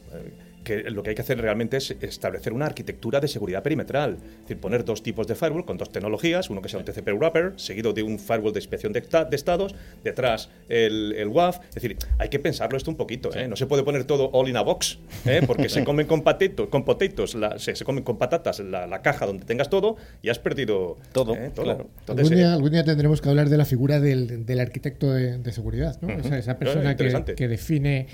que 0.65 0.91
lo 0.91 1.03
que 1.03 1.11
hay 1.11 1.15
que 1.17 1.23
hacer 1.23 1.41
realmente 1.41 1.77
es 1.79 1.91
establecer 2.01 2.53
una 2.53 2.67
arquitectura 2.67 3.21
de 3.21 3.29
seguridad 3.29 3.63
perimetral. 3.63 4.15
Es 4.15 4.41
decir, 4.43 4.59
poner 4.59 4.85
dos 4.85 5.03
tipos 5.03 5.27
de 5.27 5.35
firewall 5.35 5.65
con 5.65 5.77
dos 5.79 5.91
tecnologías, 5.91 6.51
uno 6.51 6.61
que 6.63 6.69
sea 6.69 6.79
un 6.79 6.85
TCP 6.85 7.09
wrapper, 7.15 7.53
seguido 7.57 7.93
de 7.93 8.03
un 8.03 8.19
firewall 8.19 8.53
de 8.53 8.59
inspección 8.61 8.93
de, 8.93 9.01
de 9.01 9.37
estados, 9.37 9.75
detrás 10.05 10.51
el, 10.69 11.15
el 11.17 11.29
WAF. 11.29 11.59
Es 11.69 11.75
decir, 11.77 11.97
hay 12.19 12.29
que 12.29 12.39
pensarlo 12.39 12.77
esto 12.77 12.91
un 12.91 12.97
poquito. 12.97 13.35
¿eh? 13.35 13.49
No 13.49 13.57
se 13.57 13.67
puede 13.67 13.83
poner 13.83 14.05
todo 14.05 14.31
all 14.33 14.49
in 14.49 14.57
a 14.57 14.63
box, 14.63 14.99
¿eh? 15.27 15.41
porque 15.47 15.69
se 15.69 15.83
comen 15.85 16.07
con, 16.07 16.23
potato- 16.23 16.69
con 16.69 16.85
potatoes, 16.85 17.35
la- 17.35 17.59
se, 17.59 17.75
se 17.75 17.85
comen 17.85 18.05
con 18.05 18.19
patatas 18.19 18.61
la, 18.61 18.87
la 18.87 19.03
caja 19.03 19.27
donde 19.27 19.45
tengas 19.45 19.71
todo 19.71 19.97
y 20.23 20.29
has 20.29 20.39
perdido 20.39 20.99
Todo, 21.13 21.35
¿eh? 21.37 21.51
todo. 21.55 21.65
claro. 21.65 21.89
Entonces, 22.01 22.25
algún, 22.27 22.33
eh, 22.33 22.37
día, 22.37 22.53
algún 22.55 22.71
día 22.73 22.85
tendremos 22.85 23.21
que 23.21 23.29
hablar 23.29 23.49
de 23.49 23.57
la 23.57 23.65
figura 23.65 23.99
del, 24.01 24.45
del 24.45 24.61
arquitecto 24.61 25.11
de, 25.13 25.39
de 25.39 25.53
seguridad, 25.53 25.97
¿no? 26.03 26.09
Ujú. 26.15 26.21
Esa, 26.27 26.39
esa 26.39 26.53
Eh, 26.53 26.55
persona 26.57 26.97
que, 26.97 27.35
que 27.35 27.49
define 27.49 28.07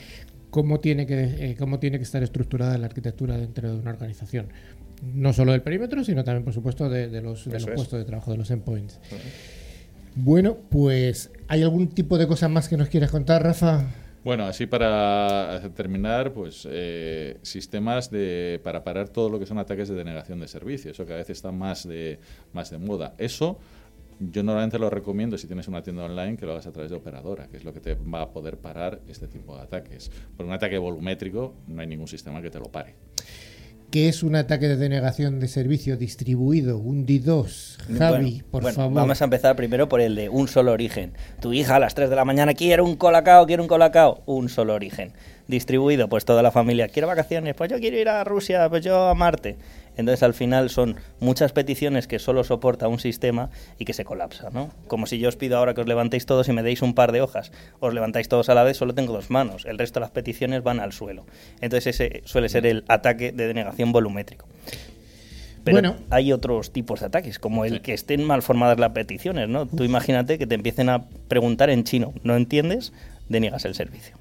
cómo 0.57 0.81
tiene 0.81 1.07
que, 1.07 1.51
eh, 1.51 1.55
cómo 1.59 1.79
tiene 1.79 1.99
que 1.99 2.05
estar 2.05 2.23
estructurada 2.23 2.79
la 2.79 2.87
arquitectura 2.87 3.37
dentro 3.37 3.71
de 3.71 3.79
una 3.79 3.91
organización. 3.91 4.47
No 5.15 5.35
solo 5.35 5.53
del 5.53 5.61
perímetro, 5.61 6.03
sino 6.03 6.25
también, 6.25 6.45
por 6.45 6.55
supuesto, 6.55 6.89
de, 6.89 7.09
de 7.09 7.21
los, 7.21 7.45
de 7.45 7.61
los 7.61 7.67
puestos 7.67 7.99
de 7.99 8.07
trabajo, 8.07 8.31
de 8.31 8.39
los 8.39 8.51
endpoints. 8.51 8.99
Bueno, 10.15 10.57
pues, 10.71 11.31
¿hay 11.49 11.63
algún 11.63 11.89
tipo 11.89 12.17
de 12.17 12.27
cosa 12.27 12.49
más 12.49 12.71
que 12.71 12.79
nos 12.79 12.89
quieras 12.89 13.11
contar, 13.11 13.43
Rafa? 13.43 13.85
Bueno, 14.25 14.47
así 14.47 14.65
para 14.65 15.61
terminar, 15.77 16.33
pues 16.33 16.67
eh, 16.71 17.37
sistemas 17.43 18.11
de, 18.11 18.59
para 18.65 18.83
parar 18.83 19.11
todo 19.11 19.29
lo 19.29 19.39
que 19.39 19.45
son 19.45 19.59
ataques 19.59 19.91
de 19.91 19.95
denegación 19.95 20.41
de 20.41 20.49
servicio, 20.49 20.91
eso 20.91 21.05
cada 21.05 21.19
vez 21.19 21.29
está 21.29 21.53
más 21.53 21.87
de, 21.87 22.19
más 22.55 22.71
de 22.71 22.79
moda. 22.79 23.13
Eso 23.19 23.59
yo 24.19 24.43
normalmente 24.43 24.79
lo 24.79 24.91
recomiendo 24.91 25.37
si 25.39 25.47
tienes 25.47 25.69
una 25.69 25.83
tienda 25.83 26.05
online 26.05 26.37
que 26.37 26.47
lo 26.47 26.53
hagas 26.53 26.67
a 26.67 26.73
través 26.73 26.91
de 26.91 26.97
operadora, 26.97 27.49
que 27.49 27.57
es 27.57 27.65
lo 27.65 27.73
que 27.73 27.81
te 27.81 27.95
va 27.95 28.23
a 28.23 28.31
poder 28.31 28.59
parar 28.59 29.01
este 29.09 29.29
tipo 29.29 29.57
de 29.57 29.63
ataques. 29.63 30.11
Por 30.37 30.47
un 30.47 30.53
ataque 30.53 30.79
volumétrico 30.79 31.55
no 31.67 31.81
hay 31.81 31.87
ningún 31.87 32.09
sistema 32.09 32.41
que 32.41 32.51
te 32.51 32.59
lo 32.59 32.67
pare. 32.67 32.95
¿Qué 33.91 34.09
es 34.09 34.25
un 34.25 34.35
ataque 34.35 34.67
de 34.67 34.77
denegación 34.77 35.39
de 35.39 35.47
servicio 35.47 35.97
distribuido? 35.97 36.77
Un 36.77 37.07
D2. 37.07 37.97
Javi, 37.97 38.31
Bueno, 38.31 38.45
por 38.51 38.63
bueno, 38.63 38.77
favor. 38.77 38.95
Vamos 38.95 39.21
a 39.21 39.25
empezar 39.25 39.55
primero 39.55 39.89
por 39.89 40.01
el 40.01 40.17
de 40.17 40.29
un 40.29 40.49
solo 40.49 40.73
origen. 40.73 41.13
Tu 41.41 41.53
hija 41.53 41.77
a 41.77 41.79
las 41.79 41.95
3 41.95 42.11
de 42.11 42.17
la 42.17 42.25
mañana 42.25 42.55
quiere 42.55 42.83
un 42.83 42.97
colacao, 42.97 43.47
quiere 43.47 43.63
un 43.63 43.69
colacao. 43.69 44.23
Un 44.27 44.49
solo 44.49 44.75
origen. 44.75 45.13
Distribuido, 45.47 46.09
pues 46.09 46.25
toda 46.25 46.43
la 46.43 46.51
familia. 46.51 46.89
Quiero 46.89 47.07
vacaciones, 47.07 47.55
pues 47.55 47.71
yo 47.71 47.79
quiero 47.79 47.97
ir 47.97 48.09
a 48.09 48.25
Rusia, 48.25 48.69
pues 48.69 48.85
yo 48.85 49.09
a 49.09 49.15
Marte. 49.15 49.57
Entonces 49.97 50.23
al 50.23 50.35
final 50.35 50.71
son 50.71 50.97
muchas 51.21 51.53
peticiones 51.53 52.07
que 52.07 52.19
solo 52.19 52.45
soporta 52.45 52.89
un 52.89 52.99
sistema 52.99 53.51
y 53.79 53.85
que 53.85 53.93
se 53.93 54.05
colapsa, 54.05 54.51
¿no? 54.51 54.71
Como 54.89 55.07
si 55.07 55.19
yo 55.19 55.29
os 55.29 55.37
pido 55.37 55.57
ahora 55.57 55.75
que 55.75 55.81
os 55.81 55.87
levantéis 55.87 56.27
todos 56.27 56.49
y 56.49 56.53
me 56.53 56.63
deis 56.63 56.83
un 56.83 56.95
par 56.95 57.13
de 57.13 57.23
hojas. 57.23 57.53
Os 57.81 57.95
levantáis 57.95 58.29
todos 58.29 58.49
a 58.49 58.55
la 58.55 58.63
vez, 58.63 58.77
solo 58.77 58.95
tengo 58.95 59.13
dos 59.13 59.31
manos. 59.31 59.65
El 59.65 59.79
resto 59.79 59.99
de 60.01 60.05
las 60.05 60.11
peticiones 60.11 60.63
van 60.63 60.81
al 60.81 60.93
suelo. 60.93 61.27
Entonces 61.61 61.99
ese 61.99 62.23
suele 62.25 62.49
ser 62.49 62.67
el 62.67 62.85
ataque 62.89 63.33
de 63.33 63.47
denegación 63.47 63.93
volumétrico. 63.93 64.47
Pero 65.65 65.79
Bueno. 65.79 65.97
hay 66.11 66.33
otros 66.33 66.73
tipos 66.73 67.01
de 67.01 67.07
ataques, 67.07 67.41
como 67.41 67.65
el 67.65 67.81
que 67.83 67.93
estén 67.93 68.23
mal 68.23 68.43
formadas 68.43 68.79
las 68.79 68.93
peticiones, 68.93 69.49
¿no? 69.49 69.67
Tú 69.67 69.83
imagínate 69.83 70.39
que 70.39 70.47
te 70.47 70.55
empiecen 70.55 70.89
a 70.89 71.07
preguntar 71.27 71.71
en 71.71 71.83
chino, 71.83 72.15
no 72.23 72.37
entiendes, 72.37 72.93
deniegas 73.29 73.65
el 73.65 73.75
servicio. 73.75 74.17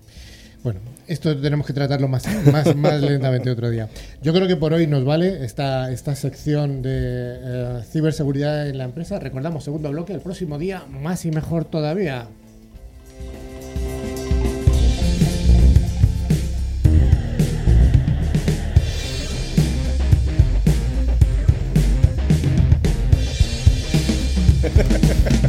Bueno, 0.66 0.80
esto 1.06 1.38
tenemos 1.40 1.68
que 1.68 1.74
tratarlo 1.74 2.08
más, 2.08 2.26
más, 2.76 3.00
lentamente 3.00 3.52
otro 3.52 3.70
día. 3.70 3.88
Yo 4.24 4.34
creo 4.34 4.48
que 4.48 4.56
por 4.56 4.74
hoy 4.74 4.88
nos 4.88 5.06
vale 5.06 5.46
esta, 5.46 5.92
esta 5.92 6.16
sección 6.16 6.82
de 6.82 6.90
eh, 6.92 7.84
ciberseguridad 7.88 8.68
en 8.68 8.80
la 8.80 8.86
empresa. 8.86 9.20
Recordamos, 9.20 9.64
segundo 9.64 9.92
bloque, 9.92 10.14
el 10.14 10.22
próximo 10.22 10.58
día 10.58 10.84
más 10.90 11.24
y 11.24 11.30
mejor 11.30 11.66
todavía. 11.66 12.30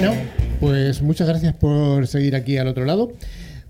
Bueno, 0.00 0.14
pues 0.60 1.02
muchas 1.02 1.26
gracias 1.26 1.54
por 1.56 2.06
seguir 2.06 2.36
aquí 2.36 2.56
al 2.56 2.68
otro 2.68 2.84
lado. 2.84 3.10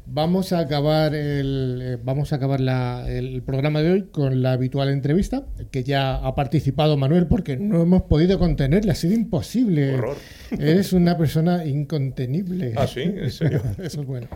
Vamos 0.04 0.52
a 0.52 0.58
acabar 0.58 1.14
el, 1.14 1.80
eh, 1.82 1.98
vamos 2.04 2.34
a 2.34 2.36
acabar 2.36 2.60
la- 2.60 3.06
el 3.08 3.40
programa 3.42 3.80
de 3.80 3.92
hoy 3.92 4.02
con 4.10 4.42
la 4.42 4.52
habitual 4.52 4.90
entrevista, 4.90 5.46
que 5.70 5.84
ya 5.84 6.16
ha 6.16 6.34
participado 6.34 6.98
Manuel 6.98 7.28
porque 7.28 7.56
no 7.56 7.80
hemos 7.80 8.02
podido 8.02 8.38
contenerle, 8.38 8.92
ha 8.92 8.94
sido 8.94 9.14
imposible. 9.14 9.94
Horror. 9.94 10.16
Eres 10.50 10.92
una 10.92 11.16
persona 11.16 11.64
incontenible. 11.64 12.74
Ah, 12.76 12.86
¿sí? 12.86 13.00
¿En 13.00 13.30
serio? 13.30 13.62
Eso 13.82 14.02
es 14.02 14.06
bueno. 14.06 14.28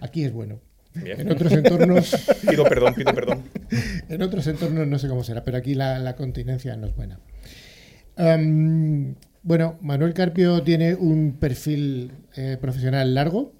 Aquí 0.00 0.24
es 0.24 0.32
bueno. 0.32 0.58
Bien. 0.94 1.20
En 1.20 1.30
otros 1.30 1.52
entornos, 1.52 2.16
Pido 2.50 2.64
perdón, 2.64 2.94
pido 2.94 3.14
perdón. 3.14 3.42
en 4.08 4.22
otros 4.22 4.44
entornos 4.48 4.88
no 4.88 4.98
sé 4.98 5.06
cómo 5.06 5.22
será, 5.22 5.44
pero 5.44 5.56
aquí 5.58 5.76
la, 5.76 6.00
la 6.00 6.16
continencia 6.16 6.76
no 6.76 6.88
es 6.88 6.96
buena. 6.96 7.20
Bueno, 9.48 9.78
Manuel 9.80 10.12
Carpio 10.12 10.62
tiene 10.62 10.94
un 10.94 11.38
perfil 11.40 12.12
eh, 12.36 12.58
profesional 12.60 13.14
largo. 13.14 13.54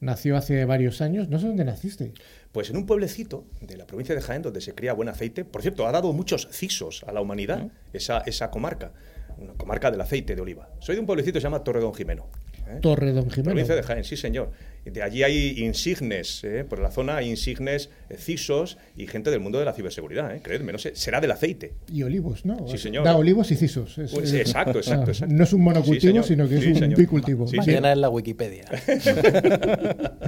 Nació 0.00 0.36
hace 0.36 0.64
varios 0.64 1.00
años. 1.00 1.28
No 1.28 1.38
sé 1.38 1.46
dónde 1.46 1.64
naciste. 1.64 2.12
Pues 2.50 2.70
en 2.70 2.76
un 2.76 2.86
pueblecito 2.86 3.44
de 3.60 3.76
la 3.76 3.86
provincia 3.86 4.16
de 4.16 4.20
Jaén 4.20 4.42
donde 4.42 4.60
se 4.60 4.74
cría 4.74 4.94
buen 4.94 5.08
aceite. 5.08 5.44
Por 5.44 5.62
cierto, 5.62 5.86
ha 5.86 5.92
dado 5.92 6.12
muchos 6.12 6.48
cisos 6.50 7.04
a 7.06 7.12
la 7.12 7.20
humanidad 7.20 7.68
esa, 7.92 8.18
esa 8.26 8.50
comarca. 8.50 8.90
una 9.36 9.52
comarca 9.52 9.92
del 9.92 10.00
aceite 10.00 10.34
de 10.34 10.42
oliva. 10.42 10.70
Soy 10.80 10.96
de 10.96 11.02
un 11.02 11.06
pueblecito 11.06 11.34
que 11.34 11.40
se 11.40 11.44
llama 11.44 11.62
Torredón 11.62 11.94
Jimeno. 11.94 12.26
¿Eh? 12.70 12.78
Torre 12.80 13.12
Don 13.12 13.30
Jimeno. 13.30 13.50
Provincia 13.50 13.74
de 13.74 13.82
Jaén, 13.82 14.04
sí 14.04 14.16
señor. 14.16 14.50
De 14.84 15.02
allí 15.02 15.22
hay 15.22 15.58
insignes, 15.64 16.42
¿eh? 16.44 16.64
por 16.66 16.78
la 16.78 16.90
zona 16.90 17.16
hay 17.16 17.28
insignes, 17.28 17.90
CISOs 18.16 18.78
y 18.96 19.06
gente 19.06 19.30
del 19.30 19.40
mundo 19.40 19.58
de 19.58 19.66
la 19.66 19.74
ciberseguridad, 19.74 20.34
¿eh? 20.34 20.40
creedme, 20.42 20.72
no 20.72 20.78
sé, 20.78 20.94
será 20.96 21.20
del 21.20 21.30
aceite. 21.32 21.74
Y 21.92 22.02
olivos, 22.04 22.46
¿no? 22.46 22.66
Sí, 22.68 22.78
señor. 22.78 23.04
Da 23.04 23.14
olivos 23.16 23.50
y 23.50 23.56
cisos. 23.56 23.98
Es- 23.98 24.12
Pues, 24.12 24.32
es- 24.32 24.40
exacto, 24.40 24.78
exacto, 24.78 25.06
Ah, 25.08 25.10
exacto. 25.12 25.34
No 25.34 25.44
es 25.44 25.52
un 25.52 25.60
monocultivo, 25.62 26.22
sino 26.22 26.48
que 26.48 26.56
es 26.58 26.66
un 26.66 26.74
señor. 26.76 26.98
bicultivo. 26.98 27.46
Llena 27.46 27.92
en 27.92 28.00
la 28.00 28.08
Wikipedia. 28.08 28.64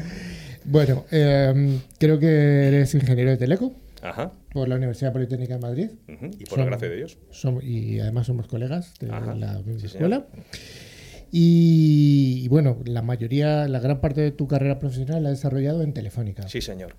Bueno, 0.65 1.05
eh, 1.11 1.79
creo 1.99 2.19
que 2.19 2.69
eres 2.69 2.95
ingeniero 2.95 3.31
de 3.31 3.39
teleco 3.39 3.75
Ajá. 4.03 4.33
por 4.53 4.69
la 4.69 4.77
Universidad 4.77 5.13
Politécnica 5.13 5.55
de 5.55 5.61
Madrid. 5.61 5.91
Y 6.39 6.45
por 6.45 6.59
la 6.59 6.67
gracia 6.67 6.89
de 6.89 6.97
Dios. 6.97 7.19
Som- 7.33 7.63
y 7.63 7.99
además 7.99 8.27
somos 8.27 8.47
colegas 8.47 8.95
de 9.01 9.11
Ajá, 9.11 9.35
la 9.35 9.55
misma 9.63 9.81
sí, 9.81 9.87
escuela. 9.87 10.27
Y, 11.33 12.41
y 12.45 12.49
bueno, 12.49 12.79
la 12.85 13.03
mayoría, 13.03 13.69
la 13.69 13.79
gran 13.81 14.01
parte 14.01 14.21
de 14.21 14.31
tu 14.33 14.49
carrera 14.49 14.79
profesional 14.79 15.23
la 15.23 15.31
has 15.31 15.37
desarrollado 15.39 15.83
en 15.83 15.93
Telefónica. 15.93 16.49
Sí, 16.49 16.61
señor. 16.61 16.95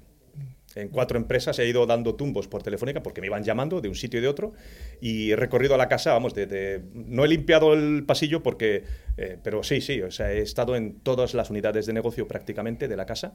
En 0.74 0.88
cuatro 0.88 1.18
empresas 1.18 1.60
he 1.60 1.68
ido 1.68 1.86
dando 1.86 2.16
tumbos 2.16 2.48
por 2.48 2.64
telefónica 2.64 3.04
porque 3.04 3.20
me 3.20 3.28
iban 3.28 3.44
llamando 3.44 3.82
de 3.82 3.90
un 3.90 3.96
sitio 3.96 4.20
y 4.20 4.22
de 4.22 4.30
otro 4.30 4.54
y 5.02 5.32
he 5.32 5.36
recorrido 5.36 5.76
la 5.76 5.90
casa, 5.90 6.14
vamos, 6.14 6.34
de, 6.34 6.46
de- 6.46 6.82
no 6.94 7.26
he 7.26 7.28
limpiado 7.28 7.74
el 7.74 8.06
pasillo 8.06 8.42
porque, 8.42 8.86
eh, 9.18 9.38
pero 9.44 9.64
sí, 9.64 9.82
sí, 9.82 10.02
o 10.02 10.12
sea, 10.12 10.32
he 10.32 10.40
estado 10.40 10.78
en 10.78 10.94
todas 11.02 11.34
las 11.34 11.50
unidades 11.50 11.88
de 11.88 11.92
negocio 11.94 12.26
prácticamente 12.26 12.88
de 12.88 12.96
la 12.96 13.06
casa. 13.06 13.34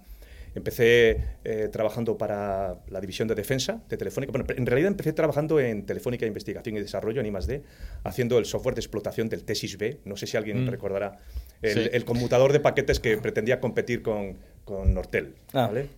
Empecé 0.57 1.19
eh, 1.45 1.69
trabajando 1.71 2.17
para 2.17 2.81
la 2.89 3.01
división 3.01 3.29
de 3.29 3.35
defensa 3.35 3.83
de 3.89 3.97
Telefónica. 3.99 4.33
Bueno, 4.33 4.47
en 4.49 4.65
realidad 4.67 4.89
empecé 4.91 5.13
trabajando 5.13 5.61
en 5.61 5.85
Telefónica 5.85 6.25
Investigación 6.27 6.77
y 6.77 6.81
Desarrollo, 6.81 7.21
en 7.21 7.27
I+D, 7.27 7.63
haciendo 8.05 8.39
el 8.39 8.47
software 8.47 8.75
de 8.75 8.81
explotación 8.81 9.29
del 9.29 9.45
Tesis 9.45 9.77
B. 9.77 9.99
No 10.07 10.17
sé 10.17 10.27
si 10.27 10.37
alguien 10.39 10.65
Mm. 10.65 10.69
recordará 10.69 11.19
el, 11.61 11.73
Sí. 11.75 11.91
el 11.93 12.05
conmutador 12.07 12.53
de 12.55 12.61
paquetes 12.61 13.01
que 13.01 13.19
pretendía 13.19 13.61
competir 13.61 14.01
con, 14.03 14.39
con 14.65 14.95
Nortel. 14.95 15.35
Ah. 15.53 15.67
¿vale? 15.69 15.89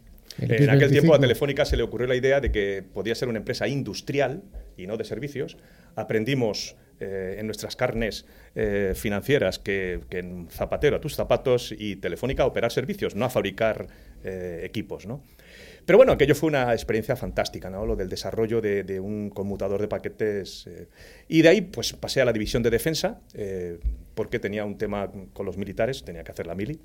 El 0.41 0.51
En 0.65 0.71
aquel 0.71 0.91
tiempo 0.91 1.15
a 1.15 1.19
25. 1.19 1.21
Telefónica 1.21 1.65
se 1.65 1.77
le 1.77 1.83
ocurrió 1.85 2.07
la 2.09 2.15
idea 2.17 2.41
de 2.41 2.51
que 2.53 2.83
podía 2.93 3.15
ser 3.15 3.29
una 3.29 3.39
empresa 3.39 3.67
industrial 3.69 4.43
y 4.77 4.87
no 4.87 4.97
de 4.97 5.05
servicios. 5.05 5.57
Aprendimos 5.97 6.77
eh, 7.01 7.37
en 7.39 7.47
nuestras 7.47 7.77
carnes 7.77 8.25
eh, 8.57 8.93
financieras 8.97 9.59
que, 9.61 10.01
que 10.11 10.19
en 10.19 10.49
Zapatero 10.51 10.97
a 10.97 11.01
tus 11.01 11.15
zapatos 11.15 11.73
y 11.77 11.95
Telefónica 11.97 12.43
a 12.43 12.47
operar 12.47 12.73
servicios, 12.73 13.15
no 13.15 13.25
a 13.25 13.31
fabricar 13.31 13.87
eh, 14.25 14.61
equipos. 14.65 15.07
¿no? 15.07 15.23
Pero 15.85 15.97
bueno, 15.97 16.13
aquello 16.13 16.35
fue 16.35 16.49
una 16.49 16.73
experiencia 16.73 17.17
fantástica, 17.17 17.71
¿no? 17.71 17.87
lo 17.87 17.97
del 17.97 18.09
desarrollo 18.09 18.61
de, 18.61 18.85
de 18.85 19.01
un 19.01 19.31
conmutador 19.31 19.81
de 19.81 19.89
paquetes. 19.89 20.67
eh. 20.67 20.89
Y 21.29 21.43
de 21.43 21.49
ahí 21.49 21.61
pues 21.63 21.93
pasé 21.95 22.21
a 22.21 22.25
la 22.25 22.33
división 22.33 22.63
de 22.63 22.71
defensa, 22.71 23.21
eh, 23.35 23.79
porque 24.15 24.39
tenía 24.39 24.65
un 24.65 24.77
tema 24.77 25.11
con 25.33 25.47
los 25.47 25.57
militares, 25.57 26.05
tenía 26.05 26.25
que 26.25 26.33
hacer 26.33 26.47
la 26.47 26.55
mili. 26.55 26.79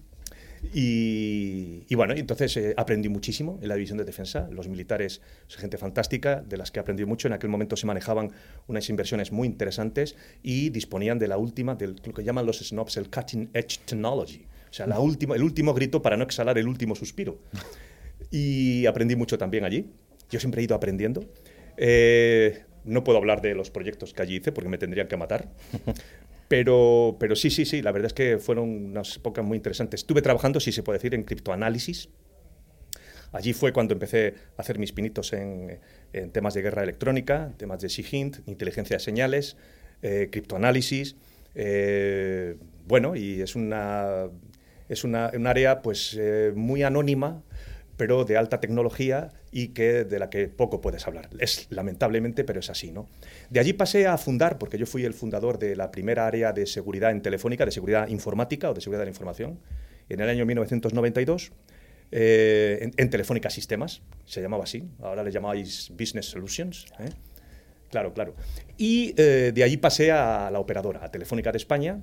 Y, 0.74 1.84
y 1.90 1.96
bueno, 1.96 2.14
entonces 2.14 2.56
eh, 2.56 2.74
aprendí 2.78 3.10
muchísimo 3.10 3.60
en 3.62 3.68
la 3.68 3.76
división 3.76 3.98
de 3.98 4.06
defensa. 4.06 4.48
Los 4.50 4.70
militares 4.70 5.22
son 5.48 5.60
gente 5.60 5.78
fantástica, 5.78 6.42
de 6.42 6.56
las 6.56 6.72
que 6.72 6.80
aprendí 6.80 7.04
mucho. 7.04 7.28
En 7.28 7.34
aquel 7.34 7.50
momento 7.50 7.76
se 7.76 7.86
manejaban 7.86 8.32
unas 8.68 8.90
inversiones 8.90 9.34
muy 9.34 9.48
interesantes 9.48 10.16
y 10.42 10.70
disponían 10.70 11.20
de 11.20 11.28
la 11.28 11.38
última, 11.38 11.76
de 11.76 11.88
lo 11.88 12.14
que 12.14 12.24
llaman 12.24 12.46
los 12.46 12.60
snobs, 12.60 12.96
el 12.96 13.10
cutting 13.10 13.50
edge 13.54 13.80
technology. 13.86 14.46
O 14.74 14.76
sea, 14.76 14.88
la 14.88 15.00
última, 15.00 15.36
el 15.36 15.44
último 15.44 15.76
grito 15.76 16.02
para 16.02 16.18
no 16.18 16.24
exhalar 16.24 16.58
el 16.58 16.68
último 16.68 16.96
suspiro. 16.96 17.38
Y 18.32 18.88
aprendí 18.88 19.16
mucho 19.16 19.38
también 19.38 19.64
allí. 19.64 19.92
Yo 20.32 20.40
siempre 20.40 20.62
he 20.62 20.64
ido 20.64 20.76
aprendiendo. 20.76 21.24
Eh, 21.78 22.64
no 22.84 23.04
puedo 23.04 23.20
hablar 23.20 23.42
de 23.44 23.54
los 23.54 23.70
proyectos 23.70 24.12
que 24.16 24.24
allí 24.24 24.38
hice 24.38 24.52
porque 24.52 24.70
me 24.70 24.80
tendrían 24.80 25.08
que 25.08 25.16
matar. 25.16 25.52
Pero, 26.48 27.18
pero 27.20 27.36
sí, 27.36 27.50
sí, 27.52 27.66
sí, 27.66 27.82
la 27.82 27.92
verdad 27.92 28.08
es 28.08 28.14
que 28.14 28.38
fueron 28.40 28.70
unas 28.70 29.18
épocas 29.18 29.46
muy 29.46 29.58
interesantes. 29.58 30.02
Estuve 30.02 30.22
trabajando, 30.24 30.60
si 30.60 30.72
se 30.72 30.82
puede 30.82 30.98
decir, 30.98 31.14
en 31.14 31.24
criptoanálisis. 31.24 32.10
Allí 33.32 33.54
fue 33.54 33.74
cuando 33.74 33.94
empecé 33.94 34.36
a 34.58 34.62
hacer 34.62 34.80
mis 34.80 34.92
pinitos 34.94 35.34
en, 35.34 35.80
en 36.12 36.32
temas 36.32 36.54
de 36.54 36.62
guerra 36.62 36.84
electrónica, 36.84 37.54
temas 37.58 37.80
de 37.82 37.90
SIGINT, 37.90 38.48
inteligencia 38.48 38.98
de 38.98 39.00
señales, 39.04 39.58
eh, 40.02 40.30
criptoanálisis. 40.32 41.16
eh, 41.56 42.56
bueno, 42.86 43.16
y 43.16 43.42
es 43.42 43.56
una 43.56 44.28
es 44.90 45.04
una, 45.04 45.32
un 45.36 45.48
área 45.48 45.82
pues 45.82 46.16
eh, 46.20 46.52
muy 46.56 46.84
anónima, 46.84 47.42
pero 47.98 48.26
de 48.26 48.38
alta 48.38 48.60
tecnología 48.60 49.30
y 49.52 49.70
que 49.70 50.04
de 50.04 50.18
la 50.20 50.30
que 50.30 50.48
poco 50.48 50.82
puedes 50.82 51.06
hablar. 51.08 51.30
Es 51.40 51.68
lamentablemente, 51.70 52.44
pero 52.44 52.60
es 52.60 52.70
así, 52.70 52.92
¿no? 52.92 53.08
De 53.52 53.60
allí 53.60 53.74
pasé 53.74 54.08
a 54.08 54.18
fundar, 54.18 54.58
porque 54.58 54.78
yo 54.80 54.86
fui 54.88 55.06
el 55.06 55.14
fundador 55.14 55.60
de 55.60 55.76
la 55.76 55.92
primera 55.92 56.26
área 56.26 56.54
de 56.54 56.66
seguridad 56.66 57.12
en 57.12 57.22
Telefónica, 57.22 57.66
de 57.66 57.72
seguridad 57.72 58.08
informática 58.08 58.72
o 58.72 58.74
de 58.74 58.82
seguridad 58.82 59.02
de 59.02 59.06
la 59.06 59.12
información, 59.12 59.60
en 60.10 60.20
el 60.20 60.30
año 60.30 60.46
1992. 60.46 61.52
eh, 62.12 62.80
en, 62.82 62.94
en 62.98 63.10
Telefónica 63.10 63.50
Sistemas, 63.50 64.02
se 64.26 64.42
llamaba 64.42 64.64
así, 64.64 64.88
ahora 65.02 65.24
le 65.24 65.32
llamáis 65.32 65.92
Business 65.98 66.28
Solutions. 66.28 66.86
¿eh? 67.00 67.10
Claro, 67.90 68.14
claro. 68.14 68.36
Y 68.78 69.14
eh, 69.18 69.52
de 69.54 69.64
allí 69.64 69.78
pasé 69.78 70.12
a 70.12 70.50
la 70.52 70.60
operadora, 70.60 71.04
a 71.04 71.12
Telefónica 71.12 71.52
de 71.52 71.58
España, 71.58 72.02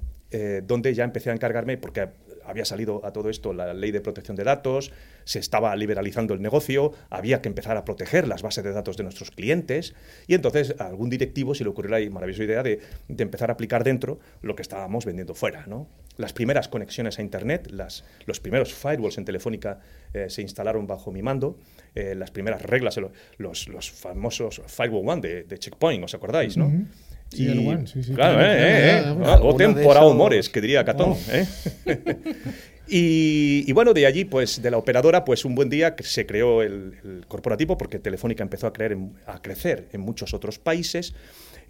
donde 0.63 0.95
ya 0.95 1.03
empecé 1.03 1.31
a 1.31 1.33
encargarme, 1.33 1.77
porque 1.77 2.09
había 2.45 2.65
salido 2.65 3.05
a 3.05 3.13
todo 3.13 3.31
esto 3.31 3.53
la 3.53 3.75
ley 3.75 3.91
de 3.91 4.01
protección 4.01 4.37
de 4.37 4.45
datos, 4.45 4.93
se 5.25 5.39
estaba 5.39 5.75
liberalizando 5.77 6.35
el 6.35 6.41
negocio, 6.43 6.93
había 7.11 7.41
que 7.43 7.49
empezar 7.49 7.77
a 7.77 7.85
proteger 7.85 8.27
las 8.27 8.43
bases 8.43 8.65
de 8.65 8.73
datos 8.73 8.97
de 8.97 9.03
nuestros 9.05 9.31
clientes, 9.31 9.95
y 10.27 10.35
entonces 10.35 10.75
a 10.79 10.87
algún 10.87 11.11
directivo 11.11 11.55
se 11.55 11.65
le 11.65 11.71
ocurrió 11.71 11.91
la 11.99 12.11
maravillosa 12.11 12.45
idea 12.45 12.63
de, 12.63 12.81
de 13.09 13.23
empezar 13.23 13.51
a 13.51 13.55
aplicar 13.55 13.85
dentro 13.85 14.19
lo 14.43 14.55
que 14.57 14.63
estábamos 14.63 15.05
vendiendo 15.05 15.35
fuera. 15.35 15.67
¿no? 15.67 15.87
Las 16.17 16.33
primeras 16.33 16.69
conexiones 16.69 17.19
a 17.19 17.23
Internet, 17.23 17.69
las, 17.71 18.05
los 18.27 18.41
primeros 18.41 18.73
firewalls 18.75 19.19
en 19.19 19.25
Telefónica 19.25 19.81
eh, 20.15 20.27
se 20.29 20.43
instalaron 20.43 20.87
bajo 20.87 21.13
mi 21.13 21.23
mando, 21.23 21.59
eh, 21.95 22.15
las 22.15 22.31
primeras 22.31 22.63
reglas, 22.63 22.97
lo- 22.97 23.13
los, 23.39 23.69
los 23.69 23.91
famosos 23.91 24.63
Firewall 24.67 25.09
One 25.09 25.21
de, 25.45 25.59
Checkpoint, 25.59 26.05
¿os 26.05 26.15
acordáis? 26.15 26.57
Sí, 27.33 27.47
el 27.47 27.67
One, 27.67 27.87
sí, 27.87 28.03
sí, 28.03 28.13
Claro, 28.13 28.41
eh, 28.41 28.47
eh, 28.49 29.03
eh. 29.07 29.37
O 29.43 29.53
de 29.57 29.65
tempora 29.67 30.01
esos- 30.01 30.13
humores, 30.13 30.49
que 30.49 30.61
diría 30.61 30.85
Catón. 30.85 31.11
Oh. 31.13 31.19
¿eh? 31.31 31.47
y, 32.89 33.65
y 33.67 33.73
bueno, 33.73 33.93
de 33.95 34.07
allí, 34.07 34.25
pues 34.25 34.61
de 34.63 34.71
la 34.71 34.77
operadora, 34.79 35.25
pues 35.25 35.45
un 35.45 35.55
buen 35.55 35.69
día 35.71 35.95
que 35.95 36.03
se 36.03 36.27
creó 36.27 36.63
el, 36.63 36.95
el 37.05 37.25
corporativo, 37.29 37.79
porque 37.79 37.99
Telefónica 37.99 38.43
empezó 38.43 38.67
a, 38.67 38.73
creer 38.73 38.93
en- 38.93 39.13
a 39.27 39.41
crecer 39.41 39.89
en 39.93 40.01
muchos 40.01 40.35
otros 40.35 40.59
países 40.59 41.15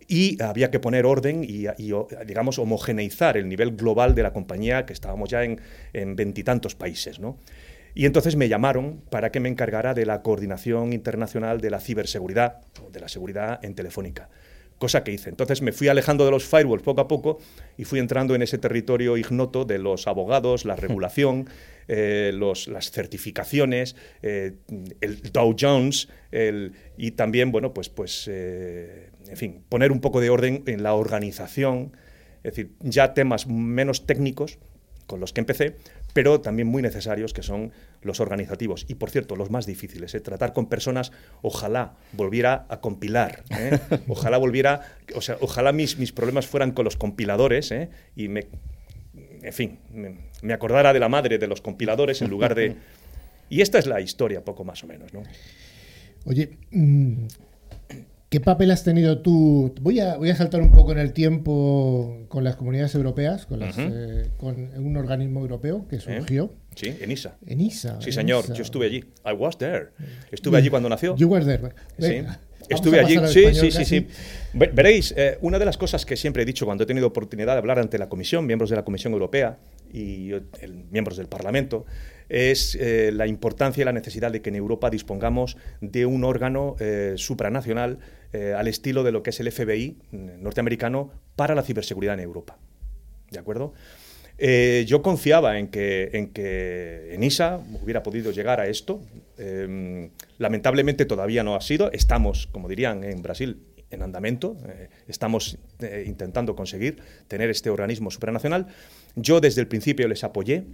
y 0.08 0.42
había 0.42 0.70
que 0.70 0.80
poner 0.80 1.04
orden 1.06 1.44
y, 1.44 1.66
y, 1.78 1.92
digamos, 2.26 2.58
homogeneizar 2.58 3.36
el 3.36 3.48
nivel 3.48 3.76
global 3.76 4.14
de 4.14 4.22
la 4.22 4.32
compañía, 4.32 4.86
que 4.86 4.92
estábamos 4.92 5.28
ya 5.28 5.44
en 5.44 5.60
en 5.92 6.16
veintitantos 6.16 6.74
países, 6.74 7.20
¿no? 7.20 7.38
Y 7.94 8.06
entonces 8.06 8.34
me 8.36 8.48
llamaron 8.48 9.02
para 9.10 9.30
que 9.30 9.40
me 9.40 9.48
encargara 9.48 9.94
de 9.94 10.06
la 10.06 10.22
coordinación 10.22 10.92
internacional 10.92 11.60
de 11.60 11.70
la 11.70 11.80
ciberseguridad, 11.80 12.60
o 12.84 12.90
de 12.90 13.00
la 13.00 13.08
seguridad 13.08 13.58
en 13.64 13.74
Telefónica. 13.74 14.30
Cosa 14.80 15.04
que 15.04 15.12
hice. 15.12 15.28
Entonces 15.28 15.60
me 15.60 15.72
fui 15.72 15.88
alejando 15.88 16.24
de 16.24 16.30
los 16.30 16.44
firewalls 16.46 16.82
poco 16.82 17.02
a 17.02 17.06
poco 17.06 17.38
y 17.76 17.84
fui 17.84 17.98
entrando 17.98 18.34
en 18.34 18.40
ese 18.40 18.56
territorio 18.56 19.18
ignoto 19.18 19.66
de 19.66 19.78
los 19.78 20.06
abogados, 20.06 20.64
la 20.64 20.74
regulación, 20.74 21.50
eh, 21.86 22.30
los, 22.32 22.66
las 22.66 22.90
certificaciones, 22.90 23.94
eh, 24.22 24.54
el 25.02 25.20
Dow 25.32 25.54
Jones 25.60 26.08
el- 26.30 26.72
y 26.96 27.10
también, 27.10 27.52
bueno, 27.52 27.74
pues, 27.74 27.90
pues 27.90 28.24
eh, 28.32 29.10
en 29.28 29.36
fin, 29.36 29.62
poner 29.68 29.92
un 29.92 30.00
poco 30.00 30.18
de 30.18 30.30
orden 30.30 30.62
en 30.66 30.82
la 30.82 30.94
organización, 30.94 31.92
es 32.42 32.54
decir, 32.54 32.70
ya 32.80 33.12
temas 33.12 33.46
menos 33.48 34.06
técnicos 34.06 34.58
con 35.06 35.20
los 35.20 35.34
que 35.34 35.40
empecé, 35.40 35.76
pero 36.14 36.40
también 36.40 36.68
muy 36.68 36.80
necesarios, 36.80 37.34
que 37.34 37.42
son 37.42 37.72
los 38.02 38.20
organizativos. 38.20 38.86
Y, 38.88 38.94
por 38.94 39.10
cierto, 39.10 39.36
los 39.36 39.50
más 39.50 39.66
difíciles. 39.66 40.14
¿eh? 40.14 40.20
Tratar 40.20 40.52
con 40.52 40.66
personas, 40.66 41.12
ojalá 41.42 41.94
volviera 42.12 42.66
a 42.68 42.80
compilar. 42.80 43.44
¿eh? 43.50 43.78
Ojalá 44.08 44.38
volviera, 44.38 44.96
o 45.14 45.20
sea, 45.20 45.36
ojalá 45.40 45.72
mis, 45.72 45.98
mis 45.98 46.12
problemas 46.12 46.46
fueran 46.46 46.72
con 46.72 46.84
los 46.84 46.96
compiladores 46.96 47.70
¿eh? 47.72 47.90
y 48.16 48.28
me, 48.28 48.46
en 49.42 49.52
fin, 49.52 49.78
me, 49.92 50.16
me 50.42 50.52
acordara 50.52 50.92
de 50.92 51.00
la 51.00 51.08
madre 51.08 51.38
de 51.38 51.46
los 51.46 51.60
compiladores 51.60 52.22
en 52.22 52.30
lugar 52.30 52.54
de... 52.54 52.76
Y 53.52 53.62
esta 53.62 53.80
es 53.80 53.86
la 53.86 54.00
historia, 54.00 54.44
poco 54.44 54.62
más 54.62 54.84
o 54.84 54.86
menos, 54.86 55.12
¿no? 55.12 55.24
Oye, 56.24 56.56
mm, 56.70 57.26
¿qué 58.30 58.40
papel 58.40 58.70
has 58.70 58.84
tenido 58.84 59.20
tú? 59.20 59.74
Voy 59.80 60.00
a, 60.00 60.16
voy 60.16 60.30
a 60.30 60.36
saltar 60.36 60.62
un 60.62 60.70
poco 60.72 60.92
en 60.92 60.98
el 60.98 61.12
tiempo 61.12 62.24
con 62.28 62.44
las 62.44 62.56
comunidades 62.56 62.94
europeas, 62.94 63.44
con, 63.44 63.58
las, 63.60 63.76
eh, 63.78 64.30
con 64.38 64.56
un 64.78 64.96
organismo 64.96 65.40
europeo 65.40 65.86
que 65.88 66.00
surgió. 66.00 66.52
Sí, 66.76 66.96
ENISA. 67.00 67.36
ENISA. 67.46 68.00
Sí, 68.00 68.12
señor, 68.12 68.52
yo 68.54 68.62
estuve 68.62 68.86
allí. 68.86 68.98
I 69.26 69.32
was 69.36 69.58
there. 69.58 69.88
Estuve 70.30 70.56
allí 70.58 70.70
cuando 70.70 70.88
nació. 70.88 71.16
You 71.16 71.28
were 71.28 71.44
there. 71.44 71.74
Sí. 71.98 72.08
Venga, 72.08 72.28
vamos 72.60 72.68
Estuve 72.68 73.00
allí. 73.00 73.16
Sí, 73.26 73.52
sí, 73.52 73.70
sí, 73.72 73.84
sí. 73.84 74.06
Ve- 74.54 74.70
Veréis, 74.72 75.12
eh, 75.16 75.36
una 75.40 75.58
de 75.58 75.64
las 75.64 75.76
cosas 75.76 76.06
que 76.06 76.16
siempre 76.16 76.44
he 76.44 76.46
dicho 76.46 76.64
cuando 76.64 76.84
he 76.84 76.86
tenido 76.86 77.08
oportunidad 77.08 77.54
de 77.54 77.58
hablar 77.58 77.80
ante 77.80 77.98
la 77.98 78.08
Comisión, 78.08 78.46
miembros 78.46 78.70
de 78.70 78.76
la 78.76 78.84
Comisión 78.84 79.12
Europea 79.12 79.58
y 79.92 80.30
el- 80.30 80.84
miembros 80.92 81.16
del 81.16 81.26
Parlamento, 81.26 81.84
es 82.30 82.76
eh, 82.76 83.10
la 83.12 83.26
importancia 83.26 83.82
y 83.82 83.84
la 83.84 83.92
necesidad 83.92 84.30
de 84.30 84.40
que 84.40 84.48
en 84.48 84.56
Europa 84.56 84.88
dispongamos 84.88 85.56
de 85.80 86.06
un 86.06 86.24
órgano 86.24 86.76
eh, 86.78 87.14
supranacional 87.16 87.98
eh, 88.32 88.54
al 88.56 88.68
estilo 88.68 89.02
de 89.02 89.10
lo 89.12 89.22
que 89.22 89.30
es 89.30 89.40
el 89.40 89.50
FBI 89.50 89.98
norteamericano 90.12 91.12
para 91.34 91.56
la 91.56 91.62
ciberseguridad 91.62 92.14
en 92.14 92.20
Europa. 92.20 92.56
¿De 93.30 93.38
acuerdo? 93.38 93.74
Yo 94.86 95.02
confiaba 95.02 95.58
en 95.58 95.68
que, 95.68 96.08
en 96.14 96.28
que 96.28 97.14
ENISA 97.14 97.60
hubiera 97.82 98.02
podido 98.02 98.32
llegar 98.32 98.58
a 98.58 98.68
esto. 98.68 99.02
Lamentablemente 100.38 101.04
todavía 101.04 101.44
no 101.44 101.56
ha 101.56 101.60
sido. 101.60 101.92
Estamos, 101.92 102.46
como 102.46 102.66
dirían 102.66 103.04
en 103.04 103.20
Brasil, 103.20 103.58
en 103.90 104.02
andamento. 104.02 104.56
Estamos 105.08 105.58
intentando 106.06 106.56
conseguir 106.56 107.02
tener 107.28 107.50
este 107.50 107.68
organismo 107.68 108.10
supranacional. 108.10 108.68
Yo 109.14 109.42
desde 109.42 109.60
el 109.60 109.68
principio 109.68 110.08
les 110.08 110.24
apoyé 110.24 110.64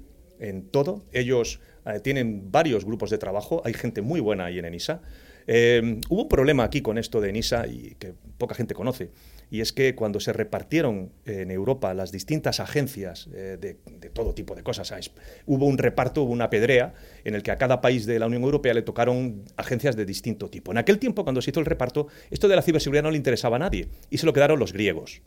en 0.40 0.68
todo. 0.68 1.04
Ellos 1.12 1.60
eh, 1.86 2.00
tienen 2.00 2.50
varios 2.50 2.84
grupos 2.84 3.10
de 3.10 3.18
trabajo. 3.18 3.62
Hay 3.64 3.74
gente 3.74 4.02
muy 4.02 4.20
buena 4.20 4.46
ahí 4.46 4.58
en 4.58 4.64
ENISA. 4.64 5.02
Eh, 5.46 6.00
hubo 6.08 6.22
un 6.22 6.28
problema 6.28 6.64
aquí 6.64 6.82
con 6.82 6.98
esto 6.98 7.20
de 7.20 7.30
ENISA 7.30 7.66
y 7.68 7.94
que 7.98 8.14
poca 8.38 8.54
gente 8.54 8.74
conoce. 8.74 9.10
Y 9.48 9.60
es 9.60 9.72
que 9.72 9.94
cuando 9.94 10.18
se 10.18 10.32
repartieron 10.32 11.12
en 11.24 11.52
Europa 11.52 11.94
las 11.94 12.10
distintas 12.10 12.58
agencias 12.58 13.28
eh, 13.32 13.56
de, 13.60 13.76
de 14.00 14.10
todo 14.10 14.34
tipo 14.34 14.56
de 14.56 14.64
cosas, 14.64 14.88
¿sabes? 14.88 15.12
hubo 15.46 15.66
un 15.66 15.78
reparto, 15.78 16.22
hubo 16.22 16.32
una 16.32 16.50
pedrea 16.50 16.94
en 17.22 17.36
el 17.36 17.44
que 17.44 17.52
a 17.52 17.58
cada 17.58 17.80
país 17.80 18.06
de 18.06 18.18
la 18.18 18.26
Unión 18.26 18.42
Europea 18.42 18.74
le 18.74 18.82
tocaron 18.82 19.44
agencias 19.56 19.94
de 19.94 20.04
distinto 20.04 20.50
tipo. 20.50 20.72
En 20.72 20.78
aquel 20.78 20.98
tiempo, 20.98 21.22
cuando 21.22 21.40
se 21.40 21.50
hizo 21.50 21.60
el 21.60 21.66
reparto, 21.66 22.08
esto 22.30 22.48
de 22.48 22.56
la 22.56 22.62
ciberseguridad 22.62 23.04
no 23.04 23.12
le 23.12 23.16
interesaba 23.16 23.54
a 23.54 23.60
nadie 23.60 23.88
y 24.10 24.18
se 24.18 24.26
lo 24.26 24.32
quedaron 24.32 24.58
los 24.58 24.72
griegos. 24.72 25.22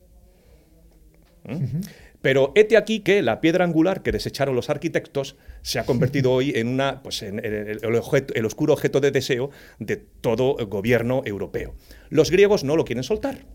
¿Mm? 1.46 1.80
Pero 2.22 2.52
hete 2.56 2.76
aquí 2.76 3.00
que 3.00 3.22
la 3.22 3.40
piedra 3.40 3.64
angular 3.64 4.02
que 4.04 4.12
desecharon 4.12 4.56
los 4.56 4.70
arquitectos 4.70 5.38
se 5.62 5.80
ha 5.80 5.86
convertido 5.86 6.32
hoy 6.34 6.52
en, 6.56 6.68
una, 6.68 7.02
pues 7.02 7.22
en, 7.24 7.40
el, 7.40 7.80
el 7.82 7.96
objeto- 7.96 8.34
el 8.36 8.46
oscuro 8.46 8.74
objeto 8.74 9.00
de 9.00 9.12
deseo 9.12 9.52
de 9.80 9.96
todo 9.98 10.56
gobierno 10.68 11.22
europeo. 11.26 11.76
Los 12.10 12.30
griegos 12.30 12.64
no 12.66 12.76
lo 12.76 12.84
quieren 12.84 13.04
soltar. 13.04 13.46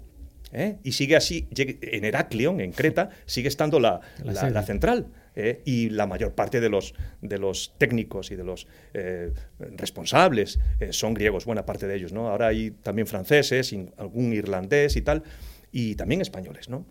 ¿eh? 0.52 0.76
Y 0.82 0.92
sigue 0.92 1.16
así, 1.16 1.46
en 1.56 2.04
en 2.60 2.72
Creta, 2.72 3.10
sigue 3.26 3.48
estando 3.48 3.80
la, 3.80 4.00
La 4.22 4.32
la- 4.32 4.40
sede. 4.40 4.50
la 4.52 4.62
central. 4.62 5.06
¿eh? 5.36 5.60
Y 5.66 5.90
la 5.90 6.06
mayor 6.06 6.34
parte 6.34 6.60
de 6.60 6.68
los, 6.70 6.94
de 7.20 7.38
los 7.38 7.74
técnicos 7.76 8.30
y 8.30 8.36
de 8.36 8.44
los 8.44 8.66
eh, 8.94 9.32
responsables 9.76 10.58
son 10.90 11.12
griegos, 11.14 11.44
buena 11.44 11.66
parte 11.66 11.86
de 11.86 11.96
ellos. 11.96 12.12
¿no? 12.12 12.28
Ahora 12.28 12.46
hay 12.48 12.70
también 12.70 13.06
franceses, 13.06 13.74
algún 13.98 14.32
irlandés 14.32 14.96
y 14.96 15.02
tal, 15.02 15.22
y 15.72 15.96
también 15.96 16.20
españoles. 16.20 16.68
¿no? 16.68 16.86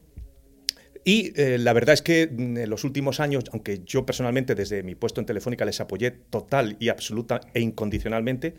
Y 1.05 1.33
eh, 1.39 1.57
la 1.57 1.73
verdad 1.73 1.93
es 1.93 2.01
que 2.01 2.27
mm, 2.27 2.57
en 2.57 2.69
los 2.69 2.83
últimos 2.83 3.19
años, 3.19 3.43
aunque 3.51 3.81
yo 3.85 4.05
personalmente 4.05 4.55
desde 4.55 4.83
mi 4.83 4.95
puesto 4.95 5.19
en 5.19 5.25
Telefónica 5.25 5.65
les 5.65 5.81
apoyé 5.81 6.11
total 6.11 6.77
y 6.79 6.89
absoluta 6.89 7.41
e 7.53 7.59
incondicionalmente, 7.61 8.55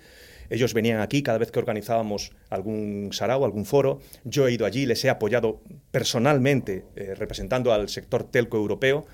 ellos 0.51 0.75
venían 0.75 1.01
aquí 1.01 1.23
cada 1.23 1.39
vez 1.39 1.51
que 1.51 1.59
organizábamos 1.59 2.33
algún 2.51 3.11
sarao, 3.13 3.45
algún 3.45 3.65
foro. 3.65 4.01
Yo 4.25 4.47
he 4.47 4.53
ido 4.53 4.67
allí, 4.67 4.85
les 4.87 5.05
he 5.05 5.11
apoyado 5.11 5.63
personalmente, 5.91 6.85
eh, 6.97 7.15
representando 7.15 7.73
al 7.73 7.89
sector 7.89 8.25
telco 8.25 8.57
europeo. 8.59 9.07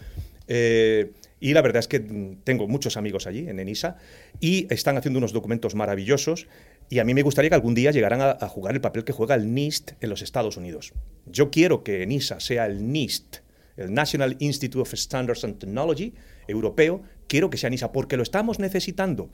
Eh, 0.49 1.12
y 1.39 1.55
la 1.55 1.62
verdad 1.62 1.81
es 1.81 1.89
que 1.89 2.01
mm, 2.01 2.43
tengo 2.45 2.66
muchos 2.66 2.97
amigos 2.97 3.26
allí, 3.26 3.49
en 3.49 3.61
ENISA, 3.61 3.97
y 4.41 4.66
están 4.72 4.97
haciendo 4.97 5.18
unos 5.18 5.33
documentos 5.33 5.74
maravillosos. 5.74 6.49
Y 6.93 6.99
a 6.99 7.05
mí 7.05 7.14
me 7.14 7.22
gustaría 7.22 7.49
que 7.49 7.55
algún 7.55 7.74
día 7.74 7.93
llegaran 7.93 8.20
a, 8.20 8.49
jugar 8.49 8.74
el 8.74 8.80
papel 8.80 9.05
que 9.05 9.12
juega 9.12 9.36
el 9.36 9.55
NIST 9.55 9.93
en 10.01 10.11
los 10.11 10.22
Estados 10.22 10.57
Unidos. 10.57 10.93
Yo 11.24 11.49
quiero 11.53 11.84
que 11.84 12.03
ENISA 12.03 12.41
sea 12.41 12.66
el 12.66 12.91
NIST, 12.91 13.36
el 13.76 13.95
National 13.95 14.36
Institute 14.41 14.82
of 14.82 14.93
Standards 14.93 15.45
and 15.45 15.59
Technology 15.59 16.14
europeo. 16.49 17.03
Quiero 17.28 17.49
que 17.49 17.59
sea 17.59 17.70
NISA 17.70 17.93
porque 17.93 18.16
lo 18.16 18.24
estamos 18.24 18.59
necesitando. 18.59 19.30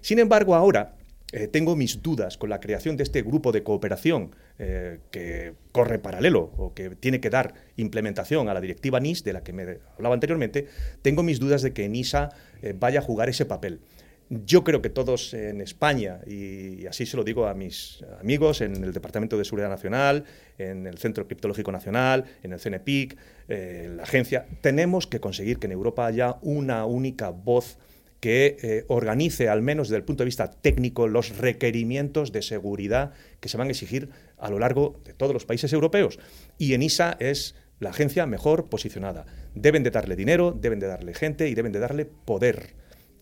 Sin 0.00 0.18
embargo, 0.18 0.56
ahora 0.56 0.96
eh, 1.32 1.46
tengo 1.46 1.76
mis 1.76 2.02
dudas 2.02 2.36
con 2.36 2.50
la 2.50 2.58
creación 2.58 2.96
de 2.96 3.04
este 3.04 3.22
grupo 3.22 3.52
de 3.52 3.62
cooperación 3.62 4.34
eh, 4.58 4.98
que 5.12 5.54
corre 5.70 6.00
paralelo 6.00 6.52
o 6.56 6.74
que 6.74 6.90
tiene 6.90 7.20
que 7.20 7.30
dar 7.30 7.54
implementación 7.76 8.48
a 8.48 8.54
la 8.54 8.60
directiva 8.60 8.98
NIS, 8.98 9.22
de 9.22 9.32
la 9.32 9.44
que 9.44 9.52
me 9.52 9.78
hablaba 9.96 10.14
anteriormente. 10.14 10.66
Tengo 11.02 11.22
mis 11.22 11.38
dudas 11.38 11.62
de 11.62 11.72
que 11.72 11.88
NISA 11.88 12.30
eh, 12.62 12.74
vaya 12.76 12.98
a 12.98 13.02
jugar 13.02 13.28
ese 13.28 13.44
papel. 13.44 13.80
Yo 14.28 14.64
creo 14.64 14.82
que 14.82 14.90
todos 14.90 15.34
en 15.34 15.60
España, 15.60 16.20
y 16.26 16.84
así 16.86 17.06
se 17.06 17.16
lo 17.16 17.22
digo 17.22 17.46
a 17.46 17.54
mis 17.54 18.04
amigos 18.20 18.60
en 18.60 18.82
el 18.82 18.92
Departamento 18.92 19.38
de 19.38 19.44
Seguridad 19.44 19.68
Nacional, 19.68 20.24
en 20.58 20.88
el 20.88 20.98
Centro 20.98 21.26
Criptológico 21.26 21.70
Nacional, 21.70 22.24
en 22.42 22.52
el 22.52 22.58
CNPIC, 22.58 23.16
eh, 23.48 23.92
la 23.96 24.02
agencia, 24.02 24.46
tenemos 24.62 25.06
que 25.06 25.20
conseguir 25.20 25.58
que 25.60 25.66
en 25.66 25.72
Europa 25.72 26.06
haya 26.06 26.38
una 26.42 26.86
única 26.86 27.30
voz 27.30 27.78
que 28.18 28.56
eh, 28.62 28.84
organice, 28.88 29.48
al 29.48 29.62
menos 29.62 29.88
desde 29.88 29.98
el 29.98 30.04
punto 30.04 30.24
de 30.24 30.26
vista 30.26 30.50
técnico, 30.50 31.06
los 31.06 31.36
requerimientos 31.36 32.32
de 32.32 32.42
seguridad 32.42 33.12
que 33.38 33.48
se 33.48 33.56
van 33.56 33.68
a 33.68 33.70
exigir 33.70 34.08
a 34.38 34.50
lo 34.50 34.58
largo 34.58 34.98
de 35.04 35.12
todos 35.12 35.34
los 35.34 35.46
países 35.46 35.72
europeos. 35.72 36.18
Y 36.58 36.74
ENISA 36.74 37.16
es 37.20 37.54
la 37.78 37.90
agencia 37.90 38.26
mejor 38.26 38.68
posicionada. 38.68 39.26
Deben 39.54 39.84
de 39.84 39.90
darle 39.90 40.16
dinero, 40.16 40.50
deben 40.50 40.80
de 40.80 40.88
darle 40.88 41.14
gente 41.14 41.48
y 41.48 41.54
deben 41.54 41.70
de 41.70 41.78
darle 41.78 42.06
poder, 42.06 42.74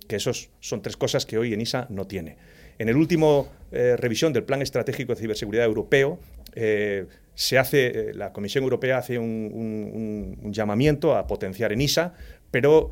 que 0.07 0.17
esos 0.17 0.51
son 0.61 0.83
tres 0.83 0.97
cosas 0.97 1.27
que 1.27 1.39
hoy 1.39 1.53
ENISA 1.55 1.87
no 1.91 2.07
tiene. 2.07 2.37
En 2.79 2.89
el 2.89 2.97
último 2.97 3.49
eh, 3.73 3.97
revisión 3.97 4.33
del 4.33 4.43
Plan 4.45 4.61
Estratégico 4.63 5.15
de 5.15 5.21
Ciberseguridad 5.21 5.65
Europeo, 5.65 6.19
eh, 6.55 7.07
se 7.35 7.59
hace, 7.59 7.87
eh, 8.11 8.15
la 8.15 8.33
Comisión 8.33 8.65
Europea 8.65 8.99
hace 8.99 9.19
un, 9.19 9.51
un- 9.53 9.91
un- 9.95 10.39
un 10.43 10.53
llamamiento 10.53 11.17
a 11.17 11.27
potenciar 11.27 11.73
ENISA, 11.73 12.15
pero 12.51 12.91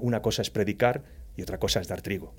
una 0.00 0.22
cosa 0.22 0.42
es 0.42 0.50
predicar 0.50 1.02
y 1.36 1.42
otra 1.42 1.58
cosa 1.58 1.80
es 1.80 1.88
dar 1.88 2.00
trigo. 2.00 2.32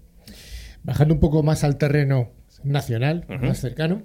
Bajando 0.84 1.14
un 1.14 1.20
poco 1.20 1.44
más 1.44 1.64
al 1.66 1.78
terreno 1.78 2.32
nacional, 2.64 3.26
más 3.42 3.60
cercano, 3.60 4.04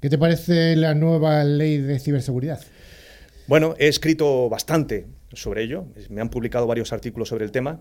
¿qué 0.00 0.08
te 0.10 0.18
parece 0.18 0.74
la 0.76 0.94
nueva 0.94 1.44
ley 1.44 1.78
de 1.78 1.98
ciberseguridad? 2.00 2.60
Bueno, 3.46 3.74
he 3.78 3.86
escrito 3.88 4.48
bastante 4.48 5.06
sobre 5.32 5.62
ello, 5.62 5.86
me 6.10 6.20
han 6.20 6.30
publicado 6.30 6.66
varios 6.66 6.92
artículos 6.92 7.28
sobre 7.28 7.44
el 7.44 7.52
tema. 7.52 7.80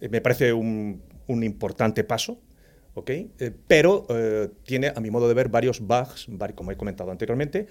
Eh, 0.00 0.08
me 0.08 0.20
parece 0.20 0.52
un, 0.52 1.02
importante 1.28 2.04
paso, 2.04 2.40
¿ok? 2.94 3.10
Eh, 3.10 3.52
pero 3.66 4.06
eh, 4.08 4.48
tiene, 4.64 4.92
a 4.94 5.00
mi 5.00 5.10
modo 5.10 5.28
de 5.28 5.34
ver, 5.34 5.48
varios 5.48 5.80
bugs, 5.80 6.28
como 6.54 6.72
he 6.72 6.76
comentado 6.76 7.10
anteriormente, 7.10 7.66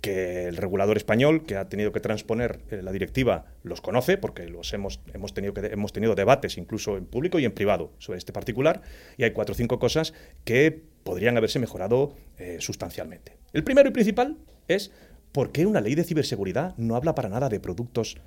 que 0.00 0.46
el 0.46 0.56
regulador 0.56 0.96
español, 0.96 1.44
que 1.44 1.56
ha 1.56 1.68
tenido 1.68 1.90
que 1.90 1.98
transponer 1.98 2.60
la 2.70 2.92
directiva, 2.92 3.46
los 3.64 3.80
conoce, 3.80 4.16
porque 4.16 4.46
los 4.46 4.72
hemos, 4.72 5.00
hemos, 5.12 5.34
tenido 5.34 5.54
que, 5.54 5.66
hemos 5.66 5.92
tenido 5.92 6.14
debates 6.14 6.56
incluso 6.56 6.96
en 6.96 7.04
público 7.04 7.40
y 7.40 7.44
en 7.44 7.50
privado 7.50 7.90
sobre 7.98 8.18
este 8.18 8.32
particular, 8.32 8.82
y 9.16 9.24
hay 9.24 9.32
cuatro 9.32 9.54
o 9.54 9.56
cinco 9.56 9.80
cosas 9.80 10.14
que 10.44 10.84
podrían 11.02 11.36
haberse 11.36 11.58
mejorado 11.58 12.14
sustancialmente. 12.60 13.38
El 13.52 13.64
primero 13.64 13.88
y 13.88 13.92
principal 13.92 14.36
es 14.68 14.92
por 15.32 15.50
qué 15.50 15.66
una 15.66 15.80
ley 15.80 15.96
de 15.96 16.04
ciberseguridad 16.04 16.76
no 16.76 16.94
habla 16.94 17.16
para 17.16 17.28
nada 17.28 17.48
de 17.48 17.58
productos 17.58 18.18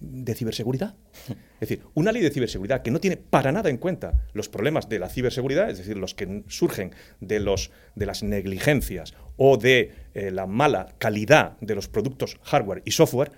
de 0.00 0.34
ciberseguridad. 0.34 0.94
Es 1.60 1.68
decir, 1.68 1.82
una 1.94 2.12
ley 2.12 2.22
de 2.22 2.30
ciberseguridad 2.30 2.82
que 2.82 2.90
no 2.90 3.00
tiene 3.00 3.16
para 3.16 3.52
nada 3.52 3.70
en 3.70 3.78
cuenta 3.78 4.26
los 4.34 4.48
problemas 4.48 4.88
de 4.88 4.98
la 4.98 5.08
ciberseguridad, 5.08 5.70
es 5.70 5.78
decir, 5.78 5.96
los 5.96 6.14
que 6.14 6.44
surgen 6.48 6.92
de, 7.20 7.40
los, 7.40 7.70
de 7.94 8.06
las 8.06 8.22
negligencias 8.22 9.14
o 9.36 9.56
de 9.56 9.92
eh, 10.14 10.30
la 10.30 10.46
mala 10.46 10.94
calidad 10.98 11.56
de 11.60 11.74
los 11.74 11.88
productos 11.88 12.38
hardware 12.42 12.82
y 12.84 12.90
software, 12.92 13.32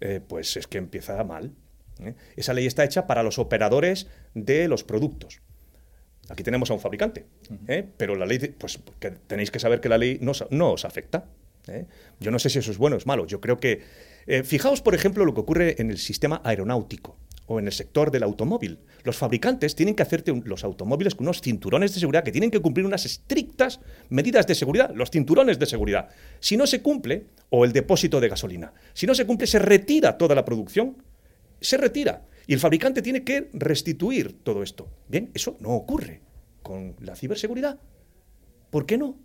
eh, 0.00 0.20
pues 0.26 0.56
es 0.56 0.66
que 0.66 0.78
empieza 0.78 1.22
mal. 1.24 1.52
¿eh? 2.00 2.14
Esa 2.36 2.52
ley 2.54 2.66
está 2.66 2.84
hecha 2.84 3.06
para 3.06 3.22
los 3.22 3.38
operadores 3.38 4.08
de 4.34 4.68
los 4.68 4.84
productos. 4.84 5.40
Aquí 6.30 6.42
tenemos 6.42 6.70
a 6.70 6.74
un 6.74 6.80
fabricante, 6.80 7.26
pero 7.98 8.14
la 8.16 8.24
ley, 8.24 8.38
de- 8.38 8.48
pues 8.48 8.78
que 8.98 9.10
tenéis 9.10 9.50
que 9.50 9.58
saber 9.58 9.80
que 9.80 9.90
la 9.90 9.98
ley 9.98 10.18
no, 10.22 10.30
os- 10.30 10.46
no 10.50 10.72
os 10.72 10.84
afecta. 10.86 11.26
Yo 12.20 12.30
no 12.30 12.38
sé 12.38 12.48
si 12.50 12.58
eso 12.58 12.70
es 12.70 12.78
bueno 12.78 12.96
o 12.96 12.98
es 12.98 13.06
malo. 13.06 13.26
Yo 13.26 13.40
creo 13.40 13.58
que, 13.60 13.80
eh, 14.26 14.42
fijaos 14.42 14.82
por 14.82 14.94
ejemplo 14.94 15.24
lo 15.24 15.34
que 15.34 15.40
ocurre 15.40 15.76
en 15.80 15.90
el 15.90 15.98
sistema 15.98 16.40
aeronáutico 16.44 17.18
o 17.46 17.58
en 17.58 17.66
el 17.66 17.72
sector 17.72 18.10
del 18.10 18.22
automóvil. 18.22 18.78
Los 19.02 19.16
fabricantes 19.16 19.74
tienen 19.74 19.94
que 19.94 20.02
hacerte 20.02 20.32
los 20.44 20.64
automóviles 20.64 21.14
con 21.14 21.26
unos 21.26 21.42
cinturones 21.42 21.92
de 21.92 22.00
seguridad 22.00 22.24
que 22.24 22.32
tienen 22.32 22.50
que 22.50 22.60
cumplir 22.60 22.86
unas 22.86 23.04
estrictas 23.04 23.80
medidas 24.08 24.46
de 24.46 24.54
seguridad, 24.54 24.90
los 24.94 25.10
cinturones 25.10 25.58
de 25.58 25.66
seguridad. 25.66 26.08
Si 26.40 26.56
no 26.56 26.66
se 26.66 26.80
cumple, 26.80 27.26
o 27.50 27.66
el 27.66 27.72
depósito 27.72 28.18
de 28.18 28.30
gasolina, 28.30 28.72
si 28.94 29.06
no 29.06 29.14
se 29.14 29.26
cumple, 29.26 29.46
se 29.46 29.58
retira 29.58 30.16
toda 30.16 30.34
la 30.34 30.44
producción 30.44 30.96
se 31.64 31.76
retira 31.78 32.26
y 32.46 32.52
el 32.52 32.60
fabricante 32.60 33.02
tiene 33.02 33.24
que 33.24 33.48
restituir 33.54 34.42
todo 34.42 34.62
esto. 34.62 34.88
Bien, 35.08 35.30
eso 35.34 35.56
no 35.60 35.70
ocurre 35.70 36.20
con 36.62 36.94
la 37.00 37.16
ciberseguridad. 37.16 37.80
¿Por 38.70 38.86
qué 38.86 38.98
no? 38.98 39.16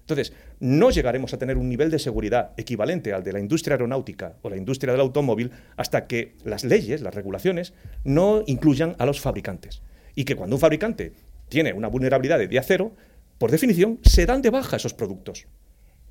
Entonces, 0.00 0.34
no 0.64 0.90
llegaremos 0.90 1.34
a 1.34 1.38
tener 1.38 1.58
un 1.58 1.68
nivel 1.68 1.90
de 1.90 1.98
seguridad 1.98 2.52
equivalente 2.56 3.12
al 3.12 3.22
de 3.22 3.34
la 3.34 3.38
industria 3.38 3.74
aeronáutica 3.74 4.36
o 4.40 4.48
la 4.48 4.56
industria 4.56 4.94
del 4.94 5.02
automóvil 5.02 5.50
hasta 5.76 6.06
que 6.06 6.36
las 6.42 6.64
leyes, 6.64 7.02
las 7.02 7.14
regulaciones, 7.14 7.74
no 8.02 8.42
incluyan 8.46 8.96
a 8.98 9.04
los 9.04 9.20
fabricantes. 9.20 9.82
Y 10.14 10.24
que 10.24 10.36
cuando 10.36 10.56
un 10.56 10.60
fabricante 10.60 11.12
tiene 11.50 11.74
una 11.74 11.88
vulnerabilidad 11.88 12.38
de 12.38 12.48
día 12.48 12.62
cero, 12.62 12.96
por 13.36 13.50
definición, 13.50 13.98
se 14.04 14.24
dan 14.24 14.40
de 14.40 14.48
baja 14.48 14.76
esos 14.76 14.94
productos. 14.94 15.46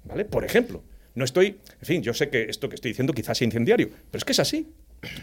¿Vale? 0.04 0.24
Por 0.24 0.46
ejemplo, 0.46 0.84
no 1.16 1.26
estoy, 1.26 1.60
en 1.80 1.86
fin, 1.88 2.04
yo 2.04 2.14
sé 2.14 2.30
que 2.30 2.44
esto 2.44 2.70
que 2.70 2.76
estoy 2.76 2.92
diciendo 2.92 3.12
quizás 3.14 3.40
sea 3.40 3.46
incendiario, 3.46 3.90
pero 3.90 4.20
es 4.20 4.24
que 4.24 4.34
es 4.34 4.40
así. 4.40 4.72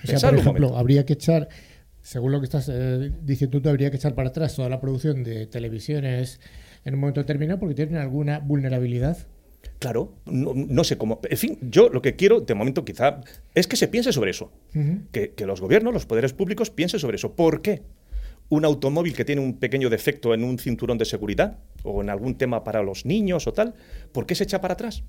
O 0.02 0.06
sea, 0.08 0.30
por 0.30 0.40
ejemplo, 0.40 0.76
habría 0.76 1.06
que 1.06 1.12
echar 1.12 1.48
según 2.02 2.32
lo 2.32 2.40
que 2.40 2.44
estás 2.44 2.68
eh, 2.72 3.12
diciendo, 3.22 3.60
tú 3.60 3.68
habría 3.68 3.90
que 3.90 3.96
echar 3.96 4.14
para 4.14 4.30
atrás 4.30 4.56
toda 4.56 4.68
la 4.68 4.80
producción 4.80 5.22
de 5.24 5.46
televisiones 5.46 6.40
en 6.84 6.94
un 6.94 7.00
momento 7.00 7.20
determinado 7.20 7.60
porque 7.60 7.74
tienen 7.74 7.96
alguna 7.96 8.38
vulnerabilidad. 8.38 9.18
Claro, 9.78 10.14
no, 10.26 10.52
no 10.54 10.84
sé 10.84 10.96
cómo. 10.96 11.20
En 11.22 11.36
fin, 11.36 11.58
yo 11.62 11.88
lo 11.88 12.02
que 12.02 12.16
quiero, 12.16 12.40
de 12.40 12.54
momento 12.54 12.84
quizá, 12.84 13.20
es 13.54 13.66
que 13.66 13.76
se 13.76 13.88
piense 13.88 14.12
sobre 14.12 14.30
eso. 14.30 14.52
Que, 15.12 15.32
que 15.32 15.46
los 15.46 15.60
gobiernos, 15.60 15.92
los 15.92 16.06
poderes 16.06 16.32
públicos 16.32 16.70
piensen 16.70 17.00
sobre 17.00 17.16
eso. 17.16 17.34
¿Por 17.34 17.62
qué? 17.62 17.82
Un 18.48 18.64
automóvil 18.64 19.14
que 19.14 19.24
tiene 19.24 19.42
un 19.42 19.58
pequeño 19.58 19.90
defecto 19.90 20.34
en 20.34 20.44
un 20.44 20.58
cinturón 20.58 20.98
de 20.98 21.04
seguridad 21.04 21.58
o 21.82 22.02
en 22.02 22.10
algún 22.10 22.36
tema 22.36 22.64
para 22.64 22.82
los 22.82 23.06
niños 23.06 23.46
o 23.46 23.52
tal, 23.52 23.74
¿por 24.12 24.26
qué 24.26 24.34
se 24.34 24.44
echa 24.44 24.60
para 24.60 24.74
atrás? 24.74 25.04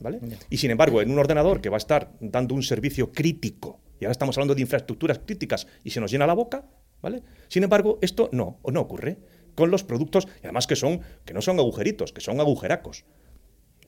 ¿Vale? 0.00 0.20
Y 0.50 0.58
sin 0.58 0.70
embargo, 0.70 1.00
en 1.00 1.10
un 1.10 1.18
ordenador 1.18 1.60
que 1.60 1.68
va 1.68 1.76
a 1.76 1.78
estar 1.78 2.12
dando 2.20 2.54
un 2.54 2.62
servicio 2.62 3.12
crítico, 3.12 3.80
y 4.00 4.04
ahora 4.04 4.12
estamos 4.12 4.36
hablando 4.36 4.54
de 4.54 4.60
infraestructuras 4.62 5.20
críticas 5.24 5.66
y 5.84 5.90
se 5.90 6.00
nos 6.00 6.10
llena 6.10 6.26
la 6.26 6.34
boca, 6.34 6.64
¿vale? 7.02 7.22
Sin 7.48 7.62
embargo, 7.64 7.98
esto 8.02 8.28
no, 8.32 8.58
o 8.62 8.70
no 8.70 8.80
ocurre 8.80 9.18
con 9.54 9.70
los 9.70 9.84
productos, 9.84 10.26
y 10.42 10.46
además 10.46 10.66
que 10.66 10.76
son, 10.76 11.00
que 11.24 11.32
no 11.32 11.40
son 11.40 11.58
agujeritos, 11.58 12.12
que 12.12 12.20
son 12.20 12.40
agujeracos. 12.40 13.04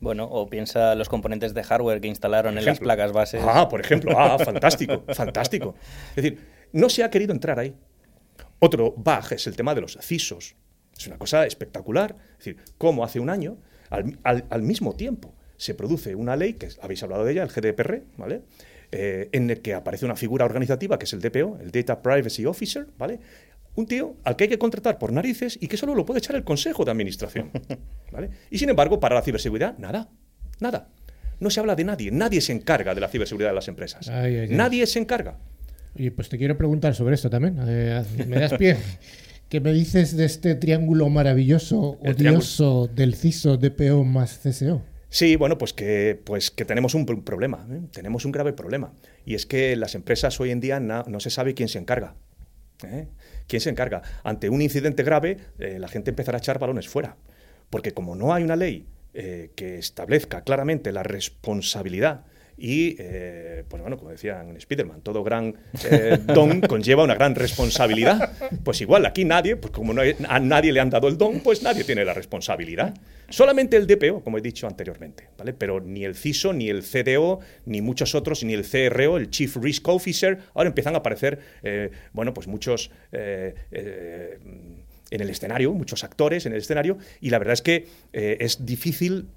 Bueno, 0.00 0.24
o 0.24 0.48
piensa 0.48 0.94
los 0.94 1.08
componentes 1.08 1.52
de 1.54 1.62
hardware 1.64 2.00
que 2.00 2.08
instalaron 2.08 2.56
en 2.56 2.64
las 2.64 2.78
placas 2.78 3.12
bases. 3.12 3.42
Ah, 3.44 3.68
por 3.68 3.80
ejemplo. 3.80 4.16
Ah, 4.16 4.38
fantástico, 4.44 5.02
fantástico. 5.12 5.74
Es 6.10 6.16
decir, 6.16 6.38
no 6.72 6.88
se 6.88 7.02
ha 7.02 7.10
querido 7.10 7.32
entrar 7.32 7.58
ahí. 7.58 7.74
Otro 8.60 8.92
bug 8.96 9.32
es 9.32 9.46
el 9.46 9.56
tema 9.56 9.74
de 9.74 9.80
los 9.82 9.98
CISOs. 10.00 10.54
Es 10.96 11.06
una 11.06 11.18
cosa 11.18 11.44
espectacular. 11.46 12.16
Es 12.32 12.38
decir, 12.38 12.56
cómo 12.78 13.04
hace 13.04 13.20
un 13.20 13.28
año, 13.28 13.58
al, 13.90 14.18
al- 14.22 14.46
al 14.50 14.62
mismo 14.62 14.94
tiempo, 14.94 15.34
se 15.56 15.74
produce 15.74 16.14
una 16.14 16.36
ley, 16.36 16.54
que 16.54 16.68
habéis 16.80 17.02
hablado 17.02 17.24
de 17.24 17.32
ella, 17.32 17.42
el 17.42 17.48
GDPR, 17.50 18.02
¿vale? 18.16 18.42
Eh, 18.90 19.28
en 19.32 19.50
el 19.50 19.60
que 19.60 19.74
aparece 19.74 20.06
una 20.06 20.16
figura 20.16 20.46
organizativa 20.46 20.98
que 20.98 21.04
es 21.04 21.12
el 21.12 21.20
DPO, 21.20 21.58
el 21.60 21.70
Data 21.70 22.00
Privacy 22.00 22.46
Officer, 22.46 22.86
¿vale? 22.96 23.20
Un 23.74 23.86
tío 23.86 24.16
al 24.24 24.34
que 24.34 24.44
hay 24.44 24.50
que 24.50 24.58
contratar 24.58 24.98
por 24.98 25.12
narices 25.12 25.58
y 25.60 25.68
que 25.68 25.76
solo 25.76 25.94
lo 25.94 26.06
puede 26.06 26.18
echar 26.18 26.36
el 26.36 26.42
Consejo 26.42 26.86
de 26.86 26.90
Administración, 26.90 27.50
¿vale? 28.12 28.30
Y 28.50 28.56
sin 28.58 28.70
embargo, 28.70 28.98
para 28.98 29.14
la 29.14 29.22
ciberseguridad, 29.22 29.76
nada, 29.76 30.08
nada. 30.60 30.88
No 31.38 31.50
se 31.50 31.60
habla 31.60 31.76
de 31.76 31.84
nadie, 31.84 32.10
nadie 32.10 32.40
se 32.40 32.52
encarga 32.52 32.94
de 32.94 33.00
la 33.02 33.08
ciberseguridad 33.08 33.50
de 33.50 33.56
las 33.56 33.68
empresas. 33.68 34.08
Ay, 34.08 34.36
ay, 34.36 34.48
ay. 34.50 34.56
Nadie 34.56 34.86
se 34.86 34.98
encarga. 34.98 35.36
Y 35.94 36.08
pues 36.10 36.30
te 36.30 36.38
quiero 36.38 36.56
preguntar 36.56 36.94
sobre 36.94 37.14
esto 37.14 37.28
también. 37.28 37.58
Eh, 37.66 38.02
¿Me 38.26 38.40
das 38.40 38.54
pie? 38.54 38.76
¿Qué 39.50 39.60
me 39.60 39.72
dices 39.72 40.16
de 40.16 40.24
este 40.24 40.54
triángulo 40.54 41.08
maravilloso, 41.08 41.98
odioso 42.00 42.86
del 42.86 43.14
CISO, 43.14 43.56
DPO 43.56 44.04
más 44.04 44.40
CSO? 44.42 44.82
Sí, 45.10 45.36
bueno, 45.36 45.56
pues 45.56 45.72
que, 45.72 46.20
pues 46.24 46.50
que 46.50 46.64
tenemos 46.64 46.94
un 46.94 47.06
pr- 47.06 47.24
problema, 47.24 47.66
¿eh? 47.70 47.80
tenemos 47.92 48.24
un 48.24 48.32
grave 48.32 48.52
problema. 48.52 48.92
Y 49.24 49.34
es 49.34 49.46
que 49.46 49.74
las 49.76 49.94
empresas 49.94 50.38
hoy 50.40 50.50
en 50.50 50.60
día 50.60 50.80
no 50.80 51.20
se 51.20 51.30
sabe 51.30 51.54
quién 51.54 51.68
se 51.68 51.78
encarga. 51.78 52.14
¿eh? 52.84 53.08
¿Quién 53.46 53.60
se 53.60 53.70
encarga? 53.70 54.02
Ante 54.22 54.50
un 54.50 54.60
incidente 54.60 55.02
grave, 55.02 55.38
eh, 55.58 55.78
la 55.78 55.88
gente 55.88 56.10
empezará 56.10 56.36
a 56.36 56.40
echar 56.40 56.58
balones 56.58 56.88
fuera. 56.88 57.16
Porque 57.70 57.92
como 57.92 58.14
no 58.16 58.34
hay 58.34 58.42
una 58.44 58.56
ley 58.56 58.86
eh, 59.14 59.50
que 59.56 59.78
establezca 59.78 60.42
claramente 60.42 60.92
la 60.92 61.02
responsabilidad 61.02 62.24
y, 62.58 62.96
eh, 62.98 63.62
pues 63.68 63.80
bueno, 63.80 63.96
como 63.96 64.10
decían 64.10 64.50
en 64.50 64.60
Spiderman, 64.60 65.00
todo 65.00 65.22
gran 65.22 65.54
eh, 65.88 66.18
don 66.26 66.60
conlleva 66.68 67.04
una 67.04 67.14
gran 67.14 67.36
responsabilidad. 67.36 68.32
Pues 68.64 68.80
igual, 68.80 69.06
aquí 69.06 69.24
nadie, 69.24 69.54
pues 69.54 69.72
como 69.72 69.94
no 69.94 70.02
a 70.28 70.40
nadie 70.40 70.72
le 70.72 70.80
han 70.80 70.90
dado 70.90 71.06
el 71.06 71.16
don, 71.16 71.38
pues 71.40 71.62
nadie 71.62 71.84
tiene 71.84 72.04
la 72.04 72.14
responsabilidad. 72.14 72.94
Solamente 73.28 73.76
el 73.76 73.86
DPO, 73.86 74.24
como 74.24 74.38
he 74.38 74.40
dicho 74.40 74.66
anteriormente, 74.66 75.28
¿vale? 75.38 75.52
Pero 75.52 75.80
ni 75.80 76.04
el 76.04 76.16
CISO, 76.16 76.52
ni 76.52 76.68
el 76.68 76.82
CDO, 76.82 77.38
ni 77.64 77.80
muchos 77.80 78.16
otros, 78.16 78.42
ni 78.42 78.54
el 78.54 78.64
CRO, 78.64 79.18
el 79.18 79.30
Chief 79.30 79.56
Risk 79.56 79.86
Officer, 79.86 80.38
ahora 80.54 80.68
empiezan 80.68 80.96
a 80.96 80.98
aparecer, 80.98 81.38
eh, 81.62 81.92
bueno, 82.12 82.34
pues 82.34 82.48
muchos 82.48 82.90
en 83.12 85.22
el 85.22 85.30
escenario, 85.30 85.72
muchos 85.72 86.02
actores 86.02 86.44
en 86.44 86.52
el 86.52 86.58
escenario, 86.58 86.98
y 87.20 87.30
la 87.30 87.38
verdad 87.38 87.54
es 87.54 87.62
que 87.62 87.86
es 88.12 88.66
difícil 88.66 89.28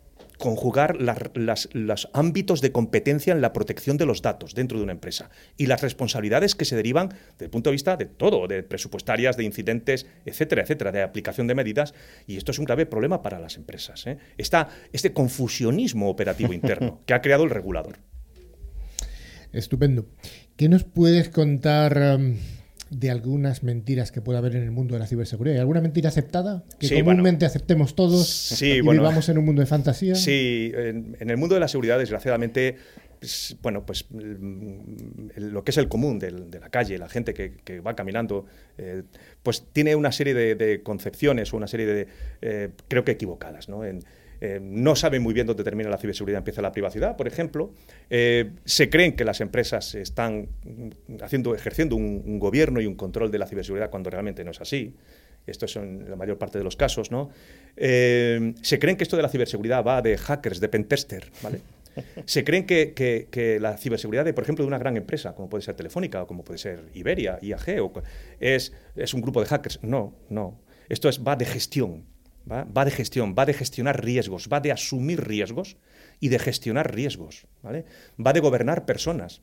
conjugar 0.41 0.99
las- 0.99 1.19
las- 1.35 1.69
los 1.73 2.09
ámbitos 2.13 2.59
de 2.61 2.71
competencia 2.71 3.31
en 3.31 3.41
la 3.41 3.53
protección 3.53 3.97
de 3.97 4.05
los 4.05 4.21
datos 4.21 4.55
dentro 4.55 4.77
de 4.77 4.83
una 4.83 4.91
empresa 4.91 5.29
y 5.55 5.67
las 5.67 5.81
responsabilidades 5.81 6.55
que 6.55 6.65
se 6.65 6.75
derivan 6.75 7.09
desde 7.33 7.45
el 7.45 7.51
punto 7.51 7.69
de 7.69 7.73
vista 7.75 7.95
de 7.95 8.05
todo, 8.07 8.47
de 8.47 8.63
presupuestarias, 8.63 9.37
de 9.37 9.43
incidentes, 9.43 10.07
etcétera, 10.25 10.63
etcétera, 10.63 10.91
de 10.91 11.03
aplicación 11.03 11.47
de 11.47 11.55
medidas. 11.55 11.93
Y 12.27 12.37
esto 12.37 12.51
es 12.51 12.59
un 12.59 12.65
grave 12.65 12.85
problema 12.85 13.21
para 13.21 13.39
las 13.39 13.55
empresas. 13.55 14.05
¿eh? 14.07 14.17
Está 14.37 14.67
este 14.91 15.13
confusionismo 15.13 16.09
operativo 16.09 16.51
interno 16.53 17.01
que 17.05 17.13
ha 17.13 17.21
creado 17.21 17.43
el 17.43 17.51
regulador. 17.51 17.99
Estupendo. 19.53 20.05
¿Qué 20.55 20.69
nos 20.69 20.83
puedes 20.83 21.29
contar 21.29 21.97
em, 21.97 22.37
de 22.91 23.09
algunas 23.09 23.63
mentiras 23.63 24.11
que 24.11 24.21
pueda 24.21 24.37
haber 24.39 24.55
en 24.55 24.61
el 24.63 24.71
mundo 24.71 24.93
de 24.93 24.99
la 24.99 25.07
ciberseguridad? 25.07 25.55
¿Hay 25.55 25.59
alguna 25.61 25.81
mentira 25.81 26.09
aceptada? 26.09 26.63
Que 26.77 26.87
Sí, 26.87 27.01
comúnmente 27.01 27.45
aceptemos 27.45 27.95
todos 27.95 28.27
Sí, 28.27 28.73
y 28.73 28.81
bueno. 28.81 29.01
vivamos 29.01 29.27
en 29.29 29.37
un 29.39 29.45
mundo 29.45 29.61
de 29.61 29.65
fantasía. 29.65 30.13
Sí, 30.13 30.71
en, 30.75 31.17
en 31.19 31.29
el 31.29 31.37
mundo 31.37 31.55
de 31.55 31.61
la 31.61 31.67
seguridad, 31.67 31.97
desgraciadamente, 31.97 32.75
pues, 33.19 33.55
bueno, 33.63 33.85
pues 33.85 34.05
lo 35.35 35.63
que 35.63 35.71
es 35.71 35.77
el 35.77 35.87
común 35.87 36.19
de 36.19 36.31
la 36.59 36.69
calle, 36.69 36.97
la 36.97 37.07
gente 37.09 37.33
que, 37.33 37.53
que 37.63 37.79
va 37.79 37.95
caminando, 37.95 38.45
eh, 38.77 39.03
pues 39.43 39.63
tiene 39.71 39.95
una 39.95 40.11
serie 40.11 40.33
de, 40.33 40.55
de 40.55 40.83
concepciones 40.83 41.53
o 41.53 41.57
una 41.57 41.67
serie 41.67 41.85
de, 41.85 42.07
eh, 42.41 42.69
creo 42.87 43.03
que 43.05 43.11
equivocadas, 43.11 43.69
¿no? 43.69 43.83
En- 43.85 44.03
eh, 44.43 44.59
no 44.59 44.95
saben 44.95 45.21
muy 45.21 45.35
bien 45.35 45.45
dónde 45.45 45.63
termina 45.63 45.87
la 45.87 45.99
ciberseguridad 45.99 46.39
empieza 46.39 46.63
la 46.63 46.71
privacidad, 46.71 47.15
por 47.15 47.27
ejemplo. 47.27 47.73
Eh, 48.09 48.49
se 48.65 48.89
creen 48.89 49.15
que 49.15 49.23
las 49.23 49.39
empresas 49.39 49.93
están 49.93 50.47
haciendo, 51.21 51.53
ejerciendo 51.53 51.95
un, 51.95 52.39
gobierno 52.39 52.81
y 52.81 52.87
un 52.87 52.95
control 52.95 53.29
de 53.29 53.37
la 53.37 53.45
ciberseguridad 53.45 53.91
cuando 53.91 54.09
realmente 54.09 54.43
no 54.43 54.49
es 54.49 54.59
así. 54.59 54.95
Esto 55.45 55.65
es 55.65 55.75
en 55.75 56.09
la 56.09 56.15
mayor 56.15 56.39
parte 56.39 56.57
de 56.57 56.63
los 56.63 56.75
casos, 56.75 57.11
¿no? 57.11 57.29
Eh, 57.77 58.53
se 58.61 58.79
creen 58.79 58.97
que 58.97 59.03
esto 59.03 59.15
de 59.15 59.21
la 59.21 59.29
ciberseguridad 59.29 59.85
va 59.85 60.01
de 60.01 60.17
hackers, 60.17 60.59
de 60.59 60.69
pentester, 60.69 61.31
¿vale? 61.43 61.61
Se 62.25 62.43
creen 62.43 62.65
que, 62.65 63.57
la 63.61 63.77
ciberseguridad, 63.77 64.25
de, 64.25 64.33
por 64.33 64.43
ejemplo, 64.43 64.63
de 64.63 64.67
una 64.67 64.79
gran 64.79 64.97
empresa, 64.97 65.35
como 65.35 65.49
puede 65.49 65.61
ser 65.61 65.75
Telefónica 65.75 66.23
o 66.23 66.27
como 66.27 66.43
puede 66.43 66.57
ser 66.57 66.85
Iberia, 66.93 67.37
IAG, 67.41 67.81
o, 67.81 67.91
es, 68.39 68.73
es 68.95 69.13
un 69.13 69.21
grupo 69.21 69.41
de 69.41 69.47
hackers. 69.47 69.79
No, 69.83 70.15
no. 70.29 70.59
Esto 70.89 71.09
es, 71.09 71.21
va 71.21 71.35
de 71.35 71.45
gestión. 71.45 72.05
¿Va? 72.49 72.85
De 72.85 72.91
gestión, 72.91 73.35
va 73.37 73.45
de 73.45 73.53
gestionar 73.53 74.03
riesgos, 74.03 74.47
va 74.51 74.59
de 74.59 74.71
asumir 74.71 75.21
riesgos 75.27 75.77
y 76.19 76.29
de 76.29 76.39
gestionar 76.39 76.93
riesgos. 76.93 77.45
¿vale? 77.63 77.85
Va 78.23 78.33
de 78.33 78.39
gobernar 78.39 78.85
personas, 78.85 79.41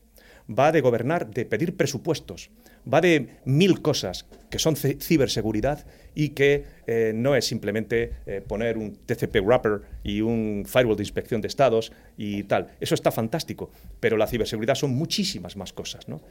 va 0.49 0.73
de 0.73 0.81
gobernar, 0.81 1.29
de 1.31 1.45
pedir 1.45 1.77
presupuestos, 1.77 2.51
va 2.91 3.01
de 3.01 3.37
mil 3.45 3.83
cosas 3.83 4.25
que 4.51 4.59
son 4.59 4.77
ci- 4.77 4.99
ciberseguridad 5.01 5.85
y 6.15 6.31
que 6.31 6.65
eh, 6.87 7.13
no 7.15 7.37
es 7.37 7.45
simplemente 7.45 8.13
eh, 8.27 8.41
poner 8.47 8.79
un 8.79 8.97
TCP 8.97 9.41
wrapper 9.43 9.83
y 10.03 10.23
un 10.23 10.65
firewall 10.67 10.97
de 10.97 11.03
inspección 11.03 11.41
de 11.43 11.49
estados 11.49 11.93
y 12.17 12.45
tal. 12.45 12.69
Eso 12.81 12.95
está 12.95 13.11
fantástico, 13.13 13.71
pero 14.01 14.17
la 14.17 14.27
ciberseguridad 14.27 14.75
son 14.75 14.93
muchísimas 14.95 15.57
más 15.57 15.73
cosas. 15.75 16.09
¿no? 16.09 16.23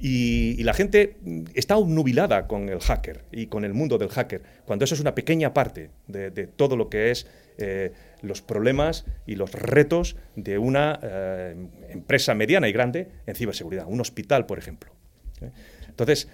Y, 0.00 0.56
y 0.58 0.62
la 0.62 0.74
gente 0.74 1.16
mm, 1.22 1.44
está 1.54 1.76
obnubilada 1.76 2.46
con 2.46 2.68
el 2.68 2.80
hacker 2.80 3.24
y 3.32 3.46
con 3.46 3.64
el 3.64 3.72
mundo 3.72 3.98
del 3.98 4.08
hacker, 4.08 4.42
cuando 4.64 4.84
eso 4.84 4.94
es 4.94 5.00
una 5.00 5.14
pequeña 5.14 5.54
parte 5.54 5.90
de, 6.06 6.30
todo 6.46 6.76
lo 6.76 6.88
que 6.88 7.10
es 7.10 7.26
eh, 7.58 7.92
los 8.22 8.42
problemas 8.42 9.06
y 9.26 9.36
los 9.36 9.52
retos 9.52 10.16
de 10.34 10.58
una 10.58 10.98
eh, 11.02 11.56
empresa 11.90 12.34
mediana 12.34 12.68
y 12.68 12.72
grande 12.72 13.08
en 13.26 13.34
ciberseguridad, 13.34 13.86
un 13.88 14.00
hospital, 14.00 14.46
por 14.46 14.58
ejemplo. 14.58 14.92
¿eh? 15.40 15.50
Entonces, 15.88 16.28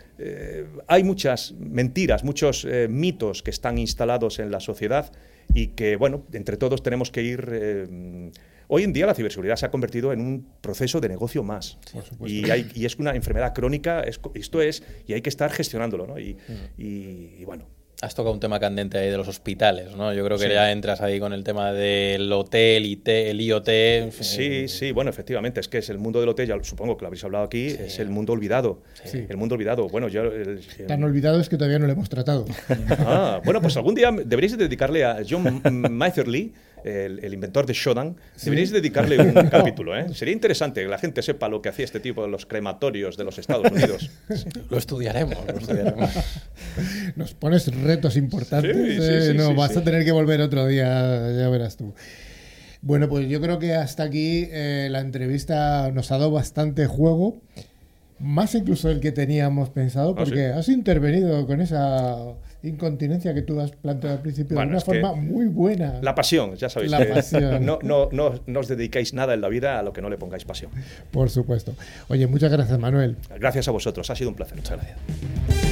hay 0.89 1.05
muchas 1.05 1.53
mentiras, 1.53 2.25
muchos 2.25 2.67
mitos 2.89 3.45
que 3.45 3.53
están 3.53 3.79
instalados 3.79 4.41
en 4.41 4.51
la 4.51 4.59
sociedad 4.59 5.13
y 5.55 5.69
que, 5.69 5.95
bueno, 5.95 6.25
entre 6.33 6.57
todos 6.57 6.83
tenemos 6.83 7.13
que 7.13 7.23
ir... 7.23 8.33
hoy 8.75 8.85
en 8.85 8.93
día 8.95 9.05
la 9.05 9.15
ciberseguridad 9.15 9.57
se 9.57 9.67
ha 9.67 9.71
convertido 9.71 10.15
en 10.15 10.21
un 10.23 10.47
proceso 10.63 10.99
de 11.01 11.09
negocio 11.11 11.43
más. 11.43 11.77
y, 12.25 12.49
hay- 12.51 12.71
y 12.75 12.87
es 12.87 12.97
una 12.97 13.15
enfermedad 13.15 13.53
crónica, 13.55 14.01
es 14.01 14.19
esto 14.35 14.63
es, 14.63 14.83
y 15.07 15.13
hay 15.13 15.21
que 15.21 15.29
estar 15.29 15.51
gestionándolo, 15.53 16.07
¿no? 16.07 16.19
Y, 16.19 16.37
y- 16.79 17.37
y 17.41 17.45
bueno, 17.45 17.67
Has 18.01 18.17
tocado 18.17 18.35
un 18.35 18.41
tema 18.41 18.59
candente 18.59 18.99
ahí 18.99 19.09
de 19.11 19.17
los 19.17 19.29
hospitales, 19.29 19.95
¿no? 19.95 20.13
Yo 20.13 20.25
creo 20.25 20.37
que 20.37 20.49
Sí. 20.49 20.53
ya 20.53 20.73
entras 20.73 21.01
ahí 21.03 21.21
con 21.21 21.33
el 21.33 21.45
tema 21.45 21.73
del 21.73 22.33
hotel, 22.33 22.85
IT, 22.85 23.07
el 23.31 23.41
IoT. 23.41 24.11
Sí, 24.11 24.67
sí, 24.67 24.91
bueno, 24.91 25.09
efectivamente, 25.11 25.61
es 25.61 25.69
que 25.69 25.79
es 25.79 25.89
el 25.89 25.99
mundo 25.99 26.19
del 26.19 26.29
hotel, 26.31 26.49
ya 26.49 26.57
supongo 26.65 26.97
que 26.97 27.03
lo 27.03 27.07
habréis 27.07 27.23
hablado 27.23 27.45
aquí, 27.45 27.69
es 27.69 28.01
el 28.01 28.09
mundo 28.11 28.33
olvidado. 28.33 28.83
Sí. 29.05 29.25
El 29.29 29.37
mundo 29.37 29.55
olvidado. 29.55 29.89
Bueno, 29.89 30.09
yo... 30.09 30.23
el- 30.25 30.59
Tan 30.89 31.05
olvidado 31.05 31.39
es 31.41 31.49
que 31.49 31.57
todavía 31.57 31.79
no 31.79 31.87
lo 31.87 31.93
hemos 31.93 32.09
tratado. 32.09 32.45
Ah, 32.99 33.41
bueno, 33.45 33.63
pues 33.63 33.77
algún 33.77 33.95
día 33.95 34.11
deberíais 34.11 34.59
de 34.59 34.65
dedicarle 34.65 35.05
a 35.05 35.19
John 35.29 35.63
Matherly, 35.93 36.53
el, 36.85 37.25
el 37.25 37.35
inventor 37.35 37.67
de 37.67 37.73
Shodan, 37.73 38.17
deberíais 38.43 38.71
dedicarle 38.71 39.19
un 39.19 39.33
capítulo, 39.51 39.97
¿eh? 39.97 40.07
Sería 40.15 40.35
interesante 40.35 40.83
que 40.83 40.89
la 40.89 40.99
gente 40.99 41.23
sepa 41.23 41.49
lo 41.49 41.63
que 41.63 41.69
hacía 41.69 41.85
este 41.85 42.01
tipo 42.01 42.25
en 42.25 42.31
los 42.31 42.47
crematorios 42.47 43.17
de 43.17 43.25
los 43.25 43.39
Estados 43.39 43.71
Unidos. 43.71 44.11
Lo 44.71 44.79
estudiaremos, 44.79 45.37
lo 45.47 45.59
estudiaremos. 45.59 46.11
Nos 47.17 47.35
pones 47.35 47.67
retos 47.75 48.17
importantes. 48.17 48.75
Sí, 48.77 48.93
sí, 48.93 49.01
eh, 49.03 49.23
sí, 49.29 49.35
no, 49.37 49.49
sí, 49.49 49.55
vas 49.55 49.73
sí. 49.73 49.79
a 49.79 49.85
tener 49.85 50.05
que 50.05 50.13
volver 50.13 50.41
otro 50.41 50.67
día, 50.67 51.33
ya 51.33 51.49
verás 51.49 51.77
tú. 51.77 51.95
Bueno, 52.81 53.09
pues 53.09 53.29
yo 53.29 53.41
creo 53.41 53.59
que 53.59 53.75
hasta 53.75 54.03
aquí 54.03 54.49
eh, 54.51 54.89
la 54.91 55.01
entrevista 55.01 55.91
nos 55.93 56.11
ha 56.11 56.19
dado 56.19 56.31
bastante 56.31 56.87
juego. 56.87 57.41
Más 58.23 58.55
incluso 58.55 58.89
del 58.89 59.01
que 59.01 59.13
teníamos 59.13 59.71
pensado, 59.71 60.13
¿Ah, 60.13 60.17
porque 60.17 60.37
sí? 60.53 60.59
has 60.59 60.69
intervenido 60.69 61.47
con 61.47 61.61
esa 61.61 62.35
incontinencia 62.63 63.35
que 63.35 63.43
tú 63.43 63.61
has 63.61 63.73
planteado 63.73 64.17
al 64.17 64.23
principio 64.23 64.55
Bueno, 64.55 64.71
de 64.71 64.77
una 64.77 64.85
forma 64.85 65.15
muy 65.15 65.47
buena. 65.47 65.99
La 66.03 66.15
pasión, 66.15 66.55
ya 66.55 66.69
sabéis. 66.69 66.93
La 66.93 66.99
que 66.99 67.07
pasión. 67.07 67.67
No, 67.73 67.79
no, 67.83 68.09
no, 68.13 68.35
no 68.47 68.61
os 68.61 68.69
dedicáis 68.69 69.13
nada 69.15 69.35
en 69.35 69.41
la 69.41 69.49
vida 69.49 69.79
a 69.79 69.83
lo 69.83 69.93
que 69.93 70.03
no 70.03 70.09
le 70.09 70.19
pongáis 70.19 70.45
pasión. 70.45 70.71
Por 71.11 71.31
supuesto. 71.31 71.75
Oye, 72.09 72.27
muchas 72.27 72.53
gracias, 72.53 72.79
Manuel. 72.79 73.17
Gracias 73.39 73.69
a 73.69 73.71
vosotros, 73.71 74.09
ha 74.11 74.17
sido 74.17 74.31
un 74.31 74.37
placer. 74.37 74.57
Muchas 74.57 74.79
gracias. 74.79 75.72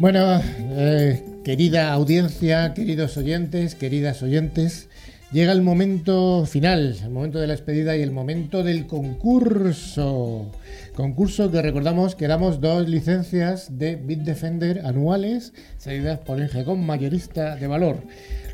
Bueno, 0.00 0.40
eh, 0.56 1.22
querida 1.44 1.92
audiencia, 1.92 2.72
queridos 2.72 3.18
oyentes, 3.18 3.74
queridas 3.74 4.22
oyentes, 4.22 4.88
llega 5.30 5.52
el 5.52 5.60
momento 5.60 6.46
final, 6.46 6.96
el 7.04 7.10
momento 7.10 7.38
de 7.38 7.46
la 7.46 7.52
despedida 7.52 7.94
y 7.98 8.00
el 8.00 8.10
momento 8.10 8.62
del 8.62 8.86
concurso. 8.86 10.50
Concurso 10.94 11.50
que 11.50 11.60
recordamos 11.60 12.14
que 12.14 12.28
damos 12.28 12.62
dos 12.62 12.88
licencias 12.88 13.76
de 13.76 13.96
Bitdefender 13.96 14.86
anuales 14.86 15.52
cedidas 15.76 16.18
por 16.20 16.40
Ingecom 16.40 16.80
mayorista 16.82 17.56
de 17.56 17.66
valor. 17.66 17.98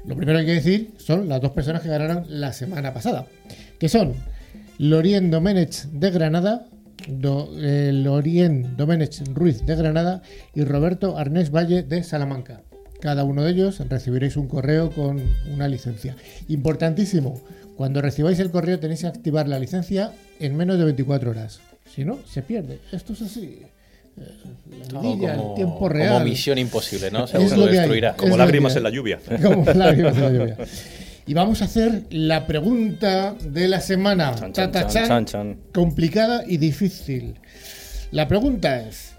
Lo 0.05 0.17
primero 0.17 0.39
que 0.39 0.41
hay 0.41 0.47
que 0.47 0.55
decir 0.55 0.95
son 0.97 1.29
las 1.29 1.41
dos 1.41 1.53
personas 1.53 1.81
que 1.81 1.91
ganaron 1.91 2.25
la 2.29 2.53
semana 2.53 2.93
pasada, 2.93 3.25
que 3.79 3.89
son 3.89 4.15
Lorien 4.79 5.31
Domenech 5.31 5.85
de 5.93 6.11
Granada, 6.11 6.67
Do- 7.09 7.51
eh, 7.59 7.91
Lorien 7.93 8.77
Domenech 8.77 9.23
Ruiz 9.33 9.65
de 9.65 9.77
Granada 9.77 10.23
y 10.55 10.65
Roberto 10.65 11.17
Arnés 11.19 11.51
Valle 11.51 11.83
de 11.83 12.03
Salamanca. 12.03 12.63
Cada 13.01 13.25
uno 13.25 13.45
de 13.45 13.53
ellos 13.53 13.81
recibiréis 13.89 14.37
un 14.37 14.49
correo 14.49 14.91
con 14.91 15.21
una 15.53 15.69
licencia. 15.69 16.17
Importantísimo, 16.49 17.41
cuando 17.77 18.01
recibáis 18.01 18.39
el 18.41 18.51
correo 18.51 18.79
tenéis 18.81 19.01
que 19.03 19.07
activar 19.07 19.47
la 19.49 19.59
licencia 19.59 20.13
en 20.41 20.57
menos 20.57 20.79
de 20.79 20.85
24 20.85 21.31
horas. 21.31 21.61
Si 21.95 22.05
no, 22.05 22.19
se 22.27 22.43
pierde. 22.43 22.79
Esto 22.93 23.13
es 23.13 23.23
así. 23.23 23.61
Eh, 24.19 24.23
La 24.93 25.01
vidilla, 25.01 25.37
como, 25.37 25.51
el 25.51 25.55
tiempo 25.57 25.75
como 25.77 25.89
real. 25.91 26.25
misión 26.25 26.57
imposible, 26.59 27.11
¿no? 27.11 27.25
Es 27.25 27.31
Seguro 27.31 27.57
lo 27.57 27.67
lo 27.67 27.73
destruirá. 27.73 28.11
Es 28.11 28.17
Como 28.23 28.37
lágrimas 28.37 28.75
en 28.77 28.83
la 28.83 28.91
lluvia. 28.91 29.19
Como 29.43 29.65
lágrimas 29.73 30.17
en 30.17 30.23
la 30.23 30.31
lluvia. 30.33 30.57
Y 31.27 31.35
vamos 31.35 31.61
a 31.61 31.65
hacer 31.65 32.05
la 32.11 32.47
pregunta 32.47 33.35
de 33.43 33.67
la 33.67 33.81
semana. 33.81 34.35
Chan, 34.37 34.53
Ta, 34.53 34.63
chan, 34.63 34.73
ta, 34.73 34.81
chan, 34.81 34.91
chan. 34.93 35.09
chan, 35.09 35.25
chan. 35.27 35.59
Complicada 35.75 36.45
y 36.47 36.57
difícil. 36.59 37.41
La 38.13 38.29
pregunta 38.29 38.81
es: 38.81 39.15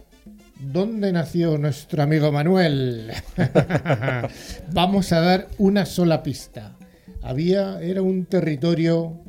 ¿dónde 0.60 1.12
nació 1.12 1.58
nuestro 1.58 2.02
amigo 2.02 2.32
Manuel? 2.32 3.12
vamos 4.72 5.12
a 5.12 5.20
dar 5.20 5.48
una 5.58 5.86
sola 5.86 6.24
pista. 6.24 6.78
Había, 7.22 7.82
era 7.82 8.02
un 8.02 8.26
territorio 8.26 9.20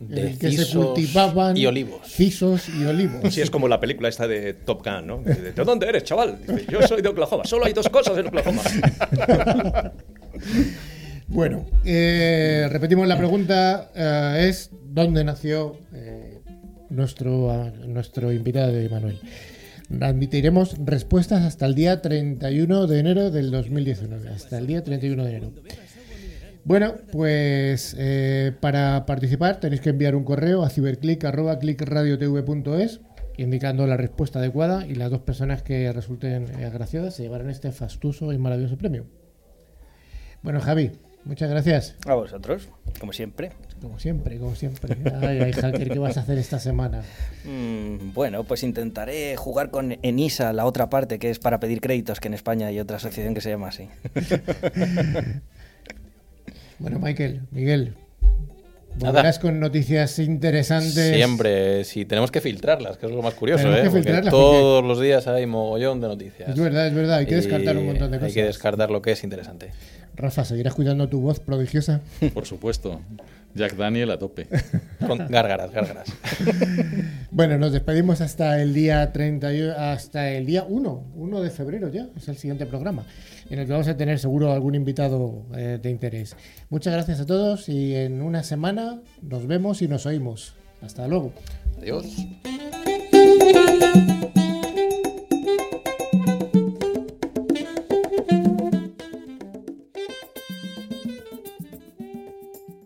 en 0.00 0.18
el 0.18 0.38
que 0.38 0.50
se 0.50 0.76
cultivaban 0.76 1.56
y 1.56 1.64
olivos. 1.66 2.00
cisos 2.08 2.68
y 2.68 2.84
olivos. 2.84 3.24
Así 3.24 3.40
es 3.40 3.50
como 3.50 3.68
la 3.68 3.78
película 3.78 4.08
esta 4.08 4.26
de 4.26 4.52
Top 4.52 4.84
Gun, 4.84 5.06
¿no? 5.06 5.18
¿De 5.18 5.52
de 5.52 5.64
dónde 5.64 5.86
eres, 5.88 6.02
chaval? 6.02 6.38
Dice, 6.40 6.66
yo 6.72 6.82
soy 6.82 7.02
de 7.02 7.08
Oklahoma. 7.08 7.44
Solo 7.44 7.66
hay 7.66 7.72
dos 7.72 7.88
cosas 7.88 8.18
en 8.18 8.26
Oklahoma. 8.26 8.62
Bueno, 11.36 11.64
eh, 11.84 12.66
repetimos 12.70 13.06
la 13.06 13.18
pregunta, 13.18 13.90
eh, 13.94 14.48
es 14.48 14.70
¿dónde 14.86 15.22
nació 15.22 15.76
eh, 15.92 16.40
nuestro, 16.88 17.70
nuestro 17.86 18.32
invitado 18.32 18.72
de 18.72 18.88
Manuel? 18.88 19.20
Admitiremos 20.00 20.76
respuestas 20.82 21.42
hasta 21.42 21.66
el 21.66 21.74
día 21.74 22.00
31 22.00 22.86
de 22.86 22.98
enero 22.98 23.30
del 23.30 23.50
2019, 23.50 24.30
hasta 24.30 24.56
el 24.56 24.66
día 24.66 24.82
31 24.82 25.24
de 25.24 25.30
enero. 25.30 25.52
Bueno, 26.64 26.94
pues 27.12 27.94
eh, 27.98 28.52
para 28.58 29.04
participar 29.04 29.60
tenéis 29.60 29.82
que 29.82 29.90
enviar 29.90 30.16
un 30.16 30.24
correo 30.24 30.62
a 30.62 30.70
ciberclick.clickradiotv.es 30.70 33.00
indicando 33.36 33.86
la 33.86 33.98
respuesta 33.98 34.38
adecuada 34.38 34.86
y 34.86 34.94
las 34.94 35.10
dos 35.10 35.20
personas 35.20 35.62
que 35.62 35.92
resulten 35.92 36.46
eh, 36.58 36.64
agraciadas 36.64 37.14
se 37.14 37.24
llevarán 37.24 37.50
este 37.50 37.72
fastuoso 37.72 38.32
y 38.32 38.38
maravilloso 38.38 38.78
premio. 38.78 39.04
Bueno, 40.42 40.62
Javi, 40.62 40.92
muchas 41.26 41.50
gracias. 41.50 41.96
A 42.06 42.14
vosotros, 42.14 42.68
como 42.98 43.12
siempre. 43.12 43.52
Como 43.80 43.98
siempre, 43.98 44.38
como 44.38 44.54
siempre. 44.54 44.96
Ay, 45.20 45.40
ay, 45.40 45.52
hacker, 45.52 45.90
¿qué 45.90 45.98
vas 45.98 46.16
a 46.16 46.20
hacer 46.20 46.38
esta 46.38 46.58
semana? 46.58 47.02
Mm, 47.44 48.14
bueno, 48.14 48.44
pues 48.44 48.62
intentaré 48.62 49.36
jugar 49.36 49.70
con 49.70 49.98
Enisa, 50.02 50.52
la 50.54 50.64
otra 50.64 50.88
parte, 50.88 51.18
que 51.18 51.28
es 51.30 51.38
para 51.38 51.60
pedir 51.60 51.80
créditos, 51.80 52.20
que 52.20 52.28
en 52.28 52.34
España 52.34 52.68
hay 52.68 52.80
otra 52.80 52.96
asociación 52.96 53.34
que 53.34 53.42
se 53.42 53.50
llama 53.50 53.68
así. 53.68 53.88
Bueno, 56.78 56.98
Michael, 56.98 57.40
Miguel. 57.52 57.96
Volverás 58.98 59.38
con 59.38 59.60
noticias 59.60 60.18
interesantes. 60.18 61.14
Siempre, 61.14 61.84
si 61.84 62.04
tenemos 62.04 62.30
que 62.30 62.40
filtrarlas, 62.40 62.96
que 62.98 63.06
es 63.06 63.12
lo 63.12 63.22
más 63.22 63.34
curioso, 63.34 63.62
Tenemos 63.64 63.78
¿eh? 63.80 63.82
que 63.84 63.90
Porque 63.90 64.02
filtrarlas 64.04 64.30
todos 64.30 64.84
los 64.84 65.00
días 65.00 65.26
hay 65.26 65.46
mogollón 65.46 66.00
de 66.00 66.08
noticias. 66.08 66.48
Es 66.50 66.58
verdad, 66.58 66.86
es 66.88 66.94
verdad, 66.94 67.18
hay 67.18 67.26
que 67.26 67.32
Y 67.32 67.36
descartar 67.36 67.76
un 67.76 67.86
montón 67.86 68.10
de 68.10 68.18
cosas. 68.18 68.28
Hay 68.28 68.34
que 68.34 68.44
descartar 68.44 68.90
lo 68.90 69.02
que 69.02 69.12
es 69.12 69.24
interesante. 69.24 69.70
Rafa, 70.14 70.44
¿seguirás 70.44 70.74
cuidando 70.74 71.08
tu 71.08 71.20
voz 71.20 71.40
prodigiosa? 71.40 72.00
Por 72.34 72.46
supuesto. 72.46 73.00
Jack 73.54 73.74
Daniel 73.76 74.10
a 74.10 74.18
tope. 74.18 74.46
Con 75.06 75.18
gárgaras, 75.28 75.70
gárgaras. 75.72 76.08
Bueno, 77.30 77.58
nos 77.58 77.72
despedimos 77.72 78.22
hasta 78.22 78.62
el 78.62 78.72
día 78.72 79.12
30, 79.12 79.52
y- 79.52 79.68
hasta 79.76 80.30
el 80.30 80.46
día 80.46 80.64
1, 80.66 81.04
1 81.16 81.42
de 81.42 81.50
febrero 81.50 81.90
ya, 81.92 82.06
es 82.16 82.28
el 82.28 82.36
siguiente 82.38 82.64
programa, 82.64 83.04
en 83.50 83.58
el 83.58 83.66
que 83.66 83.72
vamos 83.72 83.88
a 83.88 83.96
tener 83.96 84.18
seguro 84.18 84.52
algún 84.52 84.74
invitado 84.74 85.46
eh, 85.54 85.78
de 85.80 85.90
interés. 85.90 86.36
Muchas 86.70 86.92
gracias 86.92 87.20
a 87.20 87.26
todos 87.26 87.68
y 87.68 87.94
en 87.94 88.22
una 88.22 88.42
semana 88.42 89.00
nos 89.22 89.46
vemos 89.46 89.82
y 89.82 89.88
nos 89.88 90.06
oímos. 90.06 90.54
Hasta 90.82 91.08
luego. 91.08 91.32
Adiós. 91.78 92.06